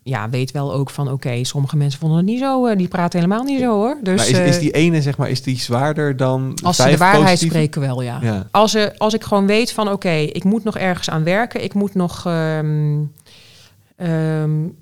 ja, 0.03 0.31
weet 0.31 0.51
wel 0.51 0.75
ook 0.75 0.91
van, 0.91 1.05
oké, 1.05 1.15
okay, 1.15 1.45
sommige 1.45 1.77
mensen 1.77 2.01
vonden 2.01 2.19
het 2.19 2.27
niet 2.27 2.41
zo. 2.41 2.75
die 2.77 2.89
praten 2.89 3.21
helemaal 3.21 3.45
niet 3.45 3.61
zo 3.61 3.71
hoor. 3.71 3.99
Dus, 4.03 4.31
maar 4.31 4.41
is, 4.41 4.55
is 4.55 4.59
die 4.59 4.73
ene, 4.73 5.03
zeg 5.03 5.17
maar, 5.17 5.31
is 5.31 5.43
die 5.43 5.59
zwaarder 5.59 6.17
dan 6.17 6.59
Als 6.63 6.77
ze 6.77 6.83
de 6.83 6.97
waarheid 6.97 7.23
positieve? 7.23 7.55
spreken 7.55 7.81
wel, 7.81 8.03
ja. 8.03 8.19
ja. 8.23 8.49
Als, 8.51 8.75
er, 8.75 8.95
als 8.97 9.15
ik 9.15 9.23
gewoon 9.23 9.47
weet 9.47 9.73
van, 9.73 9.85
oké, 9.87 9.95
okay, 9.95 10.25
ik 10.25 10.45
moet 10.45 10.65
nog 10.65 10.79
ergens 10.79 11.11
aan 11.11 11.25
werken. 11.25 11.65
Ik 11.65 11.75
moet 11.75 11.95
nog... 11.95 12.25
Um, 12.27 13.13
Um, 13.97 14.77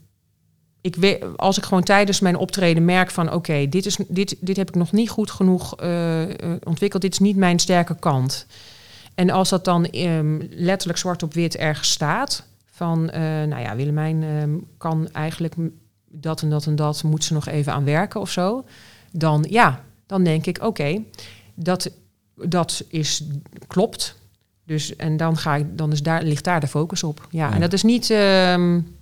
ik 0.82 0.96
weet, 0.96 1.24
als 1.36 1.58
ik 1.58 1.64
gewoon 1.64 1.82
tijdens 1.82 2.20
mijn 2.20 2.36
optreden 2.36 2.84
merk 2.84 3.10
van 3.10 3.26
oké, 3.26 3.36
okay, 3.36 3.68
dit, 3.68 3.86
is, 3.86 3.98
dit, 4.08 4.36
dit 4.40 4.56
heb 4.56 4.68
ik 4.68 4.74
nog 4.74 4.92
niet 4.92 5.10
goed 5.10 5.30
genoeg 5.30 5.82
uh, 5.82 6.22
ontwikkeld, 6.64 7.02
dit 7.02 7.12
is 7.12 7.18
niet 7.18 7.36
mijn 7.36 7.58
sterke 7.58 7.96
kant. 7.98 8.46
En 9.14 9.30
als 9.30 9.48
dat 9.48 9.64
dan 9.64 9.88
um, 9.94 10.48
letterlijk 10.50 10.98
zwart 10.98 11.22
op 11.22 11.34
wit 11.34 11.56
ergens 11.56 11.90
staat, 11.90 12.46
van 12.70 13.02
uh, 13.02 13.20
nou 13.20 13.60
ja, 13.60 13.76
Willemijn 13.76 14.22
um, 14.22 14.66
kan 14.78 15.08
eigenlijk 15.12 15.54
dat 16.08 16.42
en 16.42 16.50
dat 16.50 16.66
en 16.66 16.76
dat, 16.76 17.02
moet 17.02 17.24
ze 17.24 17.32
nog 17.32 17.46
even 17.46 17.72
aan 17.72 17.84
werken 17.84 18.20
of 18.20 18.30
zo. 18.30 18.64
Dan 19.10 19.46
ja, 19.48 19.84
dan 20.06 20.24
denk 20.24 20.46
ik 20.46 20.56
oké, 20.56 20.66
okay, 20.66 21.04
dat, 21.54 21.90
dat 22.34 22.84
is, 22.88 23.24
klopt. 23.66 24.16
Dus 24.64 24.96
en 24.96 25.16
dan, 25.16 25.36
ga 25.36 25.56
ik, 25.56 25.78
dan 25.78 25.92
is 25.92 26.02
daar, 26.02 26.22
ligt 26.22 26.44
daar 26.44 26.60
de 26.60 26.66
focus 26.66 27.02
op. 27.02 27.26
Ja, 27.30 27.48
ja. 27.48 27.54
en 27.54 27.60
dat 27.60 27.72
is 27.72 27.82
niet. 27.82 28.10
Um, 28.10 29.00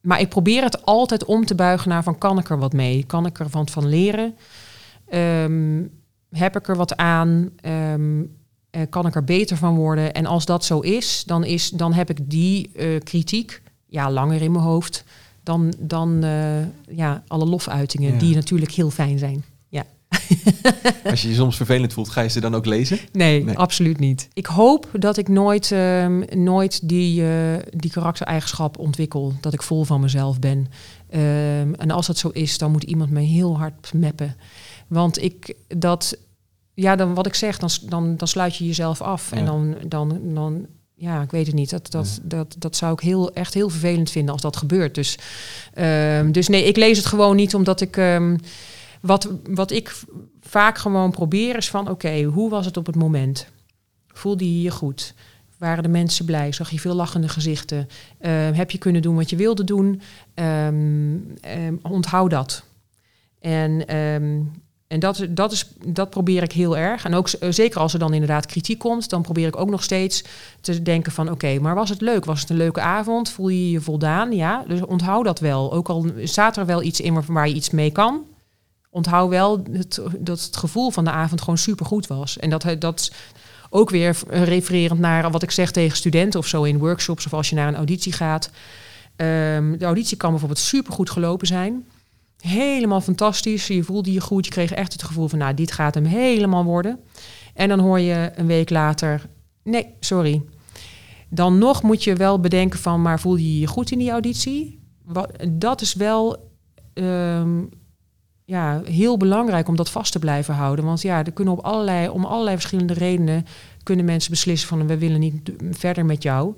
maar 0.00 0.20
ik 0.20 0.28
probeer 0.28 0.62
het 0.62 0.86
altijd 0.86 1.24
om 1.24 1.46
te 1.46 1.54
buigen 1.54 1.88
naar 1.88 2.02
van 2.02 2.18
kan 2.18 2.38
ik 2.38 2.50
er 2.50 2.58
wat 2.58 2.72
mee? 2.72 3.04
Kan 3.04 3.26
ik 3.26 3.38
er 3.38 3.50
van, 3.50 3.68
van 3.68 3.86
leren? 3.86 4.34
Um, 5.14 5.90
heb 6.30 6.56
ik 6.56 6.68
er 6.68 6.76
wat 6.76 6.96
aan? 6.96 7.50
Um, 7.66 8.38
uh, 8.76 8.82
kan 8.90 9.06
ik 9.06 9.14
er 9.14 9.24
beter 9.24 9.56
van 9.56 9.76
worden? 9.76 10.14
En 10.14 10.26
als 10.26 10.44
dat 10.44 10.64
zo 10.64 10.80
is, 10.80 11.24
dan, 11.26 11.44
is, 11.44 11.70
dan 11.70 11.92
heb 11.92 12.10
ik 12.10 12.30
die 12.30 12.70
uh, 12.74 13.00
kritiek 13.00 13.62
ja, 13.86 14.10
langer 14.10 14.42
in 14.42 14.52
mijn 14.52 14.64
hoofd 14.64 15.04
dan, 15.42 15.74
dan 15.78 16.24
uh, 16.24 16.96
ja, 16.96 17.22
alle 17.26 17.44
lofuitingen, 17.44 18.12
ja. 18.12 18.18
die 18.18 18.34
natuurlijk 18.34 18.72
heel 18.72 18.90
fijn 18.90 19.18
zijn. 19.18 19.44
Als 21.04 21.22
je 21.22 21.28
je 21.28 21.34
soms 21.34 21.56
vervelend 21.56 21.92
voelt, 21.92 22.08
ga 22.08 22.20
je 22.20 22.28
ze 22.28 22.40
dan 22.40 22.54
ook 22.54 22.66
lezen? 22.66 22.98
Nee, 23.12 23.44
nee. 23.44 23.58
absoluut 23.58 23.98
niet. 23.98 24.28
Ik 24.32 24.46
hoop 24.46 24.88
dat 24.92 25.16
ik 25.16 25.28
nooit, 25.28 25.70
um, 25.70 26.24
nooit 26.34 26.88
die, 26.88 27.22
uh, 27.22 27.28
die 27.70 27.90
karaktereigenschap 27.90 28.78
ontwikkel. 28.78 29.32
Dat 29.40 29.52
ik 29.52 29.62
vol 29.62 29.84
van 29.84 30.00
mezelf 30.00 30.38
ben. 30.38 30.58
Um, 30.58 31.74
en 31.74 31.90
als 31.90 32.06
dat 32.06 32.18
zo 32.18 32.28
is, 32.28 32.58
dan 32.58 32.70
moet 32.70 32.82
iemand 32.82 33.10
me 33.10 33.20
heel 33.20 33.58
hard 33.58 33.92
meppen. 33.94 34.36
Want 34.86 35.22
ik 35.22 35.54
dat, 35.68 36.16
ja, 36.74 36.96
dan 36.96 37.14
wat 37.14 37.26
ik 37.26 37.34
zeg, 37.34 37.58
dan, 37.58 37.70
dan, 37.88 38.16
dan 38.16 38.28
sluit 38.28 38.56
je 38.56 38.66
jezelf 38.66 39.00
af. 39.00 39.30
Ja. 39.30 39.36
En 39.36 39.44
dan, 39.44 39.76
dan, 39.86 40.20
dan, 40.34 40.66
ja, 40.94 41.22
ik 41.22 41.30
weet 41.30 41.46
het 41.46 41.54
niet. 41.54 41.70
Dat, 41.70 41.90
dat, 41.90 42.20
dat, 42.22 42.56
dat 42.58 42.76
zou 42.76 42.92
ik 42.92 43.00
heel, 43.00 43.32
echt 43.32 43.54
heel 43.54 43.68
vervelend 43.68 44.10
vinden 44.10 44.32
als 44.32 44.42
dat 44.42 44.56
gebeurt. 44.56 44.94
Dus, 44.94 45.18
um, 45.78 46.32
dus 46.32 46.48
nee, 46.48 46.64
ik 46.64 46.76
lees 46.76 46.96
het 46.96 47.06
gewoon 47.06 47.36
niet 47.36 47.54
omdat 47.54 47.80
ik. 47.80 47.96
Um, 47.96 48.38
wat, 49.00 49.28
wat 49.50 49.70
ik 49.70 50.02
vaak 50.40 50.78
gewoon 50.78 51.10
probeer 51.10 51.56
is 51.56 51.70
van... 51.70 51.88
oké, 51.88 52.22
hoe 52.22 52.50
was 52.50 52.66
het 52.66 52.76
op 52.76 52.86
het 52.86 52.96
moment? 52.96 53.46
Voelde 54.06 54.54
je 54.54 54.62
je 54.62 54.70
goed? 54.70 55.14
Waren 55.58 55.82
de 55.82 55.88
mensen 55.88 56.24
blij? 56.24 56.52
Zag 56.52 56.70
je 56.70 56.80
veel 56.80 56.94
lachende 56.94 57.28
gezichten? 57.28 57.88
Uh, 58.20 58.30
heb 58.50 58.70
je 58.70 58.78
kunnen 58.78 59.02
doen 59.02 59.16
wat 59.16 59.30
je 59.30 59.36
wilde 59.36 59.64
doen? 59.64 60.00
Um, 60.34 61.34
um, 61.56 61.78
onthoud 61.82 62.30
dat. 62.30 62.64
En, 63.40 63.96
um, 63.96 64.52
en 64.86 65.00
dat, 65.00 65.26
dat, 65.30 65.52
is, 65.52 65.70
dat 65.86 66.10
probeer 66.10 66.42
ik 66.42 66.52
heel 66.52 66.76
erg. 66.76 67.04
En 67.04 67.14
ook 67.14 67.28
zeker 67.50 67.80
als 67.80 67.92
er 67.92 67.98
dan 67.98 68.12
inderdaad 68.12 68.46
kritiek 68.46 68.78
komt... 68.78 69.10
dan 69.10 69.22
probeer 69.22 69.46
ik 69.46 69.56
ook 69.56 69.70
nog 69.70 69.82
steeds 69.82 70.24
te 70.60 70.82
denken 70.82 71.12
van... 71.12 71.30
oké, 71.30 71.58
maar 71.58 71.74
was 71.74 71.88
het 71.88 72.00
leuk? 72.00 72.24
Was 72.24 72.40
het 72.40 72.50
een 72.50 72.56
leuke 72.56 72.80
avond? 72.80 73.30
Voel 73.30 73.48
je 73.48 73.70
je 73.70 73.80
voldaan? 73.80 74.32
Ja, 74.32 74.64
dus 74.68 74.80
onthoud 74.80 75.24
dat 75.24 75.40
wel. 75.40 75.72
Ook 75.72 75.88
al 75.88 76.06
staat 76.22 76.56
er 76.56 76.66
wel 76.66 76.82
iets 76.82 77.00
in 77.00 77.22
waar 77.26 77.48
je 77.48 77.54
iets 77.54 77.70
mee 77.70 77.90
kan 77.90 78.24
onthoud 78.90 79.30
wel 79.30 79.62
dat 80.18 80.40
het 80.40 80.56
gevoel 80.56 80.90
van 80.90 81.04
de 81.04 81.10
avond 81.10 81.40
gewoon 81.40 81.58
supergoed 81.58 82.06
was. 82.06 82.38
En 82.38 82.50
dat, 82.50 82.66
dat 82.78 83.12
ook 83.70 83.90
weer 83.90 84.16
refererend 84.28 85.00
naar 85.00 85.30
wat 85.30 85.42
ik 85.42 85.50
zeg 85.50 85.70
tegen 85.70 85.96
studenten 85.96 86.40
of 86.40 86.46
zo 86.46 86.62
in 86.62 86.78
workshops 86.78 87.26
of 87.26 87.34
als 87.34 87.48
je 87.48 87.56
naar 87.56 87.68
een 87.68 87.76
auditie 87.76 88.12
gaat. 88.12 88.50
Um, 89.16 89.78
de 89.78 89.84
auditie 89.84 90.16
kan 90.16 90.30
bijvoorbeeld 90.30 90.60
supergoed 90.60 91.10
gelopen 91.10 91.46
zijn. 91.46 91.86
Helemaal 92.40 93.00
fantastisch. 93.00 93.66
Je 93.66 93.82
voelde 93.82 94.12
je 94.12 94.20
goed. 94.20 94.44
Je 94.44 94.50
kreeg 94.50 94.72
echt 94.72 94.92
het 94.92 95.02
gevoel 95.02 95.28
van, 95.28 95.38
nou, 95.38 95.54
dit 95.54 95.72
gaat 95.72 95.94
hem 95.94 96.04
helemaal 96.04 96.64
worden. 96.64 96.98
En 97.54 97.68
dan 97.68 97.78
hoor 97.78 98.00
je 98.00 98.30
een 98.34 98.46
week 98.46 98.70
later, 98.70 99.28
nee, 99.62 99.94
sorry. 100.00 100.42
Dan 101.28 101.58
nog 101.58 101.82
moet 101.82 102.04
je 102.04 102.14
wel 102.14 102.40
bedenken 102.40 102.78
van, 102.78 103.02
maar 103.02 103.20
voelde 103.20 103.54
je 103.54 103.60
je 103.60 103.66
goed 103.66 103.90
in 103.90 103.98
die 103.98 104.10
auditie? 104.10 104.78
Wat, 105.04 105.32
dat 105.48 105.80
is 105.80 105.94
wel 105.94 106.48
um, 106.94 107.68
ja, 108.50 108.80
heel 108.84 109.16
belangrijk 109.16 109.68
om 109.68 109.76
dat 109.76 109.90
vast 109.90 110.12
te 110.12 110.18
blijven 110.18 110.54
houden. 110.54 110.84
Want 110.84 111.02
ja, 111.02 111.24
er 111.24 111.32
kunnen 111.32 111.54
op 111.54 111.64
allerlei, 111.64 112.08
om 112.08 112.24
allerlei 112.24 112.56
verschillende 112.56 112.92
redenen 112.92 113.46
kunnen 113.82 114.04
mensen 114.04 114.30
beslissen 114.30 114.68
van 114.68 114.86
we 114.86 114.98
willen 114.98 115.20
niet 115.20 115.52
verder 115.70 116.04
met 116.04 116.22
jou. 116.22 116.54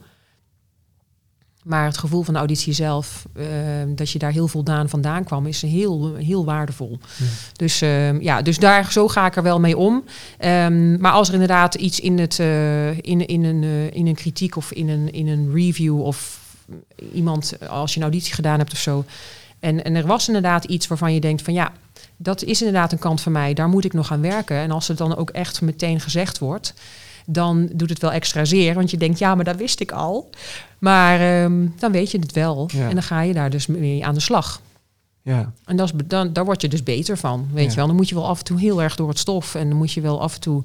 Maar 1.63 1.85
het 1.85 1.99
gevoel 1.99 2.23
van 2.23 2.33
de 2.33 2.39
auditie 2.39 2.73
zelf, 2.73 3.27
uh, 3.37 3.47
dat 3.89 4.11
je 4.11 4.19
daar 4.19 4.33
heel 4.33 4.49
voldaan 4.49 4.89
vandaan 4.89 5.25
kwam, 5.25 5.47
is 5.47 5.63
heel, 5.63 6.15
heel 6.15 6.45
waardevol. 6.45 6.99
Ja. 7.19 7.27
Dus 7.53 7.83
uh, 7.83 8.21
ja, 8.21 8.43
dus 8.43 8.59
daar 8.59 8.93
zo 8.93 9.09
ga 9.09 9.27
ik 9.27 9.37
er 9.37 9.43
wel 9.43 9.61
mee 9.61 9.77
om. 9.77 10.05
Um, 10.45 11.01
maar 11.01 11.13
als 11.13 11.29
er 11.29 11.35
inderdaad 11.35 11.75
iets 11.75 12.01
in, 12.01 12.19
het, 12.19 12.39
uh, 12.39 12.89
in, 12.89 13.27
in, 13.27 13.45
een, 13.45 13.93
in 13.93 14.07
een 14.07 14.15
kritiek 14.15 14.57
of 14.57 14.73
in 14.73 14.89
een, 14.89 15.13
in 15.13 15.29
een 15.29 15.53
review 15.55 16.01
of 16.01 16.41
iemand, 17.13 17.69
als 17.69 17.91
je 17.91 17.97
een 17.97 18.07
auditie 18.07 18.35
gedaan 18.35 18.59
hebt 18.59 18.73
of 18.73 18.79
zo. 18.79 19.05
En, 19.61 19.85
en 19.85 19.95
er 19.95 20.07
was 20.07 20.27
inderdaad 20.27 20.65
iets 20.65 20.87
waarvan 20.87 21.15
je 21.15 21.21
denkt 21.21 21.43
van 21.43 21.55
ja, 21.55 21.73
dat 22.23 22.43
is 22.43 22.63
inderdaad 22.63 22.93
een 22.93 22.99
kant 22.99 23.21
van 23.21 23.33
mij. 23.33 23.55
Daar 23.55 23.69
moet 23.69 23.85
ik 23.85 23.93
nog 23.93 24.13
aan 24.13 24.21
werken. 24.21 24.57
En 24.57 24.71
als 24.71 24.89
het 24.89 24.99
dan 24.99 25.17
ook 25.17 25.31
echt 25.31 25.61
meteen 25.61 26.01
gezegd 26.01 26.39
wordt, 26.39 26.75
dan 27.27 27.69
doet 27.73 27.89
het 27.91 27.99
wel 28.01 28.13
extra 28.13 28.45
zeer. 28.45 28.75
Want 28.75 28.91
je 28.91 28.97
denkt, 28.97 29.19
ja, 29.19 29.35
maar 29.35 29.45
dat 29.45 29.57
wist 29.57 29.81
ik 29.81 29.93
al. 29.93 30.31
Maar 30.79 31.21
ehm, 31.21 31.67
dan 31.79 31.93
weet 31.93 32.11
je 32.11 32.19
het 32.19 32.33
wel. 32.33 32.69
Ja. 32.73 32.89
En 32.89 32.95
dan 32.95 33.03
ga 33.03 33.21
je 33.21 33.33
daar 33.33 33.51
dus 33.51 33.67
mee 33.67 34.07
aan 34.07 34.15
de 34.15 34.21
slag. 34.21 34.61
Ja, 35.25 35.53
En 35.65 35.77
dat 35.77 35.87
is, 35.87 35.93
dan, 36.07 36.33
daar 36.33 36.45
word 36.45 36.61
je 36.61 36.69
dus 36.69 36.83
beter 36.83 37.17
van. 37.19 37.49
Weet 37.53 37.65
Ja. 37.65 37.71
je 37.71 37.77
wel, 37.77 37.87
dan 37.87 37.97
moet 37.97 38.09
je 38.09 38.15
wel 38.15 38.27
af 38.27 38.39
en 38.39 38.45
toe 38.45 38.61
heel 38.61 38.83
erg 38.83 38.97
door 38.97 39.09
het 39.09 39.19
stof. 39.19 39.55
En 39.55 39.69
dan 39.69 39.79
moet 39.79 39.93
je 39.93 40.01
wel 40.01 40.21
af 40.21 40.35
en 40.35 40.41
toe. 40.41 40.63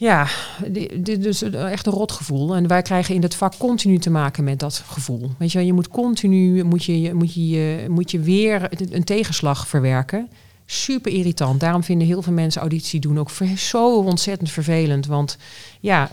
Ja, 0.00 0.26
di- 0.68 1.02
dit 1.02 1.24
is 1.24 1.42
echt 1.42 1.86
een 1.86 1.92
rotgevoel. 1.92 2.54
En 2.54 2.66
wij 2.66 2.82
krijgen 2.82 3.14
in 3.14 3.22
het 3.22 3.34
vak 3.34 3.54
continu 3.56 3.98
te 3.98 4.10
maken 4.10 4.44
met 4.44 4.58
dat 4.58 4.82
gevoel. 4.86 5.30
Weet 5.38 5.52
je 5.52 5.58
wel, 5.58 5.66
je 5.66 5.72
moet 5.72 5.88
continu 5.88 6.64
moet 6.64 6.84
je, 6.84 7.14
moet 7.14 7.34
je, 7.34 7.86
moet 7.88 8.10
je 8.10 8.18
weer 8.20 8.68
een 8.94 9.04
tegenslag 9.04 9.68
verwerken. 9.68 10.28
Super 10.66 11.12
irritant. 11.12 11.60
Daarom 11.60 11.84
vinden 11.84 12.06
heel 12.06 12.22
veel 12.22 12.32
mensen 12.32 12.60
auditie 12.60 13.00
doen 13.00 13.18
ook 13.18 13.30
zo 13.56 13.96
ontzettend 13.98 14.50
vervelend. 14.50 15.06
Want 15.06 15.36
ja, 15.80 16.10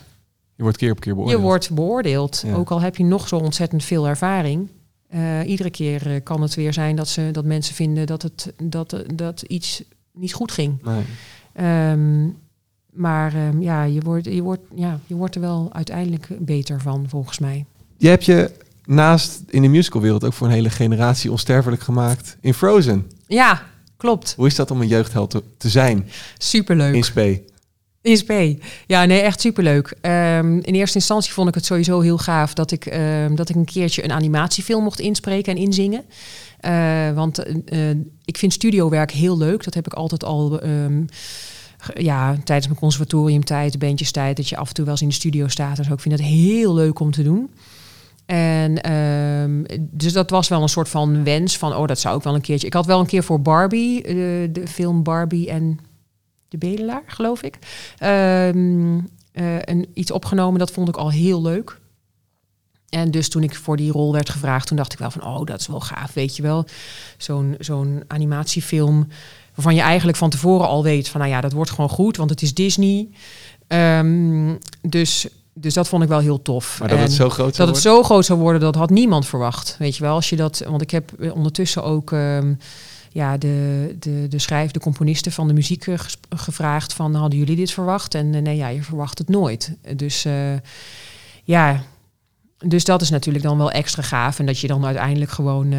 je 0.55 0.63
wordt 0.63 0.77
keer 0.77 0.91
op 0.91 0.99
keer 0.99 1.13
beoordeeld. 1.13 1.39
je 1.39 1.45
wordt 1.45 1.71
beoordeeld. 1.71 2.43
Ja. 2.45 2.53
Ook 2.53 2.71
al 2.71 2.81
heb 2.81 2.95
je 2.95 3.03
nog 3.03 3.27
zo 3.27 3.38
ontzettend 3.38 3.83
veel 3.83 4.07
ervaring. 4.07 4.69
Eh, 5.09 5.47
iedere 5.47 5.69
keer 5.69 6.11
eh, 6.11 6.23
kan 6.23 6.41
het 6.41 6.55
weer 6.55 6.73
zijn 6.73 6.95
dat, 6.95 7.07
ze, 7.07 7.29
dat 7.31 7.45
mensen 7.45 7.75
vinden 7.75 8.05
dat, 8.05 8.21
het, 8.21 8.53
dat, 8.63 9.03
dat 9.13 9.41
iets 9.41 9.83
niet 10.13 10.33
goed 10.33 10.51
ging. 10.51 10.83
Nee. 10.83 11.03
Ehm, 11.53 12.27
maar 12.95 13.33
ehm, 13.33 13.61
ja, 13.61 13.83
je 13.83 14.01
wordt, 14.01 14.25
je, 14.25 14.41
wordt, 14.41 14.61
ja, 14.75 14.99
je 15.07 15.15
wordt 15.15 15.35
er 15.35 15.41
wel 15.41 15.69
uiteindelijk 15.73 16.27
beter 16.39 16.81
van, 16.81 17.05
volgens 17.09 17.39
mij. 17.39 17.65
Je 17.97 18.07
hebt 18.07 18.25
je 18.25 18.51
naast 18.85 19.41
in 19.49 19.61
de 19.61 19.67
musicalwereld 19.67 20.23
ook 20.23 20.33
voor 20.33 20.47
een 20.47 20.53
hele 20.53 20.69
generatie 20.69 21.31
onsterfelijk 21.31 21.81
gemaakt 21.81 22.37
in 22.41 22.53
Frozen. 22.53 23.11
Ja, 23.27 23.63
klopt. 23.97 24.33
Hoe 24.37 24.47
is 24.47 24.55
dat 24.55 24.71
om 24.71 24.81
een 24.81 24.87
jeugdheld 24.87 25.29
te, 25.29 25.43
te 25.57 25.69
zijn 25.69 26.09
Superleuk. 26.37 26.95
in 26.95 27.03
Spee? 27.03 27.45
In 28.01 28.17
SP. 28.21 28.31
Ja, 28.87 29.05
nee, 29.05 29.19
echt 29.19 29.41
superleuk. 29.41 29.95
Ehm 30.01 30.59
in 30.61 30.75
eerste 30.75 30.97
instantie 30.97 31.33
vond 31.33 31.47
ik 31.47 31.55
het 31.55 31.65
sowieso 31.65 31.99
heel 31.99 32.17
gaaf 32.17 32.53
dat 32.53 32.71
ik, 32.71 32.85
ehm, 32.85 33.35
dat 33.35 33.49
ik 33.49 33.55
een 33.55 33.65
keertje 33.65 34.03
een 34.03 34.11
animatiefilm 34.11 34.83
mocht 34.83 34.99
inspreken 34.99 35.55
en 35.55 35.61
inzingen. 35.61 36.03
Eh, 36.59 37.11
want 37.11 37.43
eh, 37.43 37.89
eh, 37.89 37.97
ik 38.25 38.37
vind 38.37 38.53
studiowerk 38.53 39.11
heel 39.11 39.37
leuk. 39.37 39.63
Dat 39.63 39.73
heb 39.73 39.85
ik 39.85 39.93
altijd 39.93 40.23
al. 40.23 40.59
Ja, 41.93 42.38
tijdens 42.43 42.67
mijn 42.67 42.79
conservatoriumtijd, 42.79 43.79
bandjestijd, 43.79 44.38
dat 44.38 44.49
je 44.49 44.57
af 44.57 44.67
en 44.67 44.73
toe 44.73 44.83
wel 44.83 44.93
eens 44.93 45.01
in 45.01 45.07
de 45.07 45.13
studio 45.13 45.47
staat. 45.47 45.77
zo. 45.86 45.93
Ik 45.93 45.99
vind 45.99 46.17
het 46.19 46.27
heel 46.27 46.73
leuk 46.73 46.99
om 46.99 47.11
te 47.11 47.23
doen. 47.23 47.49
En 48.25 48.81
ehm, 48.81 49.79
dus 49.79 50.13
dat 50.13 50.29
was 50.29 50.47
wel 50.47 50.61
een 50.61 50.69
soort 50.69 50.89
van 50.89 51.23
wens 51.23 51.57
van, 51.57 51.75
oh, 51.75 51.88
dat 51.88 51.99
zou 51.99 52.17
ik 52.17 52.23
wel 52.23 52.36
een 52.36 52.41
keertje. 52.41 52.67
Ik 52.67 52.73
had 52.73 52.86
wel 52.86 52.99
een 52.99 53.05
keer 53.05 53.23
voor 53.23 53.41
Barbie, 53.41 54.01
eh, 54.01 54.13
de 54.51 54.67
film 54.67 55.03
Barbie 55.03 55.49
en 55.49 55.79
de 56.47 56.57
Bedelaar, 56.57 57.03
geloof 57.05 57.41
ik, 57.41 57.59
ehm, 57.97 58.99
eh, 59.31 59.61
een, 59.61 59.88
iets 59.93 60.11
opgenomen. 60.11 60.59
Dat 60.59 60.71
vond 60.71 60.88
ik 60.88 60.97
al 60.97 61.11
heel 61.11 61.41
leuk. 61.41 61.79
En 62.89 63.11
dus 63.11 63.29
toen 63.29 63.43
ik 63.43 63.55
voor 63.55 63.77
die 63.77 63.91
rol 63.91 64.13
werd 64.13 64.29
gevraagd, 64.29 64.67
toen 64.67 64.77
dacht 64.77 64.93
ik 64.93 64.99
wel 64.99 65.11
van, 65.11 65.23
oh, 65.23 65.45
dat 65.45 65.59
is 65.59 65.67
wel 65.67 65.79
gaaf, 65.79 66.13
weet 66.13 66.36
je 66.36 66.41
wel. 66.41 66.65
Zo'n 67.17 67.55
zo'n 67.59 68.03
animatiefilm 68.07 69.07
waarvan 69.55 69.75
je 69.75 69.81
eigenlijk 69.81 70.17
van 70.17 70.29
tevoren 70.29 70.67
al 70.67 70.83
weet 70.83 71.07
van, 71.09 71.19
nou 71.19 71.31
ja, 71.33 71.41
dat 71.41 71.53
wordt 71.53 71.69
gewoon 71.71 71.89
goed, 71.89 72.17
want 72.17 72.29
het 72.29 72.41
is 72.41 72.53
Disney. 72.53 73.09
Ehm, 73.67 74.55
dus, 74.81 75.27
dus 75.53 75.73
dat 75.73 75.87
vond 75.87 76.03
ik 76.03 76.09
wel 76.09 76.19
heel 76.19 76.41
tof. 76.41 76.79
Maar 76.79 76.87
dat 76.87 76.97
En- 76.97 77.03
het 77.03 77.13
zo 77.13 77.29
groot 77.29 77.55
zou 77.55 77.67
dat 77.67 77.75
het 77.75 77.83
worden? 77.83 78.01
zo 78.03 78.03
groot 78.03 78.25
zou 78.25 78.39
worden, 78.39 78.61
dat 78.61 78.75
had 78.75 78.89
niemand 78.89 79.25
verwacht. 79.25 79.75
Weet 79.79 79.95
je 79.95 80.03
wel, 80.03 80.13
als 80.15 80.29
je 80.29 80.35
dat. 80.35 80.63
Want 80.67 80.81
ik 80.81 80.91
heb 80.91 81.11
ondertussen 81.33 81.83
ook 81.83 82.11
ehm, 82.11 82.53
ja, 83.11 83.37
de, 83.37 83.95
de, 83.99 84.25
de 84.29 84.39
schrijf, 84.39 84.71
de 84.71 84.79
componisten 84.79 85.31
van 85.31 85.47
de 85.47 85.53
muziek 85.53 85.87
eh, 85.87 85.99
gevraagd 86.29 86.93
van 86.93 87.15
hadden 87.15 87.39
jullie 87.39 87.55
dit 87.55 87.71
verwacht? 87.71 88.15
En 88.15 88.35
eh, 88.35 88.41
nee, 88.41 88.55
ja, 88.55 88.67
je 88.67 88.83
verwacht 88.83 89.17
het 89.17 89.29
nooit. 89.29 89.75
Dus 89.95 90.25
eh, 90.25 90.33
ja, 91.43 91.83
dus 92.57 92.83
dat 92.83 93.01
is 93.01 93.09
natuurlijk 93.09 93.43
dan 93.43 93.57
wel 93.57 93.71
extra 93.71 94.01
gaaf. 94.01 94.39
En 94.39 94.45
dat 94.45 94.59
je 94.59 94.67
dan 94.67 94.85
uiteindelijk 94.85 95.31
gewoon 95.31 95.73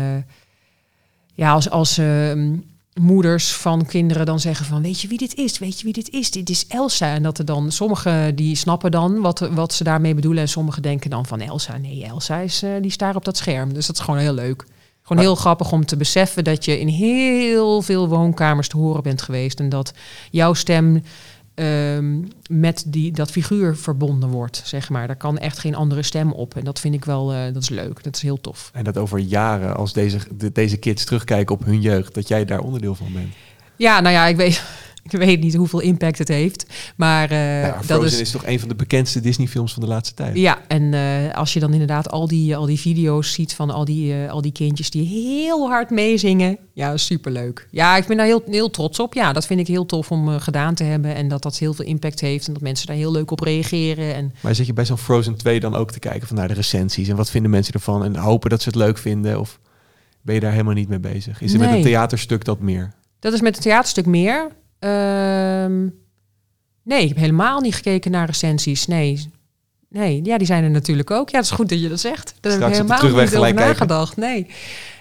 ja, 1.35 1.53
als, 1.53 1.71
als 1.71 1.99
ehm, 1.99 2.57
moeders 3.01 3.53
van 3.55 3.87
kinderen 3.87 4.27
dan 4.27 4.41
zeggen 4.41 4.67
van 4.67 4.83
weet 4.83 5.01
je 5.01 5.09
wie 5.09 5.19
dit 5.19 5.35
is? 5.35 5.59
Weet 5.59 5.79
je 5.79 5.85
wie 5.85 5.93
dit 5.93 6.11
is? 6.11 6.31
Dit 6.31 6.51
is 6.51 6.67
Elsa. 6.69 7.15
En 7.15 7.23
dat 7.23 7.39
er 7.39 7.45
dan 7.45 7.73
sommigen 7.73 8.35
die 8.35 8.57
snappen 8.57 8.91
dan 8.91 9.21
wat, 9.21 9.39
wat 9.39 9.73
ze 9.73 9.85
daarmee 9.85 10.15
bedoelen. 10.15 10.43
En 10.43 10.49
sommigen 10.49 10.83
denken 10.83 11.11
dan 11.11 11.27
van 11.27 11.41
Elsa. 11.41 11.77
Nee, 11.77 12.05
Elsa 12.05 12.39
is 12.39 12.63
eh, 12.63 12.71
die 12.81 12.91
staat 12.91 13.17
op 13.17 13.25
dat 13.25 13.37
scherm. 13.37 13.75
Dus 13.75 13.87
dat 13.87 13.97
is 13.97 14.03
gewoon 14.03 14.21
heel 14.21 14.35
leuk. 14.35 14.65
Gewoon 15.03 15.23
heel 15.23 15.35
grappig 15.35 15.73
om 15.73 15.85
te 15.85 15.97
beseffen 15.97 16.45
dat 16.45 16.65
je 16.65 16.81
in 16.81 16.89
heel 16.89 17.83
veel 17.83 18.09
woonkamers 18.09 18.69
te 18.69 18.77
horen 18.77 19.03
bent 19.03 19.23
geweest. 19.23 19.61
En 19.61 19.69
dat 19.69 19.93
jouw 20.31 20.55
stem 20.55 21.03
ehm, 21.57 22.21
met 22.51 22.85
die, 22.87 23.13
dat 23.13 23.31
figuur 23.31 23.77
verbonden 23.77 24.29
wordt, 24.29 24.63
zeg 24.65 24.89
maar. 24.91 25.07
Daar 25.07 25.17
kan 25.17 25.39
echt 25.39 25.59
geen 25.59 25.75
andere 25.75 26.03
stem 26.03 26.33
op. 26.33 26.57
En 26.57 26.65
dat 26.65 26.81
vind 26.81 26.95
ik 26.95 27.05
wel, 27.05 27.33
eh, 27.33 27.53
dat 27.53 27.63
is 27.63 27.69
leuk. 27.69 28.03
Dat 28.05 28.17
is 28.17 28.23
heel 28.23 28.41
tof. 28.41 28.71
En 28.75 28.85
dat 28.85 28.97
over 28.99 29.19
jaren, 29.19 29.77
als 29.77 29.93
deze, 29.93 30.19
de- 30.37 30.53
deze 30.53 30.77
kids 30.77 31.05
terugkijken 31.05 31.55
op 31.55 31.65
hun 31.65 31.81
jeugd, 31.81 32.15
dat 32.15 32.29
jij 32.29 32.45
daar 32.45 32.61
onderdeel 32.61 32.95
van 32.95 33.13
bent. 33.13 33.35
Ja, 33.77 34.01
nou 34.01 34.15
ja, 34.15 34.27
ik 34.27 34.37
weet, 34.37 34.63
ik 35.13 35.19
weet 35.19 35.41
niet 35.41 35.55
hoeveel 35.55 35.81
impact 35.81 36.19
het 36.19 36.29
heeft. 36.29 36.67
Maar 36.97 37.33
ja, 37.33 37.75
dat 37.75 37.85
Frozen 37.85 38.07
is... 38.07 38.21
is... 38.21 38.31
toch 38.31 38.47
een 38.47 38.61
van 38.61 38.69
de 38.69 38.75
bekendste 38.75 39.21
Disney-films 39.21 39.73
van 39.73 39.83
de 39.83 39.89
laatste 39.89 40.15
tijd. 40.15 40.37
Ja, 40.37 40.59
en 40.69 40.95
eh, 40.95 41.35
als 41.35 41.53
je 41.53 41.61
dan 41.61 41.73
inderdaad 41.73 42.11
al 42.11 42.29
die, 42.29 42.57
al 42.57 42.67
die 42.67 42.81
video's 42.81 43.33
ziet 43.33 43.55
van 43.55 43.71
al 43.71 43.85
die, 43.85 44.13
eh, 44.13 44.31
al 44.31 44.43
die 44.43 44.53
kindjes 44.53 44.91
die 44.91 45.07
heel 45.07 45.69
hard 45.69 45.91
meezingen. 45.91 46.59
Ja, 46.73 46.97
superleuk. 46.97 47.69
Ja, 47.71 47.97
ik 47.97 48.07
ben 48.07 48.17
daar 48.17 48.27
heel, 48.27 48.43
heel 48.47 48.71
trots 48.71 49.01
op. 49.01 49.15
Ja, 49.15 49.33
dat 49.33 49.47
vind 49.47 49.61
ik 49.61 49.67
heel 49.67 49.87
tof 49.87 50.11
om 50.11 50.29
gedaan 50.29 50.75
te 50.75 50.85
hebben. 50.85 51.15
En 51.15 51.29
dat 51.29 51.43
dat 51.43 51.59
heel 51.59 51.75
veel 51.75 51.85
impact 51.85 52.21
heeft. 52.21 52.47
En 52.47 52.53
dat 52.53 52.63
mensen 52.63 52.87
daar 52.87 52.97
heel 52.97 53.13
leuk 53.13 53.31
op 53.31 53.41
reageren. 53.41 54.15
En 54.15 54.35
Maar 54.41 54.55
zit 54.55 54.67
je 54.67 54.73
bij 54.73 54.85
zo'n 54.85 54.99
Frozen 54.99 55.37
2 55.37 55.61
dan 55.61 55.75
ook 55.75 55.91
te 55.91 55.99
kijken 55.99 56.27
van 56.27 56.37
naar 56.37 56.49
de 56.49 56.55
recensies 56.55 57.09
en 57.09 57.17
wat 57.17 57.31
vinden 57.31 57.51
mensen 57.51 57.75
ervan 57.75 58.05
en 58.05 58.17
hopen 58.17 58.51
dat 58.51 58.63
ze 58.63 58.69
het 58.69 58.79
leuk 58.79 58.99
vinden? 58.99 59.41
Of 59.41 59.61
ben 60.23 60.35
je 60.35 60.41
daar 60.41 60.53
helemaal 60.53 60.75
niet 60.75 60.89
mee 60.89 60.99
bezig? 60.99 61.41
Is 61.41 61.53
het 61.53 61.61
met 61.61 61.71
een 61.71 61.83
theaterstuk 61.83 62.45
dat 62.45 62.61
meer? 62.61 62.95
dat 63.19 63.33
is 63.33 63.41
met 63.41 63.55
het 63.55 63.63
theaterstuk 63.63 64.07
meer. 64.07 64.51
Ehm, 64.87 65.89
nee, 66.83 67.03
ik 67.03 67.09
heb 67.09 67.17
helemaal 67.17 67.61
niet 67.61 67.75
gekeken 67.75 68.11
naar 68.11 68.27
recensies. 68.27 68.87
Nee. 68.87 69.31
Nee, 69.89 70.21
ja, 70.25 70.39
die 70.39 70.47
zijn 70.47 70.65
er 70.65 70.71
natuurlijk 70.71 71.11
ook. 71.11 71.31
Ja, 71.31 71.37
het 71.37 71.47
is 71.47 71.53
goed 71.53 71.69
dat 71.69 71.81
je 71.81 71.89
dat 71.89 72.01
zegt. 72.01 72.35
Daar 72.41 72.53
heb 72.53 72.63
ik 72.63 72.69
helemaal 72.69 73.03
niet 73.03 73.13
over 73.13 73.39
kijken. 73.39 73.55
nagedacht. 73.55 74.17
Nee, 74.17 74.47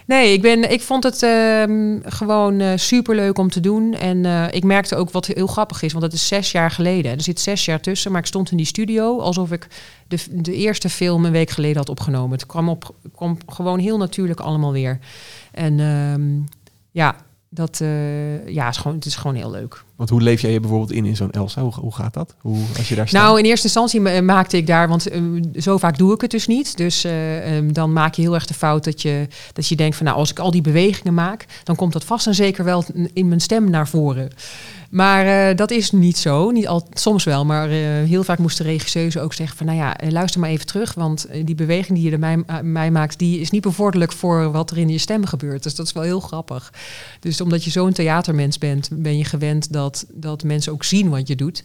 nee 0.06 0.32
ik, 0.32 0.42
ben, 0.42 0.70
ik 0.70 0.80
vond 0.80 1.02
het 1.02 1.22
ehm, 1.22 1.98
gewoon 2.02 2.60
super 2.60 2.78
superleuk 2.78 3.38
om 3.38 3.50
te 3.50 3.60
doen. 3.60 3.94
En 3.94 4.24
eh, 4.24 4.44
ik 4.50 4.64
merkte 4.64 4.96
ook 4.96 5.10
wat 5.10 5.26
heel 5.26 5.46
grappig 5.46 5.82
is, 5.82 5.92
want 5.92 6.04
dat 6.04 6.12
is 6.12 6.28
zes 6.28 6.52
jaar 6.52 6.70
geleden. 6.70 7.12
Er 7.12 7.20
zit 7.20 7.40
zes 7.40 7.64
jaar 7.64 7.80
tussen, 7.80 8.12
maar 8.12 8.20
ik 8.20 8.26
stond 8.26 8.50
in 8.50 8.56
die 8.56 8.66
studio 8.66 9.20
alsof 9.20 9.52
ik 9.52 9.66
de, 10.08 10.18
de 10.30 10.54
eerste 10.54 10.88
film 10.88 11.24
een 11.24 11.32
week 11.32 11.50
geleden 11.50 11.76
had 11.76 11.88
opgenomen. 11.88 12.30
Het 12.30 12.46
kwam, 12.46 12.68
op, 12.68 12.94
kwam 13.14 13.38
gewoon 13.46 13.78
heel 13.78 13.98
natuurlijk 13.98 14.40
allemaal 14.40 14.72
weer. 14.72 14.98
En 15.52 15.80
ehm, 15.80 16.56
ja, 16.90 17.16
dat 17.56 17.80
eh, 17.80 18.48
ja, 18.48 18.68
is 18.68 18.76
gewoon, 18.76 18.96
het 18.96 19.06
is 19.06 19.16
gewoon 19.16 19.36
heel 19.36 19.50
leuk. 19.50 19.84
Want 19.96 20.10
hoe 20.10 20.20
leef 20.20 20.40
jij 20.40 20.52
je 20.52 20.60
bijvoorbeeld 20.60 20.92
in 20.92 21.04
in 21.04 21.16
zo'n 21.16 21.30
Elsa? 21.30 21.62
Hoe, 21.62 21.74
hoe 21.74 21.94
gaat 21.94 22.14
dat? 22.14 22.34
Hoe, 22.40 22.58
als 22.78 22.88
je 22.88 22.94
daar 22.94 23.08
staat? 23.08 23.22
Nou, 23.22 23.38
in 23.38 23.44
eerste 23.44 23.66
instantie 23.66 24.00
ma- 24.00 24.20
maakte 24.20 24.56
ik 24.56 24.66
daar, 24.66 24.88
want 24.88 25.08
eh, 25.08 25.20
zo 25.58 25.78
vaak 25.78 25.98
doe 25.98 26.14
ik 26.14 26.20
het 26.20 26.30
dus 26.30 26.46
niet. 26.46 26.76
Dus 26.76 27.04
eh, 27.04 27.56
ehm, 27.56 27.72
dan 27.72 27.92
maak 27.92 28.14
je 28.14 28.22
heel 28.22 28.34
erg 28.34 28.46
de 28.46 28.54
fout 28.54 28.84
dat 28.84 29.02
je, 29.02 29.28
dat 29.52 29.68
je 29.68 29.76
denkt 29.76 29.96
van 29.96 30.06
nou, 30.06 30.18
als 30.18 30.30
ik 30.30 30.38
al 30.38 30.50
die 30.50 30.60
bewegingen 30.60 31.14
maak, 31.14 31.46
dan 31.64 31.76
komt 31.76 31.92
dat 31.92 32.04
vast 32.04 32.26
en 32.26 32.34
zeker 32.34 32.64
wel 32.64 32.84
in 33.12 33.28
mijn 33.28 33.40
stem 33.40 33.70
naar 33.70 33.88
voren. 33.88 34.30
Maar 34.90 35.48
eh, 35.48 35.56
dat 35.56 35.70
is 35.70 35.90
niet 35.90 36.18
zo. 36.18 36.50
Niet 36.50 36.68
al, 36.68 36.88
soms 36.92 37.24
wel, 37.24 37.44
maar 37.44 37.70
eh, 37.70 37.78
heel 37.86 38.24
vaak 38.24 38.38
moest 38.38 38.58
de 38.58 38.64
regisseuse 38.64 39.20
ook 39.20 39.32
zeggen 39.32 39.56
van 39.56 39.66
nou 39.66 39.78
ja, 39.78 39.96
eh, 39.96 40.10
luister 40.10 40.40
maar 40.40 40.50
even 40.50 40.66
terug, 40.66 40.94
want 40.94 41.26
die 41.44 41.54
beweging 41.54 41.98
die 41.98 42.10
je 42.10 42.18
mij, 42.18 42.44
mij 42.62 42.90
maakt, 42.90 43.18
die 43.18 43.40
is 43.40 43.50
niet 43.50 43.62
bevorderlijk 43.62 44.12
voor 44.12 44.50
wat 44.50 44.70
er 44.70 44.78
in 44.78 44.88
je 44.88 44.98
stem 44.98 45.24
gebeurt. 45.24 45.62
Dus 45.62 45.74
dat 45.74 45.86
is 45.86 45.92
wel 45.92 46.02
heel 46.02 46.20
grappig. 46.20 46.72
Dus 47.20 47.40
omdat 47.40 47.64
je 47.64 47.70
zo'n 47.70 47.92
theatermens 47.92 48.58
bent, 48.58 48.88
ben 48.92 49.18
je 49.18 49.24
gewend 49.24 49.72
dat, 49.72 50.06
dat 50.12 50.42
mensen 50.42 50.72
ook 50.72 50.84
zien 50.84 51.08
wat 51.08 51.28
je 51.28 51.36
doet. 51.36 51.62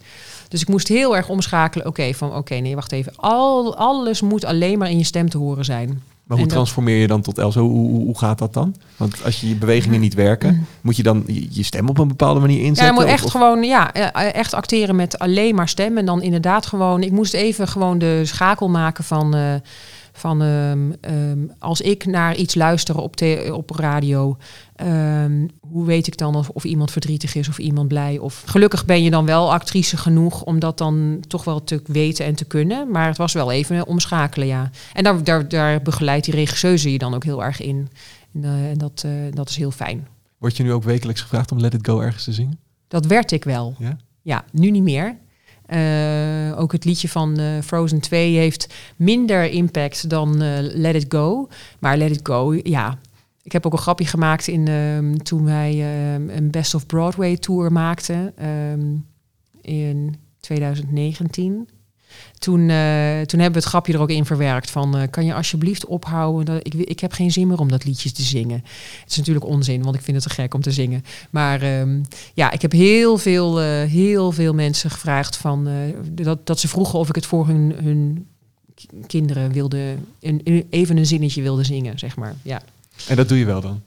Dus 0.47 0.61
ik 0.61 0.67
moest 0.67 0.87
heel 0.87 1.15
erg 1.15 1.29
omschakelen. 1.29 1.87
Oké, 1.87 2.13
van 2.13 2.35
oké, 2.35 2.55
nee, 2.55 2.75
wacht 2.75 2.91
even. 2.91 3.13
Al, 3.15 3.75
alles 3.75 4.21
moet 4.21 4.45
alleen 4.45 4.77
maar 4.77 4.89
in 4.89 4.97
je 4.97 5.03
stem 5.03 5.29
te 5.29 5.37
horen 5.37 5.65
zijn. 5.65 6.01
Maar 6.23 6.37
hoe 6.37 6.47
dat- 6.47 6.55
transformeer 6.55 6.97
je 6.97 7.07
dan 7.07 7.21
tot 7.21 7.37
Elsa? 7.37 7.59
Hoe, 7.59 7.69
hoe, 7.87 8.03
hoe 8.05 8.17
gaat 8.17 8.37
dat 8.37 8.53
dan? 8.53 8.75
Want 8.97 9.23
als 9.23 9.41
je 9.41 9.47
je 9.49 9.55
bewegingen 9.55 9.99
niet 9.99 10.13
werken, 10.13 10.65
moet 10.81 10.95
je 10.95 11.03
dan 11.03 11.23
je, 11.49 11.63
stem 11.63 11.89
op 11.89 11.97
een 11.97 12.07
bepaalde 12.07 12.39
manier 12.39 12.55
Ja, 12.55 12.61
je 12.61 12.67
inzetten? 12.67 12.93
moet 12.95 13.03
echt 13.03 13.23
of- 13.25 13.31
gewoon, 13.31 13.63
ja, 13.63 13.93
eh, 13.93 14.33
echt 14.35 14.53
acteren 14.53 14.95
met 14.95 15.19
alleen 15.19 15.55
maar 15.55 15.69
stem. 15.69 15.97
En 15.97 16.05
dan 16.05 16.21
inderdaad 16.21 16.65
gewoon, 16.65 17.03
ik 17.03 17.11
moest 17.11 17.33
even 17.33 17.67
gewoon 17.67 17.97
de 17.97 18.21
schakel 18.25 18.69
maken 18.69 19.03
van, 19.03 19.35
eh, 19.35 19.53
van 20.13 20.41
ehm, 20.41 20.79
ehm, 21.01 21.37
als 21.59 21.81
ik 21.81 22.05
naar 22.05 22.35
iets 22.35 22.55
luister 22.55 22.97
op, 22.97 23.15
op 23.51 23.69
radio, 23.75 24.37
ehm, 24.81 25.47
hoe 25.59 25.85
weet 25.85 26.07
ik 26.07 26.17
dan 26.17 26.35
of, 26.35 26.49
of 26.49 26.63
iemand 26.63 26.91
verdrietig 26.91 27.35
is 27.35 27.49
of 27.49 27.57
iemand 27.57 27.87
blij? 27.87 28.17
Of 28.17 28.43
gelukkig 28.45 28.85
ben 28.85 29.03
je 29.03 29.09
dan 29.09 29.25
wel 29.25 29.53
actrice 29.53 29.97
genoeg 29.97 30.43
om 30.43 30.59
dat 30.59 30.77
dan 30.77 31.23
toch 31.27 31.43
wel 31.43 31.63
te 31.63 31.81
weten 31.85 32.25
en 32.25 32.35
te 32.35 32.45
kunnen. 32.45 32.91
Maar 32.91 33.07
het 33.07 33.17
was 33.17 33.33
wel 33.33 33.51
even 33.51 33.87
omschakelen, 33.87 34.47
ja. 34.47 34.69
En 34.93 35.03
daar, 35.03 35.23
daar, 35.23 35.47
daar 35.47 35.81
begeleidt 35.81 36.25
die 36.25 36.33
regisseuse 36.33 36.91
je 36.91 36.97
dan 36.97 37.13
ook 37.13 37.23
heel 37.23 37.43
erg 37.43 37.61
in. 37.61 37.89
En, 38.33 38.43
eh, 38.43 38.69
en 38.69 38.77
dat, 38.77 39.01
eh, 39.05 39.11
dat 39.31 39.49
is 39.49 39.55
heel 39.55 39.71
fijn. 39.71 40.07
Word 40.37 40.57
je 40.57 40.63
nu 40.63 40.73
ook 40.73 40.83
wekelijks 40.83 41.21
gevraagd 41.21 41.51
om 41.51 41.59
Let 41.59 41.73
It 41.73 41.87
Go 41.87 41.99
ergens 41.99 42.23
te 42.23 42.33
zingen? 42.33 42.59
Dat 42.87 43.05
werd 43.05 43.31
ik 43.31 43.43
wel. 43.43 43.75
Ja? 43.79 43.97
Ja, 44.21 44.45
nu 44.51 44.71
niet 44.71 44.83
meer. 44.83 45.17
Uh, 45.73 46.59
ook 46.59 46.71
het 46.71 46.85
liedje 46.85 47.09
van 47.09 47.39
uh, 47.39 47.61
Frozen 47.63 47.99
2 47.99 48.37
heeft 48.37 48.73
minder 48.95 49.49
impact 49.49 50.09
dan 50.09 50.43
uh, 50.43 50.57
Let 50.59 50.95
It 50.95 51.05
Go. 51.09 51.49
Maar 51.79 51.97
Let 51.97 52.11
It 52.11 52.19
Go, 52.23 52.59
ja. 52.63 52.97
Ik 53.51 53.57
heb 53.57 53.65
ook 53.65 53.73
een 53.73 53.83
grapje 53.85 54.05
gemaakt 54.05 54.47
in, 54.47 54.67
um, 54.67 55.23
toen 55.23 55.43
wij 55.43 55.71
um, 56.15 56.29
een 56.29 56.51
Best 56.51 56.73
of 56.73 56.85
Broadway 56.85 57.37
tour 57.37 57.71
maakten 57.71 58.33
um, 58.47 59.05
in 59.61 60.15
2019. 60.39 61.69
Toen, 62.37 62.59
uh, 62.59 63.21
toen 63.21 63.39
hebben 63.39 63.51
we 63.51 63.59
het 63.59 63.63
grapje 63.63 63.93
er 63.93 63.99
ook 63.99 64.09
in 64.09 64.25
verwerkt 64.25 64.71
van... 64.71 64.97
Uh, 64.97 65.03
kan 65.09 65.25
je 65.25 65.33
alsjeblieft 65.33 65.85
ophouden? 65.85 66.45
Dat, 66.45 66.65
ik, 66.65 66.73
ik 66.73 66.99
heb 66.99 67.11
geen 67.11 67.31
zin 67.31 67.47
meer 67.47 67.59
om 67.59 67.67
dat 67.69 67.85
liedje 67.85 68.11
te 68.11 68.21
zingen. 68.21 68.63
Het 68.99 69.09
is 69.11 69.17
natuurlijk 69.17 69.45
onzin, 69.45 69.83
want 69.83 69.95
ik 69.95 70.01
vind 70.01 70.17
het 70.17 70.27
te 70.27 70.33
gek 70.33 70.53
om 70.53 70.61
te 70.61 70.71
zingen. 70.71 71.03
Maar 71.29 71.63
ja, 72.33 72.51
ik 72.51 72.61
heb 72.61 72.71
heel 72.71 73.17
veel, 73.17 73.61
uh, 73.61 73.83
heel 73.83 74.31
veel 74.31 74.53
mensen 74.53 74.89
gevraagd... 74.89 75.37
Van, 75.37 75.69
dat, 76.11 76.45
dat 76.45 76.59
ze 76.59 76.67
vroegen 76.67 76.99
of 76.99 77.09
ik 77.09 77.15
het 77.15 77.25
voor 77.25 77.47
hun, 77.47 77.75
hun 77.83 78.27
kinderen 79.07 79.51
wilde... 79.51 79.95
Een, 80.19 80.67
even 80.69 80.97
een 80.97 81.05
zinnetje 81.05 81.41
wilde 81.41 81.63
zingen, 81.63 81.99
zeg 81.99 82.15
maar. 82.15 82.35
Ja. 82.41 82.61
En 83.07 83.15
dat 83.15 83.29
doe 83.29 83.37
je 83.37 83.45
wel 83.45 83.61
dan? 83.61 83.81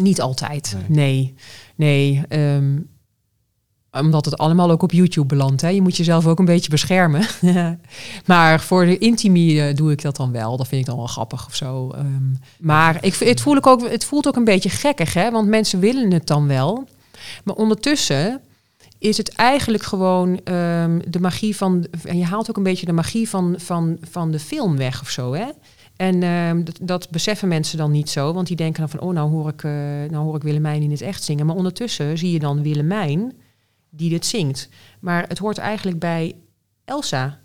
Niet 0.00 0.20
altijd, 0.20 0.76
nee. 0.88 1.34
Nee, 1.74 2.24
nee 2.28 2.54
um, 2.54 2.88
omdat 4.00 4.24
het 4.24 4.38
allemaal 4.38 4.70
ook 4.70 4.82
op 4.82 4.92
YouTube 4.92 5.26
belandt. 5.26 5.60
Hè. 5.60 5.68
Je 5.68 5.82
moet 5.82 5.96
jezelf 5.96 6.26
ook 6.26 6.38
een 6.38 6.44
beetje 6.44 6.70
beschermen. 6.70 7.26
maar 8.26 8.60
voor 8.60 8.84
de 8.84 8.98
intimie 8.98 9.54
uh, 9.54 9.74
doe 9.74 9.90
ik 9.90 10.02
dat 10.02 10.16
dan 10.16 10.32
wel. 10.32 10.56
Dat 10.56 10.68
vind 10.68 10.80
ik 10.80 10.86
dan 10.86 10.96
wel 10.96 11.06
grappig 11.06 11.46
of 11.46 11.54
zo. 11.54 11.92
Um, 11.96 12.38
maar 12.58 13.04
ik, 13.04 13.14
het, 13.14 13.40
voel 13.40 13.56
ik 13.56 13.66
ook, 13.66 13.90
het 13.90 14.04
voelt 14.04 14.26
ook 14.26 14.36
een 14.36 14.44
beetje 14.44 14.70
gekkig, 14.70 15.14
hè? 15.14 15.30
want 15.30 15.48
mensen 15.48 15.80
willen 15.80 16.12
het 16.12 16.26
dan 16.26 16.46
wel. 16.46 16.88
Maar 17.44 17.54
ondertussen 17.54 18.40
is 18.98 19.16
het 19.16 19.34
eigenlijk 19.34 19.82
gewoon 19.82 20.28
um, 20.28 21.02
de 21.08 21.20
magie 21.20 21.56
van... 21.56 21.86
En 22.04 22.18
je 22.18 22.24
haalt 22.24 22.50
ook 22.50 22.56
een 22.56 22.62
beetje 22.62 22.86
de 22.86 22.92
magie 22.92 23.28
van, 23.28 23.54
van, 23.58 23.96
van 24.10 24.30
de 24.30 24.38
film 24.38 24.76
weg 24.76 25.00
of 25.00 25.10
zo, 25.10 25.34
hè? 25.34 25.46
En 25.96 26.22
um, 26.22 26.64
dat, 26.82 27.10
beseffen 27.10 27.48
mensen 27.48 27.78
dan 27.78 27.90
niet 27.90 28.10
zo, 28.10 28.32
want 28.32 28.46
die 28.46 28.56
denken 28.56 28.80
dan 28.80 28.88
van, 28.88 29.00
oh, 29.00 29.14
nou 29.14 29.30
hoor 29.30 29.48
ik, 29.48 29.62
uh, 29.62 29.72
nou 30.10 30.16
hoor 30.16 30.36
ik 30.36 30.42
Willemijn 30.42 30.82
in 30.82 30.90
het 30.90 31.00
echt 31.00 31.22
zingen. 31.22 31.46
Maar 31.46 31.56
ondertussen 31.56 32.18
zie 32.18 32.32
je 32.32 32.38
dan 32.38 32.62
Willemijn 32.62 33.32
die 33.90 34.10
dit 34.10 34.26
zingt. 34.26 34.68
Maar 35.00 35.24
het 35.28 35.38
hoort 35.38 35.58
eigenlijk 35.58 35.98
bij 35.98 36.34
Elsa 36.84 37.40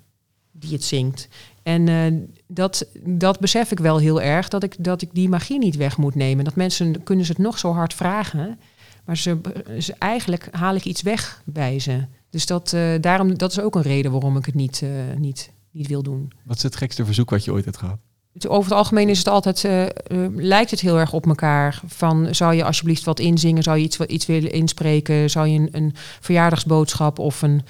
die 0.51 0.73
het 0.73 0.83
zingt. 0.83 1.27
En 1.63 1.87
uh, 1.87 2.25
dat, 2.47 2.87
dat 3.03 3.39
besef 3.39 3.71
ik 3.71 3.79
wel 3.79 3.97
heel 3.97 4.21
erg, 4.21 4.47
dat 4.47 4.63
ik, 4.63 4.75
dat 4.79 5.01
ik 5.01 5.09
die 5.13 5.29
magie 5.29 5.57
niet 5.57 5.75
weg 5.75 5.97
moet 5.97 6.15
nemen. 6.15 6.45
Dat 6.45 6.55
mensen 6.55 7.03
kunnen 7.03 7.25
ze 7.25 7.31
het 7.31 7.41
nog 7.41 7.59
zo 7.59 7.73
hard 7.73 7.93
vragen, 7.93 8.59
maar 9.05 9.17
ze, 9.17 9.37
ze 9.79 9.93
eigenlijk 9.97 10.47
haal 10.51 10.75
ik 10.75 10.85
iets 10.85 11.01
weg 11.01 11.41
bij 11.45 11.79
ze. 11.79 12.05
Dus 12.29 12.45
dat, 12.45 12.73
uh, 12.73 12.93
daarom, 13.01 13.37
dat 13.37 13.51
is 13.51 13.59
ook 13.59 13.75
een 13.75 13.81
reden 13.81 14.11
waarom 14.11 14.37
ik 14.37 14.45
het 14.45 14.55
niet, 14.55 14.83
niet, 15.17 15.51
niet 15.71 15.87
wil 15.87 16.03
doen. 16.03 16.31
Wat 16.43 16.57
is 16.57 16.63
het 16.63 16.75
gekste 16.75 17.05
verzoek 17.05 17.29
wat 17.29 17.43
je 17.45 17.51
ooit 17.51 17.65
hebt 17.65 17.77
gehad? 17.77 17.99
Over 18.47 18.69
het 18.69 18.79
algemeen 18.79 19.09
is 19.09 19.17
het 19.17 19.27
altijd, 19.27 19.63
uh, 19.63 19.81
uh, 19.81 19.87
lijkt 20.35 20.71
het 20.71 20.79
heel 20.79 20.99
erg 20.99 21.13
op 21.13 21.27
elkaar. 21.27 21.81
Van 21.87 22.27
zou 22.35 22.55
je 22.55 22.63
alsjeblieft 22.63 23.03
wat 23.03 23.19
inzingen, 23.19 23.63
zou 23.63 23.77
je 23.77 23.83
iets, 23.83 23.97
iets 23.99 24.25
willen 24.25 24.51
inspreken, 24.51 25.29
zou 25.29 25.47
je 25.47 25.59
een, 25.59 25.69
een 25.71 25.95
verjaardagsboodschap 26.19 27.19
of 27.19 27.41
een, 27.41 27.61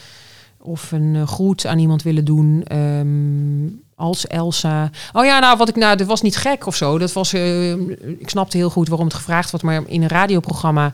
of 0.59 0.91
een 0.91 1.15
uh, 1.15 1.27
groet 1.27 1.65
aan 1.65 1.79
iemand 1.79 2.03
willen 2.03 2.25
doen. 2.25 2.65
Um, 2.77 3.81
als 3.95 4.27
Elsa. 4.27 4.89
Oh 5.13 5.25
ja, 5.25 5.39
nou, 5.39 5.57
wat 5.57 5.69
ik 5.69 5.75
nou, 5.75 5.97
dat 5.97 6.07
was 6.07 6.21
niet 6.21 6.37
gek 6.37 6.65
of 6.65 6.75
zo. 6.75 6.97
Dat 6.97 7.13
was, 7.13 7.33
ik 7.33 8.29
snapte 8.29 8.57
heel 8.57 8.69
goed 8.69 8.87
waarom 8.87 9.07
het 9.07 9.15
gevraagd 9.15 9.51
werd, 9.51 9.63
maar 9.63 9.81
in 9.87 10.01
een 10.01 10.07
radioprogramma 10.07 10.93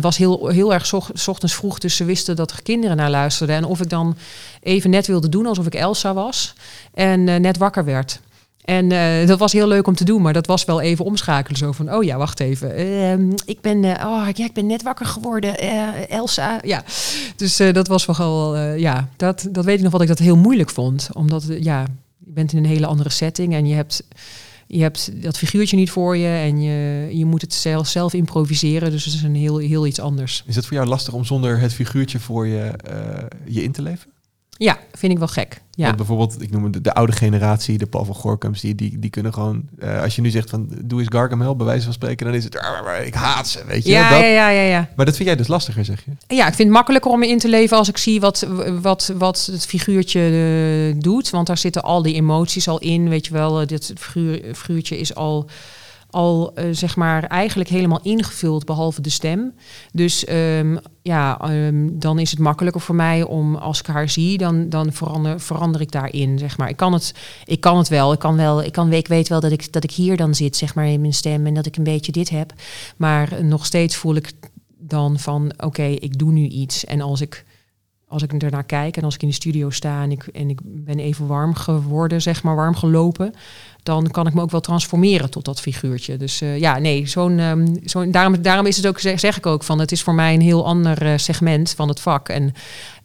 was 0.00 0.16
heel, 0.16 0.48
heel 0.48 0.72
erg 0.72 0.86
zo, 0.86 1.02
ochtends 1.26 1.54
vroeg, 1.54 1.78
dus 1.78 1.96
ze 1.96 2.04
wisten 2.04 2.36
dat 2.36 2.50
er 2.50 2.62
kinderen 2.62 2.96
naar 2.96 3.10
luisterden. 3.10 3.56
En 3.56 3.64
of 3.64 3.80
ik 3.80 3.88
dan 3.88 4.16
even 4.62 4.90
net 4.90 5.06
wilde 5.06 5.28
doen 5.28 5.46
alsof 5.46 5.66
ik 5.66 5.74
Elsa 5.74 6.14
was 6.14 6.54
en 6.94 7.24
net 7.24 7.56
wakker 7.56 7.84
werd. 7.84 8.20
En 8.64 8.90
uh, 8.90 9.26
dat 9.26 9.38
was 9.38 9.52
heel 9.52 9.68
leuk 9.68 9.86
om 9.86 9.94
te 9.94 10.04
doen, 10.04 10.22
maar 10.22 10.32
dat 10.32 10.46
was 10.46 10.64
wel 10.64 10.80
even 10.80 11.04
omschakelen. 11.04 11.58
Zo 11.58 11.72
van, 11.72 11.92
oh 11.92 12.04
ja, 12.04 12.16
wacht 12.16 12.40
even. 12.40 12.80
Uh, 12.80 13.32
ik, 13.44 13.60
ben, 13.60 13.82
uh, 13.82 13.90
oh, 13.90 14.28
ja, 14.32 14.44
ik 14.44 14.52
ben 14.52 14.66
net 14.66 14.82
wakker 14.82 15.06
geworden, 15.06 15.58
eh, 15.58 16.10
Elsa. 16.10 16.60
Ja, 16.62 16.84
dus 17.36 17.56
dat 17.56 17.88
was 17.88 18.06
wel, 18.06 18.58
ja, 18.58 19.08
dat, 19.16 19.48
dat 19.50 19.64
weet 19.64 19.76
ik 19.76 19.82
nog 19.82 19.92
wat 19.92 20.00
ik 20.00 20.08
dat 20.08 20.18
heel 20.18 20.36
moeilijk 20.36 20.70
vond. 20.70 21.08
Omdat, 21.12 21.46
ja, 21.60 21.80
je 22.18 22.32
bent 22.32 22.52
in 22.52 22.58
een 22.58 22.70
hele 22.70 22.86
andere 22.86 23.10
setting 23.10 23.54
en 23.54 23.66
je 23.66 23.74
hebt, 23.74 24.04
je 24.66 24.82
hebt 24.82 25.22
dat 25.22 25.38
figuurtje 25.38 25.76
niet 25.76 25.90
voor 25.90 26.16
je. 26.16 26.28
En 26.28 26.62
je, 26.62 27.08
je 27.16 27.24
moet 27.24 27.40
het 27.40 27.54
zelf, 27.54 27.88
zelf 27.88 28.12
improviseren, 28.14 28.90
dus 28.90 29.04
het 29.04 29.14
is 29.14 29.22
een 29.22 29.36
heel, 29.36 29.56
heel 29.56 29.86
iets 29.86 30.00
anders. 30.00 30.44
Is 30.46 30.56
het 30.56 30.66
voor 30.66 30.76
jou 30.76 30.88
lastig 30.88 31.14
om 31.14 31.24
zonder 31.24 31.58
het 31.58 31.72
figuurtje 31.72 32.18
voor 32.18 32.46
je, 32.46 32.72
je 33.44 33.62
in 33.62 33.72
te 33.72 33.82
leven? 33.82 34.13
Ja, 34.56 34.78
vind 34.92 35.12
ik 35.12 35.18
wel 35.18 35.28
gek. 35.28 35.62
Ja. 35.70 35.84
Want 35.84 35.96
bijvoorbeeld, 35.96 36.42
ik 36.42 36.50
noem 36.50 36.72
de, 36.72 36.80
de 36.80 36.94
oude 36.94 37.12
generatie, 37.12 37.78
de 37.78 37.86
Paul 37.86 38.04
van 38.04 38.14
Gorkums, 38.14 38.60
die, 38.60 38.74
die, 38.74 38.98
die 38.98 39.10
kunnen 39.10 39.32
gewoon... 39.32 39.62
Uh, 39.78 40.02
als 40.02 40.16
je 40.16 40.22
nu 40.22 40.30
zegt 40.30 40.50
van, 40.50 40.68
doe 40.84 41.00
eens 41.00 41.08
Gargamel, 41.12 41.56
bij 41.56 41.66
wijze 41.66 41.84
van 41.84 41.92
spreken, 41.92 42.26
dan 42.26 42.34
is 42.34 42.44
het, 42.44 42.54
ik 43.04 43.14
haat 43.14 43.48
ze, 43.48 43.64
weet 43.66 43.84
je. 43.84 43.90
Ja, 43.90 44.10
dat, 44.10 44.18
ja, 44.18 44.26
ja, 44.26 44.48
ja, 44.48 44.62
ja. 44.62 44.88
Maar 44.96 45.06
dat 45.06 45.16
vind 45.16 45.28
jij 45.28 45.36
dus 45.36 45.48
lastiger, 45.48 45.84
zeg 45.84 46.04
je? 46.04 46.34
Ja, 46.34 46.46
ik 46.46 46.54
vind 46.54 46.68
het 46.68 46.76
makkelijker 46.76 47.10
om 47.10 47.18
me 47.18 47.28
in 47.28 47.38
te 47.38 47.48
leven 47.48 47.76
als 47.76 47.88
ik 47.88 47.96
zie 47.96 48.20
wat, 48.20 48.46
wat, 48.80 49.12
wat 49.16 49.48
het 49.52 49.66
figuurtje 49.66 50.20
uh, 50.30 51.00
doet. 51.00 51.30
Want 51.30 51.46
daar 51.46 51.58
zitten 51.58 51.82
al 51.82 52.02
die 52.02 52.14
emoties 52.14 52.68
al 52.68 52.78
in, 52.78 53.08
weet 53.08 53.26
je 53.26 53.32
wel. 53.32 53.66
Dit 53.66 53.92
figuur, 53.96 54.40
figuurtje 54.54 54.98
is 54.98 55.14
al 55.14 55.48
al 56.14 56.52
uh, 56.58 56.64
zeg 56.70 56.96
maar 56.96 57.24
eigenlijk 57.24 57.70
helemaal 57.70 58.00
ingevuld, 58.02 58.64
behalve 58.64 59.00
de 59.00 59.10
stem. 59.10 59.54
Dus 59.92 60.28
um, 60.30 60.78
ja, 61.02 61.50
um, 61.50 61.98
dan 61.98 62.18
is 62.18 62.30
het 62.30 62.38
makkelijker 62.38 62.80
voor 62.80 62.94
mij 62.94 63.22
om 63.22 63.56
als 63.56 63.80
ik 63.80 63.86
haar 63.86 64.08
zie, 64.08 64.38
dan, 64.38 64.68
dan 64.68 64.92
verander, 64.92 65.40
verander 65.40 65.80
ik 65.80 65.92
daarin. 65.92 66.38
Zeg 66.38 66.58
maar. 66.58 66.68
ik, 66.68 66.76
kan 66.76 66.92
het, 66.92 67.14
ik 67.44 67.60
kan 67.60 67.78
het 67.78 67.88
wel. 67.88 68.12
Ik 68.12 68.18
kan 68.18 68.36
wel. 68.36 68.62
Ik, 68.62 68.72
kan, 68.72 68.88
weet 68.88 69.28
wel 69.28 69.40
dat 69.40 69.52
ik, 69.52 69.72
dat 69.72 69.84
ik 69.84 69.90
hier 69.90 70.16
dan 70.16 70.34
zit, 70.34 70.56
zeg 70.56 70.74
maar, 70.74 70.86
in 70.86 71.00
mijn 71.00 71.14
stem 71.14 71.46
en 71.46 71.54
dat 71.54 71.66
ik 71.66 71.76
een 71.76 71.84
beetje 71.84 72.12
dit 72.12 72.30
heb. 72.30 72.52
Maar 72.96 73.44
nog 73.44 73.66
steeds 73.66 73.96
voel 73.96 74.14
ik 74.14 74.32
dan 74.78 75.18
van 75.18 75.52
oké, 75.56 75.84
ik 75.84 76.18
doe 76.18 76.32
nu 76.32 76.46
iets. 76.46 76.84
En 76.84 77.00
als 77.00 77.20
ik 77.20 77.44
als 78.14 78.22
ik 78.22 78.42
ernaar 78.42 78.64
kijk 78.64 78.96
en 78.96 79.04
als 79.04 79.14
ik 79.14 79.22
in 79.22 79.28
de 79.28 79.34
studio 79.34 79.70
sta 79.70 80.02
en 80.02 80.10
ik, 80.10 80.26
en 80.26 80.50
ik 80.50 80.60
ben 80.62 80.98
even 80.98 81.26
warm 81.26 81.54
geworden, 81.54 82.22
zeg 82.22 82.42
maar, 82.42 82.56
warm 82.56 82.74
gelopen, 82.74 83.34
dan 83.82 84.10
kan 84.10 84.26
ik 84.26 84.34
me 84.34 84.40
ook 84.40 84.50
wel 84.50 84.60
transformeren 84.60 85.30
tot 85.30 85.44
dat 85.44 85.60
figuurtje. 85.60 86.16
Dus 86.16 86.42
uh, 86.42 86.58
ja, 86.58 86.78
nee, 86.78 87.06
zo'n, 87.06 87.38
um, 87.38 87.76
zo'n 87.84 88.10
daarom, 88.10 88.42
daarom 88.42 88.66
is 88.66 88.76
het 88.76 88.86
ook, 88.86 88.98
zeg, 88.98 89.20
zeg, 89.20 89.36
ik 89.36 89.46
ook 89.46 89.62
van, 89.62 89.78
het 89.78 89.92
is 89.92 90.02
voor 90.02 90.14
mij 90.14 90.34
een 90.34 90.40
heel 90.40 90.66
ander 90.66 91.02
uh, 91.02 91.12
segment 91.16 91.70
van 91.70 91.88
het 91.88 92.00
vak. 92.00 92.28
En 92.28 92.52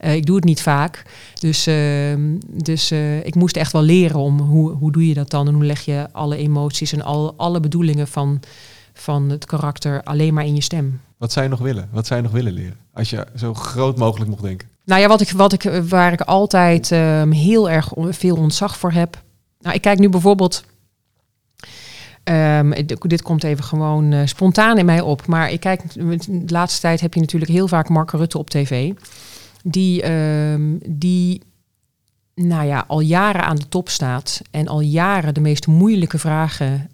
uh, 0.00 0.14
ik 0.14 0.26
doe 0.26 0.36
het 0.36 0.44
niet 0.44 0.62
vaak. 0.62 1.02
Dus, 1.38 1.66
ehm, 1.66 2.36
dus 2.46 2.92
ik 3.22 3.34
moest 3.34 3.56
echt 3.56 3.72
wel 3.72 3.82
leren 3.82 4.18
om 4.18 4.40
hoe, 4.40 4.70
hoe 4.70 4.92
doe 4.92 5.08
je 5.08 5.14
dat 5.14 5.30
dan 5.30 5.48
en 5.48 5.54
hoe 5.54 5.64
leg 5.64 5.80
je 5.80 6.08
alle 6.12 6.36
emoties 6.36 6.92
en 6.92 7.02
al, 7.02 7.34
alle 7.36 7.60
bedoelingen 7.60 8.08
van, 8.08 8.40
van 8.92 9.30
het 9.30 9.44
karakter 9.44 10.02
alleen 10.02 10.34
maar 10.34 10.46
in 10.46 10.54
je 10.54 10.62
stem. 10.62 11.00
Wat 11.20 11.32
zou 11.32 11.44
je 11.44 11.50
nog 11.50 11.60
willen? 11.60 11.88
Wat 11.92 12.08
je 12.08 12.20
nog 12.20 12.32
willen 12.32 12.52
leren? 12.52 12.76
Als 12.92 13.10
je 13.10 13.26
zo 13.36 13.54
groot 13.54 13.96
mogelijk 13.96 14.30
mocht 14.30 14.42
denken. 14.42 14.68
Nou 14.90 15.02
ja, 15.02 15.08
wat 15.08 15.20
ik, 15.20 15.30
wat 15.30 15.52
ik, 15.52 15.62
waar 15.88 16.12
ik 16.12 16.20
altijd 16.20 16.90
um, 16.90 17.32
heel 17.32 17.70
erg 17.70 17.92
veel 17.96 18.36
ontzag 18.36 18.78
voor 18.78 18.92
heb. 18.92 19.22
Nou, 19.58 19.74
ik 19.74 19.80
kijk 19.80 19.98
nu 19.98 20.08
bijvoorbeeld. 20.08 20.64
Um, 22.24 22.74
dit 23.00 23.22
komt 23.22 23.44
even 23.44 23.64
gewoon 23.64 24.12
uh, 24.12 24.20
spontaan 24.24 24.78
in 24.78 24.84
mij 24.84 25.00
op. 25.00 25.26
Maar 25.26 25.50
ik 25.50 25.60
kijk, 25.60 25.82
de 25.94 26.42
laatste 26.46 26.80
tijd 26.80 27.00
heb 27.00 27.14
je 27.14 27.20
natuurlijk 27.20 27.50
heel 27.50 27.68
vaak 27.68 27.88
Mark 27.88 28.10
Rutte 28.10 28.38
op 28.38 28.50
tv. 28.50 28.92
Die, 29.62 30.10
um, 30.10 30.80
die 30.86 31.42
nou 32.34 32.66
ja, 32.66 32.84
al 32.86 33.00
jaren 33.00 33.44
aan 33.44 33.56
de 33.56 33.68
top 33.68 33.88
staat. 33.88 34.40
En 34.50 34.68
al 34.68 34.80
jaren 34.80 35.34
de 35.34 35.40
meest 35.40 35.66
moeilijke 35.66 36.18
vragen 36.18 36.90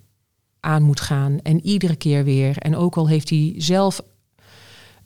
aan 0.60 0.82
moet 0.82 1.00
gaan. 1.00 1.38
En 1.42 1.66
iedere 1.66 1.96
keer 1.96 2.24
weer. 2.24 2.58
En 2.58 2.76
ook 2.76 2.96
al 2.96 3.08
heeft 3.08 3.30
hij 3.30 3.54
zelf 3.56 4.00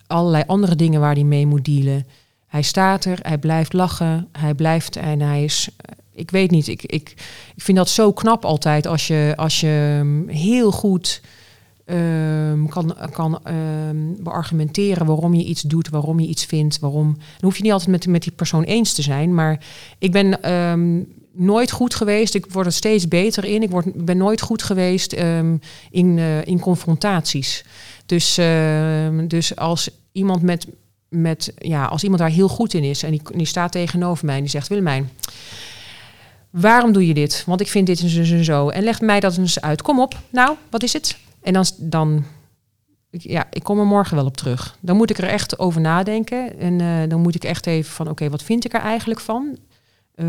allerlei 0.06 0.44
andere 0.46 0.76
dingen 0.76 1.00
waar 1.00 1.14
hij 1.14 1.24
mee 1.24 1.46
moet 1.46 1.64
dealen. 1.64 2.06
Hij 2.50 2.62
staat 2.62 3.04
er, 3.04 3.18
hij 3.22 3.38
blijft 3.38 3.72
lachen, 3.72 4.28
hij 4.32 4.54
blijft 4.54 4.96
en 4.96 5.20
hij 5.20 5.44
is. 5.44 5.68
Ik 6.12 6.30
weet 6.30 6.50
niet, 6.50 6.68
ik, 6.68 6.82
ik, 6.82 7.14
ik 7.54 7.62
vind 7.62 7.76
dat 7.76 7.88
zo 7.88 8.12
knap 8.12 8.44
altijd 8.44 8.86
als 8.86 9.06
je, 9.06 9.32
als 9.36 9.60
je 9.60 10.00
mm, 10.02 10.28
heel 10.28 10.72
goed 10.72 11.20
um, 11.86 12.68
kan, 12.68 12.96
kan 13.12 13.40
um, 13.88 14.16
beargumenteren 14.22 15.06
waarom 15.06 15.34
je 15.34 15.44
iets 15.44 15.62
doet, 15.62 15.88
waarom 15.88 16.20
je 16.20 16.26
iets 16.26 16.44
vindt, 16.44 16.78
waarom. 16.78 17.14
Dan 17.14 17.24
hoef 17.40 17.56
je 17.56 17.62
niet 17.62 17.72
altijd 17.72 17.90
met, 17.90 18.06
met 18.06 18.22
die 18.22 18.32
persoon 18.32 18.62
eens 18.62 18.92
te 18.92 19.02
zijn, 19.02 19.34
maar 19.34 19.64
ik 19.98 20.12
ben 20.12 20.52
um, 20.52 21.12
nooit 21.32 21.70
goed 21.70 21.94
geweest. 21.94 22.34
Ik 22.34 22.46
word 22.52 22.66
er 22.66 22.72
steeds 22.72 23.08
beter 23.08 23.44
in. 23.44 23.62
Ik 23.62 23.70
word, 23.70 24.04
ben 24.04 24.16
nooit 24.16 24.40
goed 24.40 24.62
geweest 24.62 25.12
in, 25.12 26.16
uh, 26.16 26.46
in 26.46 26.60
confrontaties. 26.60 27.64
Dus, 28.06 28.40
dus 29.28 29.56
als 29.56 29.90
iemand 30.12 30.42
met, 30.42 30.66
met, 31.10 31.52
ja, 31.56 31.84
als 31.84 32.02
iemand 32.02 32.20
daar 32.20 32.30
heel 32.30 32.48
goed 32.48 32.74
in 32.74 32.84
is 32.84 33.02
en 33.02 33.10
die, 33.10 33.22
die 33.34 33.46
staat 33.46 33.72
tegenover 33.72 34.26
mij 34.26 34.34
en 34.34 34.40
die 34.40 34.50
zegt: 34.50 34.68
Willemijn, 34.68 35.10
waarom 36.50 36.92
doe 36.92 37.06
je 37.06 37.14
dit? 37.14 37.42
Want 37.46 37.60
ik 37.60 37.68
vind 37.68 37.86
dit 37.86 38.00
en 38.00 38.08
zo 38.08 38.34
en 38.34 38.44
zo. 38.44 38.68
En 38.68 38.94
mij 39.00 39.20
dat 39.20 39.36
eens 39.36 39.60
uit. 39.60 39.82
Kom 39.82 40.00
op, 40.00 40.18
nou, 40.30 40.56
wat 40.70 40.82
is 40.82 40.92
het? 40.92 41.18
En 41.42 41.52
dan, 41.52 41.64
dan 41.78 42.24
ja, 43.10 43.46
ik 43.50 43.62
kom 43.62 43.78
er 43.78 43.86
morgen 43.86 44.16
wel 44.16 44.26
op 44.26 44.36
terug. 44.36 44.76
Dan 44.80 44.96
moet 44.96 45.10
ik 45.10 45.18
er 45.18 45.28
echt 45.28 45.58
over 45.58 45.80
nadenken. 45.80 46.58
En 46.58 46.80
eh, 46.80 47.08
dan 47.08 47.20
moet 47.20 47.34
ik 47.34 47.44
echt 47.44 47.66
even 47.66 47.92
van, 47.92 48.08
oké, 48.08 48.30
wat 48.30 48.42
vind 48.42 48.64
ik 48.64 48.74
er 48.74 48.80
eigenlijk 48.80 49.20
van? 49.20 49.58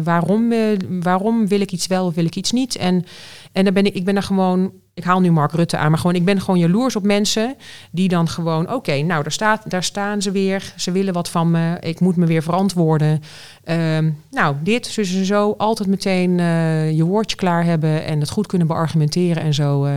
Waarom, 0.04 0.52
uh, 0.52 0.78
waarom 1.02 1.48
wil 1.48 1.62
ik 1.62 1.72
iets 1.72 1.88
wel 1.88 2.06
of 2.06 2.16
wil 2.16 2.26
ik 2.26 2.36
iets 2.36 2.52
niet? 2.52 2.76
En, 2.76 3.06
en 3.52 3.64
dan 3.64 3.74
ben 3.74 3.86
ik, 3.86 3.94
ik 3.94 4.06
ben 4.06 4.16
er 4.16 4.24
gewoon, 4.24 4.72
ik 4.94 5.04
haal 5.04 5.20
nu 5.20 5.32
Mark 5.32 5.52
Rutte 5.52 5.78
aan, 5.78 5.90
maar 5.90 6.00
gewoon, 6.00 6.16
ik 6.16 6.26
ben 6.26 6.42
gewoon 6.42 6.60
jaloers 6.60 6.96
op 6.96 7.04
mensen 7.04 7.56
die 7.92 8.08
dan 8.08 8.28
gewoon, 8.28 8.74
oké, 8.74 9.02
nou, 9.02 9.24
daar, 9.24 9.32
staat, 9.32 9.70
daar 9.70 9.84
staan 9.84 10.22
ze 10.22 10.32
weer. 10.32 10.74
Ze 10.76 10.92
willen 10.92 11.14
wat 11.14 11.30
van 11.30 11.52
me. 11.52 11.78
Ik 11.80 12.00
moet 12.00 12.16
me 12.16 12.26
weer 12.26 12.44
verantwoorden. 12.44 13.22
Ehm, 13.64 14.12
nou, 14.32 14.56
dit, 14.64 14.86
zo 14.86 15.02
en 15.02 15.26
zo, 15.26 15.54
altijd 15.58 15.90
meteen 15.90 16.38
je 16.96 17.04
woordje 17.04 17.38
klaar 17.38 17.64
hebben 17.64 18.06
en 18.06 18.20
het 18.20 18.30
goed 18.30 18.48
kunnen 18.48 18.68
beargumenteren 18.68 19.44
en 19.44 19.54
zo 19.54 19.88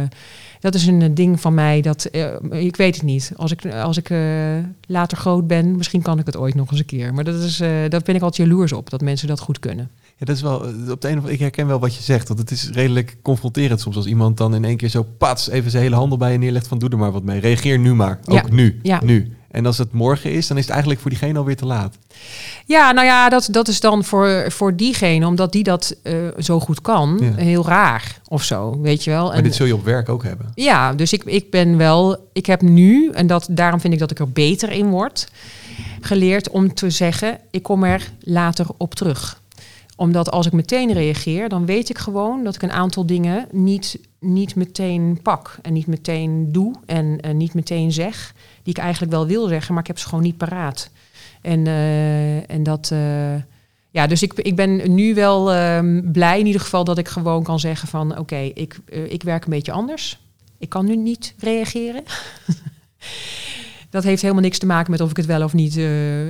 dat 0.64 0.74
is 0.74 0.86
een 0.86 1.02
eh, 1.02 1.08
ding 1.12 1.40
van 1.40 1.54
mij 1.54 1.80
dat 1.80 2.08
uh, 2.12 2.26
ik 2.50 2.76
weet 2.76 2.94
het 2.94 3.04
niet. 3.04 3.32
Als 3.36 3.52
ik, 3.52 3.66
als 3.66 3.96
ik 3.96 4.10
uh, 4.10 4.18
later 4.86 5.16
groot 5.16 5.46
ben, 5.46 5.76
misschien 5.76 6.02
kan 6.02 6.18
ik 6.18 6.26
het 6.26 6.36
ooit 6.36 6.54
nog 6.54 6.70
eens 6.70 6.80
een 6.80 6.86
keer. 6.86 7.14
Maar 7.14 7.24
dat 7.24 7.42
is, 7.42 7.60
uh, 7.60 7.68
dat 7.88 8.04
ben 8.04 8.14
ik 8.14 8.22
altijd 8.22 8.48
jaloers 8.48 8.72
op, 8.72 8.90
dat 8.90 9.00
mensen 9.00 9.28
dat 9.28 9.40
goed 9.40 9.58
kunnen. 9.58 9.90
Ja, 10.16 10.26
dat 10.26 10.36
is 10.36 10.42
wel 10.42 10.64
op 10.90 11.00
de 11.00 11.08
een 11.08 11.18
of 11.18 11.28
ik 11.28 11.38
herken 11.38 11.66
wel 11.66 11.78
wat 11.78 11.94
je 11.94 12.02
zegt. 12.02 12.28
Want 12.28 12.40
het 12.40 12.50
is 12.50 12.70
redelijk 12.70 13.16
confronterend 13.22 13.80
soms 13.80 13.96
als 13.96 14.06
iemand 14.06 14.36
dan 14.36 14.54
in 14.54 14.64
één 14.64 14.76
keer 14.76 14.88
zo 14.88 15.06
pats 15.18 15.48
even 15.48 15.70
zijn 15.70 15.82
hele 15.82 15.96
handel 15.96 16.18
bij 16.18 16.32
je 16.32 16.38
neerlegt 16.38 16.68
van 16.68 16.78
doe 16.78 16.90
er 16.90 16.98
maar 16.98 17.12
wat 17.12 17.24
mee. 17.24 17.40
Reageer 17.40 17.78
nu 17.78 17.94
maar. 17.94 18.18
Ook 18.24 18.34
ja. 18.34 18.54
nu. 18.54 18.78
Ja. 18.82 19.00
Nu. 19.04 19.36
En 19.54 19.66
als 19.66 19.78
het 19.78 19.92
morgen 19.92 20.32
is, 20.32 20.46
dan 20.46 20.56
is 20.56 20.62
het 20.62 20.72
eigenlijk 20.72 21.00
voor 21.00 21.10
diegene 21.10 21.38
alweer 21.38 21.56
te 21.56 21.66
laat. 21.66 21.98
Ja, 22.66 22.92
nou 22.92 23.06
ja, 23.06 23.28
dat, 23.28 23.48
dat 23.50 23.68
is 23.68 23.80
dan 23.80 24.04
voor, 24.04 24.44
voor 24.48 24.76
diegene, 24.76 25.26
omdat 25.26 25.52
die 25.52 25.62
dat 25.62 25.96
uh, 26.02 26.28
zo 26.38 26.60
goed 26.60 26.80
kan, 26.80 27.18
ja. 27.22 27.44
heel 27.44 27.66
raar 27.66 28.20
of 28.28 28.42
zo, 28.42 28.80
weet 28.80 29.04
je 29.04 29.10
wel. 29.10 29.26
Maar 29.26 29.36
en, 29.36 29.42
dit 29.42 29.54
zul 29.54 29.66
je 29.66 29.74
op 29.74 29.84
werk 29.84 30.08
ook 30.08 30.22
hebben. 30.22 30.52
Ja, 30.54 30.92
dus 30.92 31.12
ik, 31.12 31.24
ik 31.24 31.50
ben 31.50 31.76
wel, 31.76 32.28
ik 32.32 32.46
heb 32.46 32.62
nu, 32.62 33.10
en 33.10 33.26
dat, 33.26 33.46
daarom 33.50 33.80
vind 33.80 33.92
ik 33.92 33.98
dat 33.98 34.10
ik 34.10 34.18
er 34.18 34.30
beter 34.30 34.70
in 34.70 34.88
word, 34.90 35.28
geleerd 36.00 36.50
om 36.50 36.74
te 36.74 36.90
zeggen, 36.90 37.38
ik 37.50 37.62
kom 37.62 37.84
er 37.84 38.10
later 38.20 38.66
op 38.76 38.94
terug 38.94 39.42
omdat 39.96 40.30
als 40.30 40.46
ik 40.46 40.52
meteen 40.52 40.92
reageer, 40.92 41.48
dan 41.48 41.66
weet 41.66 41.88
ik 41.88 41.98
gewoon 41.98 42.44
dat 42.44 42.54
ik 42.54 42.62
een 42.62 42.72
aantal 42.72 43.06
dingen 43.06 43.46
niet, 43.50 43.98
niet 44.20 44.54
meteen 44.54 45.18
pak 45.22 45.58
en 45.62 45.72
niet 45.72 45.86
meteen 45.86 46.52
doe 46.52 46.74
en, 46.86 47.20
niet 47.36 47.54
meteen 47.54 47.92
zeg 47.92 48.34
die 48.62 48.74
ik 48.74 48.82
eigenlijk 48.82 49.12
wel 49.12 49.26
wil 49.26 49.48
zeggen, 49.48 49.72
maar 49.72 49.82
ik 49.82 49.88
heb 49.88 49.98
ze 49.98 50.08
gewoon 50.08 50.24
niet 50.24 50.36
paraat. 50.36 50.90
En, 51.40 51.66
uh, 51.66 52.50
en 52.50 52.62
dat. 52.62 52.90
Uh, 52.92 53.34
ja, 53.90 54.06
dus 54.06 54.22
ik, 54.22 54.32
ik 54.32 54.56
ben 54.56 54.94
nu 54.94 55.14
wel 55.14 55.56
um, 55.56 56.12
blij 56.12 56.38
in 56.38 56.46
ieder 56.46 56.60
geval 56.60 56.84
dat 56.84 56.98
ik 56.98 57.08
gewoon 57.08 57.42
kan 57.42 57.60
zeggen 57.60 57.88
van 57.88 58.18
oké, 58.18 58.36
ik, 58.36 58.78
uh, 58.86 59.12
ik 59.12 59.22
werk 59.22 59.44
een 59.44 59.50
beetje 59.50 59.72
anders. 59.72 60.18
Ik 60.58 60.68
kan 60.68 60.84
nu 60.84 60.96
niet 60.96 61.34
reageren. 61.38 62.02
dat 63.90 64.04
heeft 64.04 64.22
helemaal 64.22 64.42
niks 64.42 64.58
te 64.58 64.66
maken 64.66 64.90
met 64.90 65.00
of 65.00 65.10
ik 65.10 65.16
het 65.16 65.26
wel 65.26 65.42
of 65.42 65.52
niet 65.52 65.74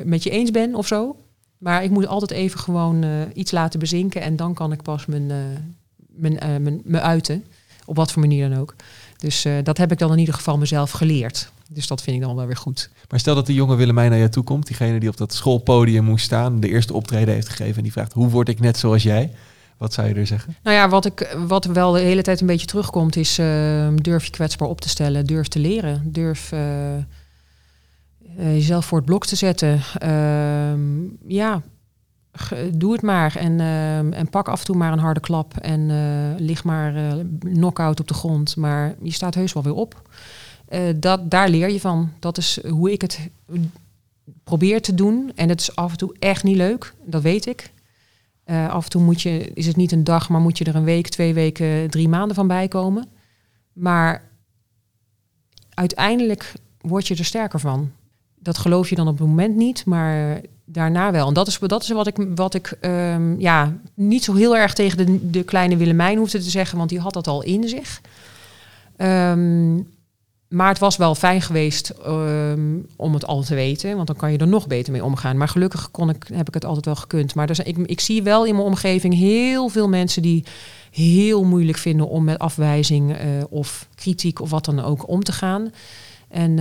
met 0.04 0.22
je 0.22 0.30
eens 0.30 0.50
ben 0.50 0.74
of 0.74 0.86
zo. 0.86 1.16
Maar 1.64 1.84
ik 1.84 1.90
moet 1.90 2.06
altijd 2.06 2.30
even 2.30 2.60
gewoon 2.60 3.04
iets 3.34 3.50
laten 3.50 3.80
bezinken 3.80 4.22
en 4.22 4.36
dan 4.36 4.54
kan 4.54 4.72
ik 4.72 4.82
pas 4.82 5.06
mijn, 5.06 5.26
mijn, 6.08 6.62
mijn, 6.62 6.80
me 6.84 7.00
uiten. 7.00 7.44
Op 7.84 7.96
wat 7.96 8.12
voor 8.12 8.22
manier 8.22 8.48
dan 8.48 8.58
ook. 8.58 8.74
Dus 9.16 9.46
dat 9.62 9.78
heb 9.78 9.92
ik 9.92 9.98
dan 9.98 10.12
in 10.12 10.18
ieder 10.18 10.34
geval 10.34 10.58
mezelf 10.58 10.90
geleerd. 10.90 11.50
Dus 11.68 11.86
dat 11.86 12.02
vind 12.02 12.16
ik 12.16 12.22
dan 12.22 12.36
wel 12.36 12.46
weer 12.46 12.56
goed. 12.56 12.90
Maar 13.10 13.20
stel 13.20 13.34
dat 13.34 13.46
de 13.46 13.54
jonge 13.54 13.76
Willemijn 13.76 14.10
naar 14.10 14.18
jou 14.18 14.30
toe 14.30 14.42
komt, 14.42 14.66
diegene 14.66 15.00
die 15.00 15.08
op 15.08 15.16
dat 15.16 15.34
schoolpodium 15.34 16.04
moest 16.04 16.24
staan, 16.24 16.60
de 16.60 16.68
eerste 16.68 16.94
optreden 16.94 17.34
heeft 17.34 17.48
gegeven 17.48 17.76
en 17.76 17.82
die 17.82 17.92
vraagt: 17.92 18.12
hoe 18.12 18.28
word 18.28 18.48
ik 18.48 18.60
net 18.60 18.78
zoals 18.78 19.02
jij? 19.02 19.30
Wat 19.76 19.92
zou 19.92 20.08
je 20.08 20.14
er 20.14 20.26
zeggen? 20.26 20.56
Nou 20.62 20.76
ja, 20.76 20.88
wat, 20.88 21.04
ik, 21.04 21.36
wat 21.46 21.64
wel 21.64 21.92
de 21.92 22.00
hele 22.00 22.22
tijd 22.22 22.40
een 22.40 22.46
beetje 22.46 22.66
terugkomt, 22.66 23.16
is 23.16 23.38
uh, 23.38 23.88
durf 23.94 24.24
je 24.24 24.30
kwetsbaar 24.30 24.68
op 24.68 24.80
te 24.80 24.88
stellen, 24.88 25.26
durf 25.26 25.48
te 25.48 25.58
leren, 25.58 26.02
durf 26.04 26.52
uh, 26.52 26.60
uh, 28.38 28.54
jezelf 28.54 28.84
voor 28.84 28.98
het 28.98 29.06
blok 29.06 29.26
te 29.26 29.36
zetten. 29.36 29.80
Ehm, 29.98 31.02
ja, 31.26 31.62
doe 32.72 32.92
het 32.92 33.02
maar 33.02 33.36
en, 33.36 33.60
ehm, 33.60 34.12
en 34.12 34.30
pak 34.30 34.48
af 34.48 34.60
en 34.60 34.66
toe 34.66 34.76
maar 34.76 34.92
een 34.92 34.98
harde 34.98 35.20
klap 35.20 35.56
en 35.56 35.86
lig 36.38 36.64
maar 36.64 37.16
knock-out 37.38 38.00
op 38.00 38.08
de 38.08 38.14
grond. 38.14 38.56
Maar 38.56 38.94
je 39.02 39.12
staat 39.12 39.34
heus 39.34 39.52
wel 39.52 39.62
weer 39.62 39.74
op. 39.74 40.10
Dat, 40.96 41.30
daar 41.30 41.48
leer 41.48 41.70
je 41.70 41.80
van. 41.80 42.10
Dat 42.18 42.38
is 42.38 42.58
hoe 42.68 42.92
ik 42.92 43.00
het 43.00 43.30
probeer 44.44 44.82
te 44.82 44.94
doen. 44.94 45.32
En 45.34 45.48
het 45.48 45.60
is 45.60 45.76
af 45.76 45.90
en 45.90 45.98
toe 45.98 46.14
echt 46.18 46.42
niet 46.42 46.56
leuk, 46.56 46.94
dat 47.04 47.22
weet 47.22 47.46
ik. 47.46 47.70
Af 48.46 48.84
en 48.84 48.90
toe 48.90 49.02
moet 49.02 49.22
je, 49.22 49.50
is 49.54 49.66
het 49.66 49.76
niet 49.76 49.92
een 49.92 50.04
dag, 50.04 50.28
maar 50.28 50.40
moet 50.40 50.58
je 50.58 50.64
er 50.64 50.74
een 50.74 50.84
week, 50.84 51.08
twee 51.08 51.34
weken, 51.34 51.90
drie 51.90 52.08
maanden 52.08 52.34
van 52.34 52.46
bijkomen. 52.46 53.08
Maar 53.72 54.22
uiteindelijk 55.74 56.52
word 56.80 57.08
je 57.08 57.16
er 57.16 57.24
sterker 57.24 57.60
van. 57.60 57.90
Dat 58.44 58.58
geloof 58.58 58.88
je 58.88 58.94
dan 58.94 59.08
op 59.08 59.18
het 59.18 59.28
moment 59.28 59.56
niet, 59.56 59.84
maar 59.86 60.40
daarna 60.64 61.12
wel. 61.12 61.28
En 61.28 61.34
dat 61.34 61.46
is, 61.46 61.58
dat 61.58 61.82
is 61.82 61.88
wat 61.88 62.06
ik, 62.06 62.16
wat 62.34 62.54
ik 62.54 62.76
um, 62.80 63.40
ja, 63.40 63.76
niet 63.94 64.24
zo 64.24 64.34
heel 64.34 64.56
erg 64.56 64.74
tegen 64.74 65.06
de, 65.06 65.30
de 65.30 65.42
kleine 65.42 65.76
Willemijn 65.76 66.18
hoefde 66.18 66.38
te 66.38 66.50
zeggen, 66.50 66.78
want 66.78 66.90
die 66.90 67.00
had 67.00 67.12
dat 67.12 67.26
al 67.26 67.42
in 67.42 67.68
zich. 67.68 68.00
Um, 68.96 69.92
maar 70.48 70.68
het 70.68 70.78
was 70.78 70.96
wel 70.96 71.14
fijn 71.14 71.42
geweest 71.42 71.92
um, 72.06 72.86
om 72.96 73.14
het 73.14 73.26
al 73.26 73.42
te 73.42 73.54
weten, 73.54 73.94
want 73.94 74.06
dan 74.06 74.16
kan 74.16 74.32
je 74.32 74.38
er 74.38 74.48
nog 74.48 74.66
beter 74.66 74.92
mee 74.92 75.04
omgaan. 75.04 75.36
Maar 75.36 75.48
gelukkig 75.48 75.90
kon 75.90 76.10
ik, 76.10 76.26
heb 76.32 76.48
ik 76.48 76.54
het 76.54 76.64
altijd 76.64 76.84
wel 76.84 76.96
gekund. 76.96 77.34
Maar 77.34 77.46
dus, 77.46 77.58
ik, 77.58 77.76
ik 77.76 78.00
zie 78.00 78.22
wel 78.22 78.44
in 78.44 78.54
mijn 78.54 78.66
omgeving 78.66 79.14
heel 79.14 79.68
veel 79.68 79.88
mensen 79.88 80.22
die 80.22 80.44
heel 80.90 81.44
moeilijk 81.44 81.78
vinden 81.78 82.08
om 82.08 82.24
met 82.24 82.38
afwijzing 82.38 83.10
uh, 83.10 83.16
of 83.48 83.88
kritiek 83.94 84.40
of 84.40 84.50
wat 84.50 84.64
dan 84.64 84.80
ook 84.80 85.08
om 85.08 85.22
te 85.22 85.32
gaan. 85.32 85.70
En 86.28 86.58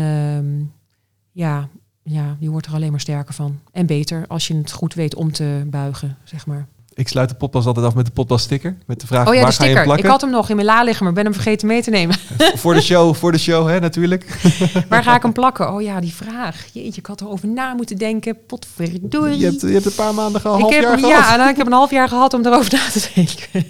ja, 1.34 1.70
ja, 2.04 2.36
je 2.40 2.50
wordt 2.50 2.66
er 2.68 2.74
alleen 2.74 2.92
maar 2.92 3.00
sterker 3.00 3.34
van. 3.34 3.60
En 3.72 3.86
beter 3.86 4.26
als 4.28 4.48
je 4.48 4.56
het 4.56 4.72
goed 4.72 4.94
weet 4.94 5.16
om 5.16 5.32
te 5.32 5.64
buigen, 5.66 6.18
zeg 6.24 6.46
maar. 6.46 6.68
Ik 6.96 7.08
sluit 7.08 7.30
de 7.30 7.36
podcast 7.36 7.68
altijd 7.68 7.86
af 7.86 7.96
met 7.96 8.06
de 8.06 8.12
podcast 8.12 8.46
sticker. 8.46 8.78
Met 8.86 9.02
de 9.02 9.08
vraag, 9.08 9.28
oh 9.28 9.34
ja, 9.34 9.40
waar 9.40 9.50
de 9.50 9.56
sticker. 9.56 9.74
Ga 9.74 9.80
je 9.80 9.86
plakken? 9.86 10.06
Ik 10.06 10.12
had 10.12 10.22
hem 10.22 10.30
nog 10.30 10.50
in 10.50 10.56
mijn 10.56 10.68
la 10.68 10.84
liggen, 10.84 11.04
maar 11.06 11.14
ben 11.14 11.24
hem 11.24 11.34
vergeten 11.34 11.68
mee 11.68 11.82
te 11.82 11.90
nemen. 11.90 12.16
voor 12.64 12.74
de 12.74 12.82
show, 12.82 13.16
voor 13.16 13.32
de 13.32 13.38
show, 13.38 13.68
hè, 13.68 13.80
natuurlijk. 13.80 14.40
waar 14.90 15.04
ga 15.04 15.16
ik 15.16 15.22
hem 15.22 15.34
plakken? 15.34 15.74
Oh 15.74 15.82
ja, 15.82 16.00
die 16.00 16.14
vraag. 16.14 16.66
Jeetje, 16.74 17.00
ik 17.00 17.06
had 17.06 17.22
erover 17.22 17.48
na 17.48 17.74
moeten 17.74 17.98
denken. 17.98 18.38
Potverdorie. 18.46 19.38
Je 19.38 19.46
hebt, 19.46 19.62
je 19.62 19.68
hebt 19.68 19.86
een 19.86 19.96
paar 19.96 20.14
maanden 20.14 20.42
gehad, 20.42 20.60
half 20.60 20.74
ik 20.74 20.80
heb, 20.80 20.90
jaar 20.90 21.00
Ja, 21.00 21.22
gehad. 21.22 21.38
nou, 21.38 21.50
ik 21.50 21.58
heb 21.58 21.66
een 21.66 21.74
half 21.74 21.92
jaar 21.92 22.08
gehad 22.08 22.34
om 22.34 22.46
erover 22.46 22.74
na 22.74 22.90
te 22.92 23.10
denken. 23.16 23.66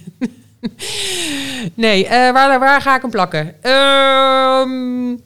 nee, 1.85 2.03
uh, 2.03 2.09
waar, 2.09 2.59
waar 2.59 2.81
ga 2.81 2.95
ik 2.95 3.01
hem 3.01 3.11
plakken? 3.11 3.69
Um, 3.71 5.19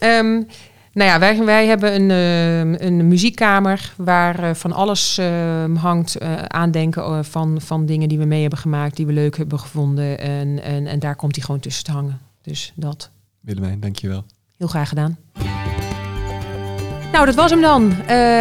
um, 0.00 0.46
nou 0.92 1.10
ja, 1.10 1.18
wij, 1.18 1.44
wij 1.44 1.66
hebben 1.66 1.94
een, 1.94 2.10
uh, 2.10 2.86
een 2.86 3.08
muziekkamer 3.08 3.92
waar 3.96 4.44
uh, 4.44 4.54
van 4.54 4.72
alles 4.72 5.18
uh, 5.18 5.64
hangt. 5.76 6.20
aandenken 6.46 7.24
van, 7.24 7.60
van 7.60 7.86
dingen 7.86 8.08
die 8.08 8.18
we 8.18 8.24
mee 8.24 8.40
hebben 8.40 8.58
gemaakt, 8.58 8.96
die 8.96 9.06
we 9.06 9.12
leuk 9.12 9.36
hebben 9.36 9.58
gevonden. 9.58 10.18
En, 10.18 10.62
en, 10.62 10.86
en 10.86 10.98
daar 10.98 11.16
komt 11.16 11.34
hij 11.34 11.44
gewoon 11.44 11.60
tussen 11.60 11.84
te 11.84 11.92
hangen. 11.92 12.20
Dus 12.42 12.72
dat. 12.74 13.10
Willemijn, 13.40 13.80
dankjewel. 13.80 14.24
Heel 14.58 14.68
graag 14.68 14.88
gedaan. 14.88 15.18
Nou, 17.12 17.26
dat 17.26 17.34
was 17.34 17.50
hem 17.50 17.60
dan. 17.60 17.92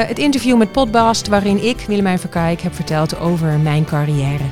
het 0.08 0.20
interview 0.20 0.58
met 0.58 0.72
Podbast, 0.72 1.28
waarin 1.28 1.64
ik, 1.64 1.80
Willemijn 1.88 2.20
Verkijk, 2.20 2.62
heb 2.62 2.74
verteld 2.74 3.20
over 3.20 3.60
mijn 3.60 3.86
carrière. 3.86 4.44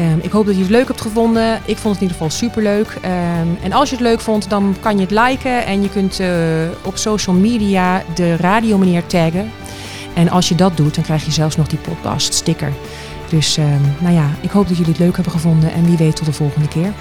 Um, 0.00 0.18
ik 0.22 0.30
hoop 0.30 0.46
dat 0.46 0.54
je 0.54 0.60
het 0.60 0.70
leuk 0.70 0.86
hebt 0.86 1.00
gevonden. 1.00 1.60
Ik 1.64 1.76
vond 1.76 1.94
het 1.94 2.02
in 2.02 2.08
ieder 2.08 2.16
geval 2.16 2.30
superleuk. 2.30 2.94
Um, 2.94 3.58
en 3.62 3.72
als 3.72 3.90
je 3.90 3.96
het 3.96 4.04
leuk 4.04 4.20
vond, 4.20 4.50
dan 4.50 4.76
kan 4.80 4.94
je 4.98 5.00
het 5.00 5.10
liken. 5.10 5.66
En 5.66 5.82
je 5.82 5.88
kunt 5.88 6.20
uh, 6.20 6.28
op 6.82 6.96
social 6.96 7.36
media 7.36 8.02
de 8.14 8.36
radiomeneer 8.36 9.06
taggen. 9.06 9.50
En 10.14 10.28
als 10.28 10.48
je 10.48 10.54
dat 10.54 10.76
doet, 10.76 10.94
dan 10.94 11.04
krijg 11.04 11.24
je 11.24 11.30
zelfs 11.30 11.56
nog 11.56 11.68
die 11.68 11.78
podcast 11.78 12.34
sticker. 12.34 12.72
Dus 13.28 13.56
um, 13.56 13.94
nou 13.98 14.14
ja, 14.14 14.30
ik 14.40 14.50
hoop 14.50 14.68
dat 14.68 14.76
jullie 14.76 14.92
het 14.92 15.00
leuk 15.00 15.14
hebben 15.14 15.32
gevonden. 15.32 15.72
En 15.72 15.84
wie 15.84 15.96
weet 15.96 16.16
tot 16.16 16.26
de 16.26 16.32
volgende 16.32 16.68
keer. 16.68 16.92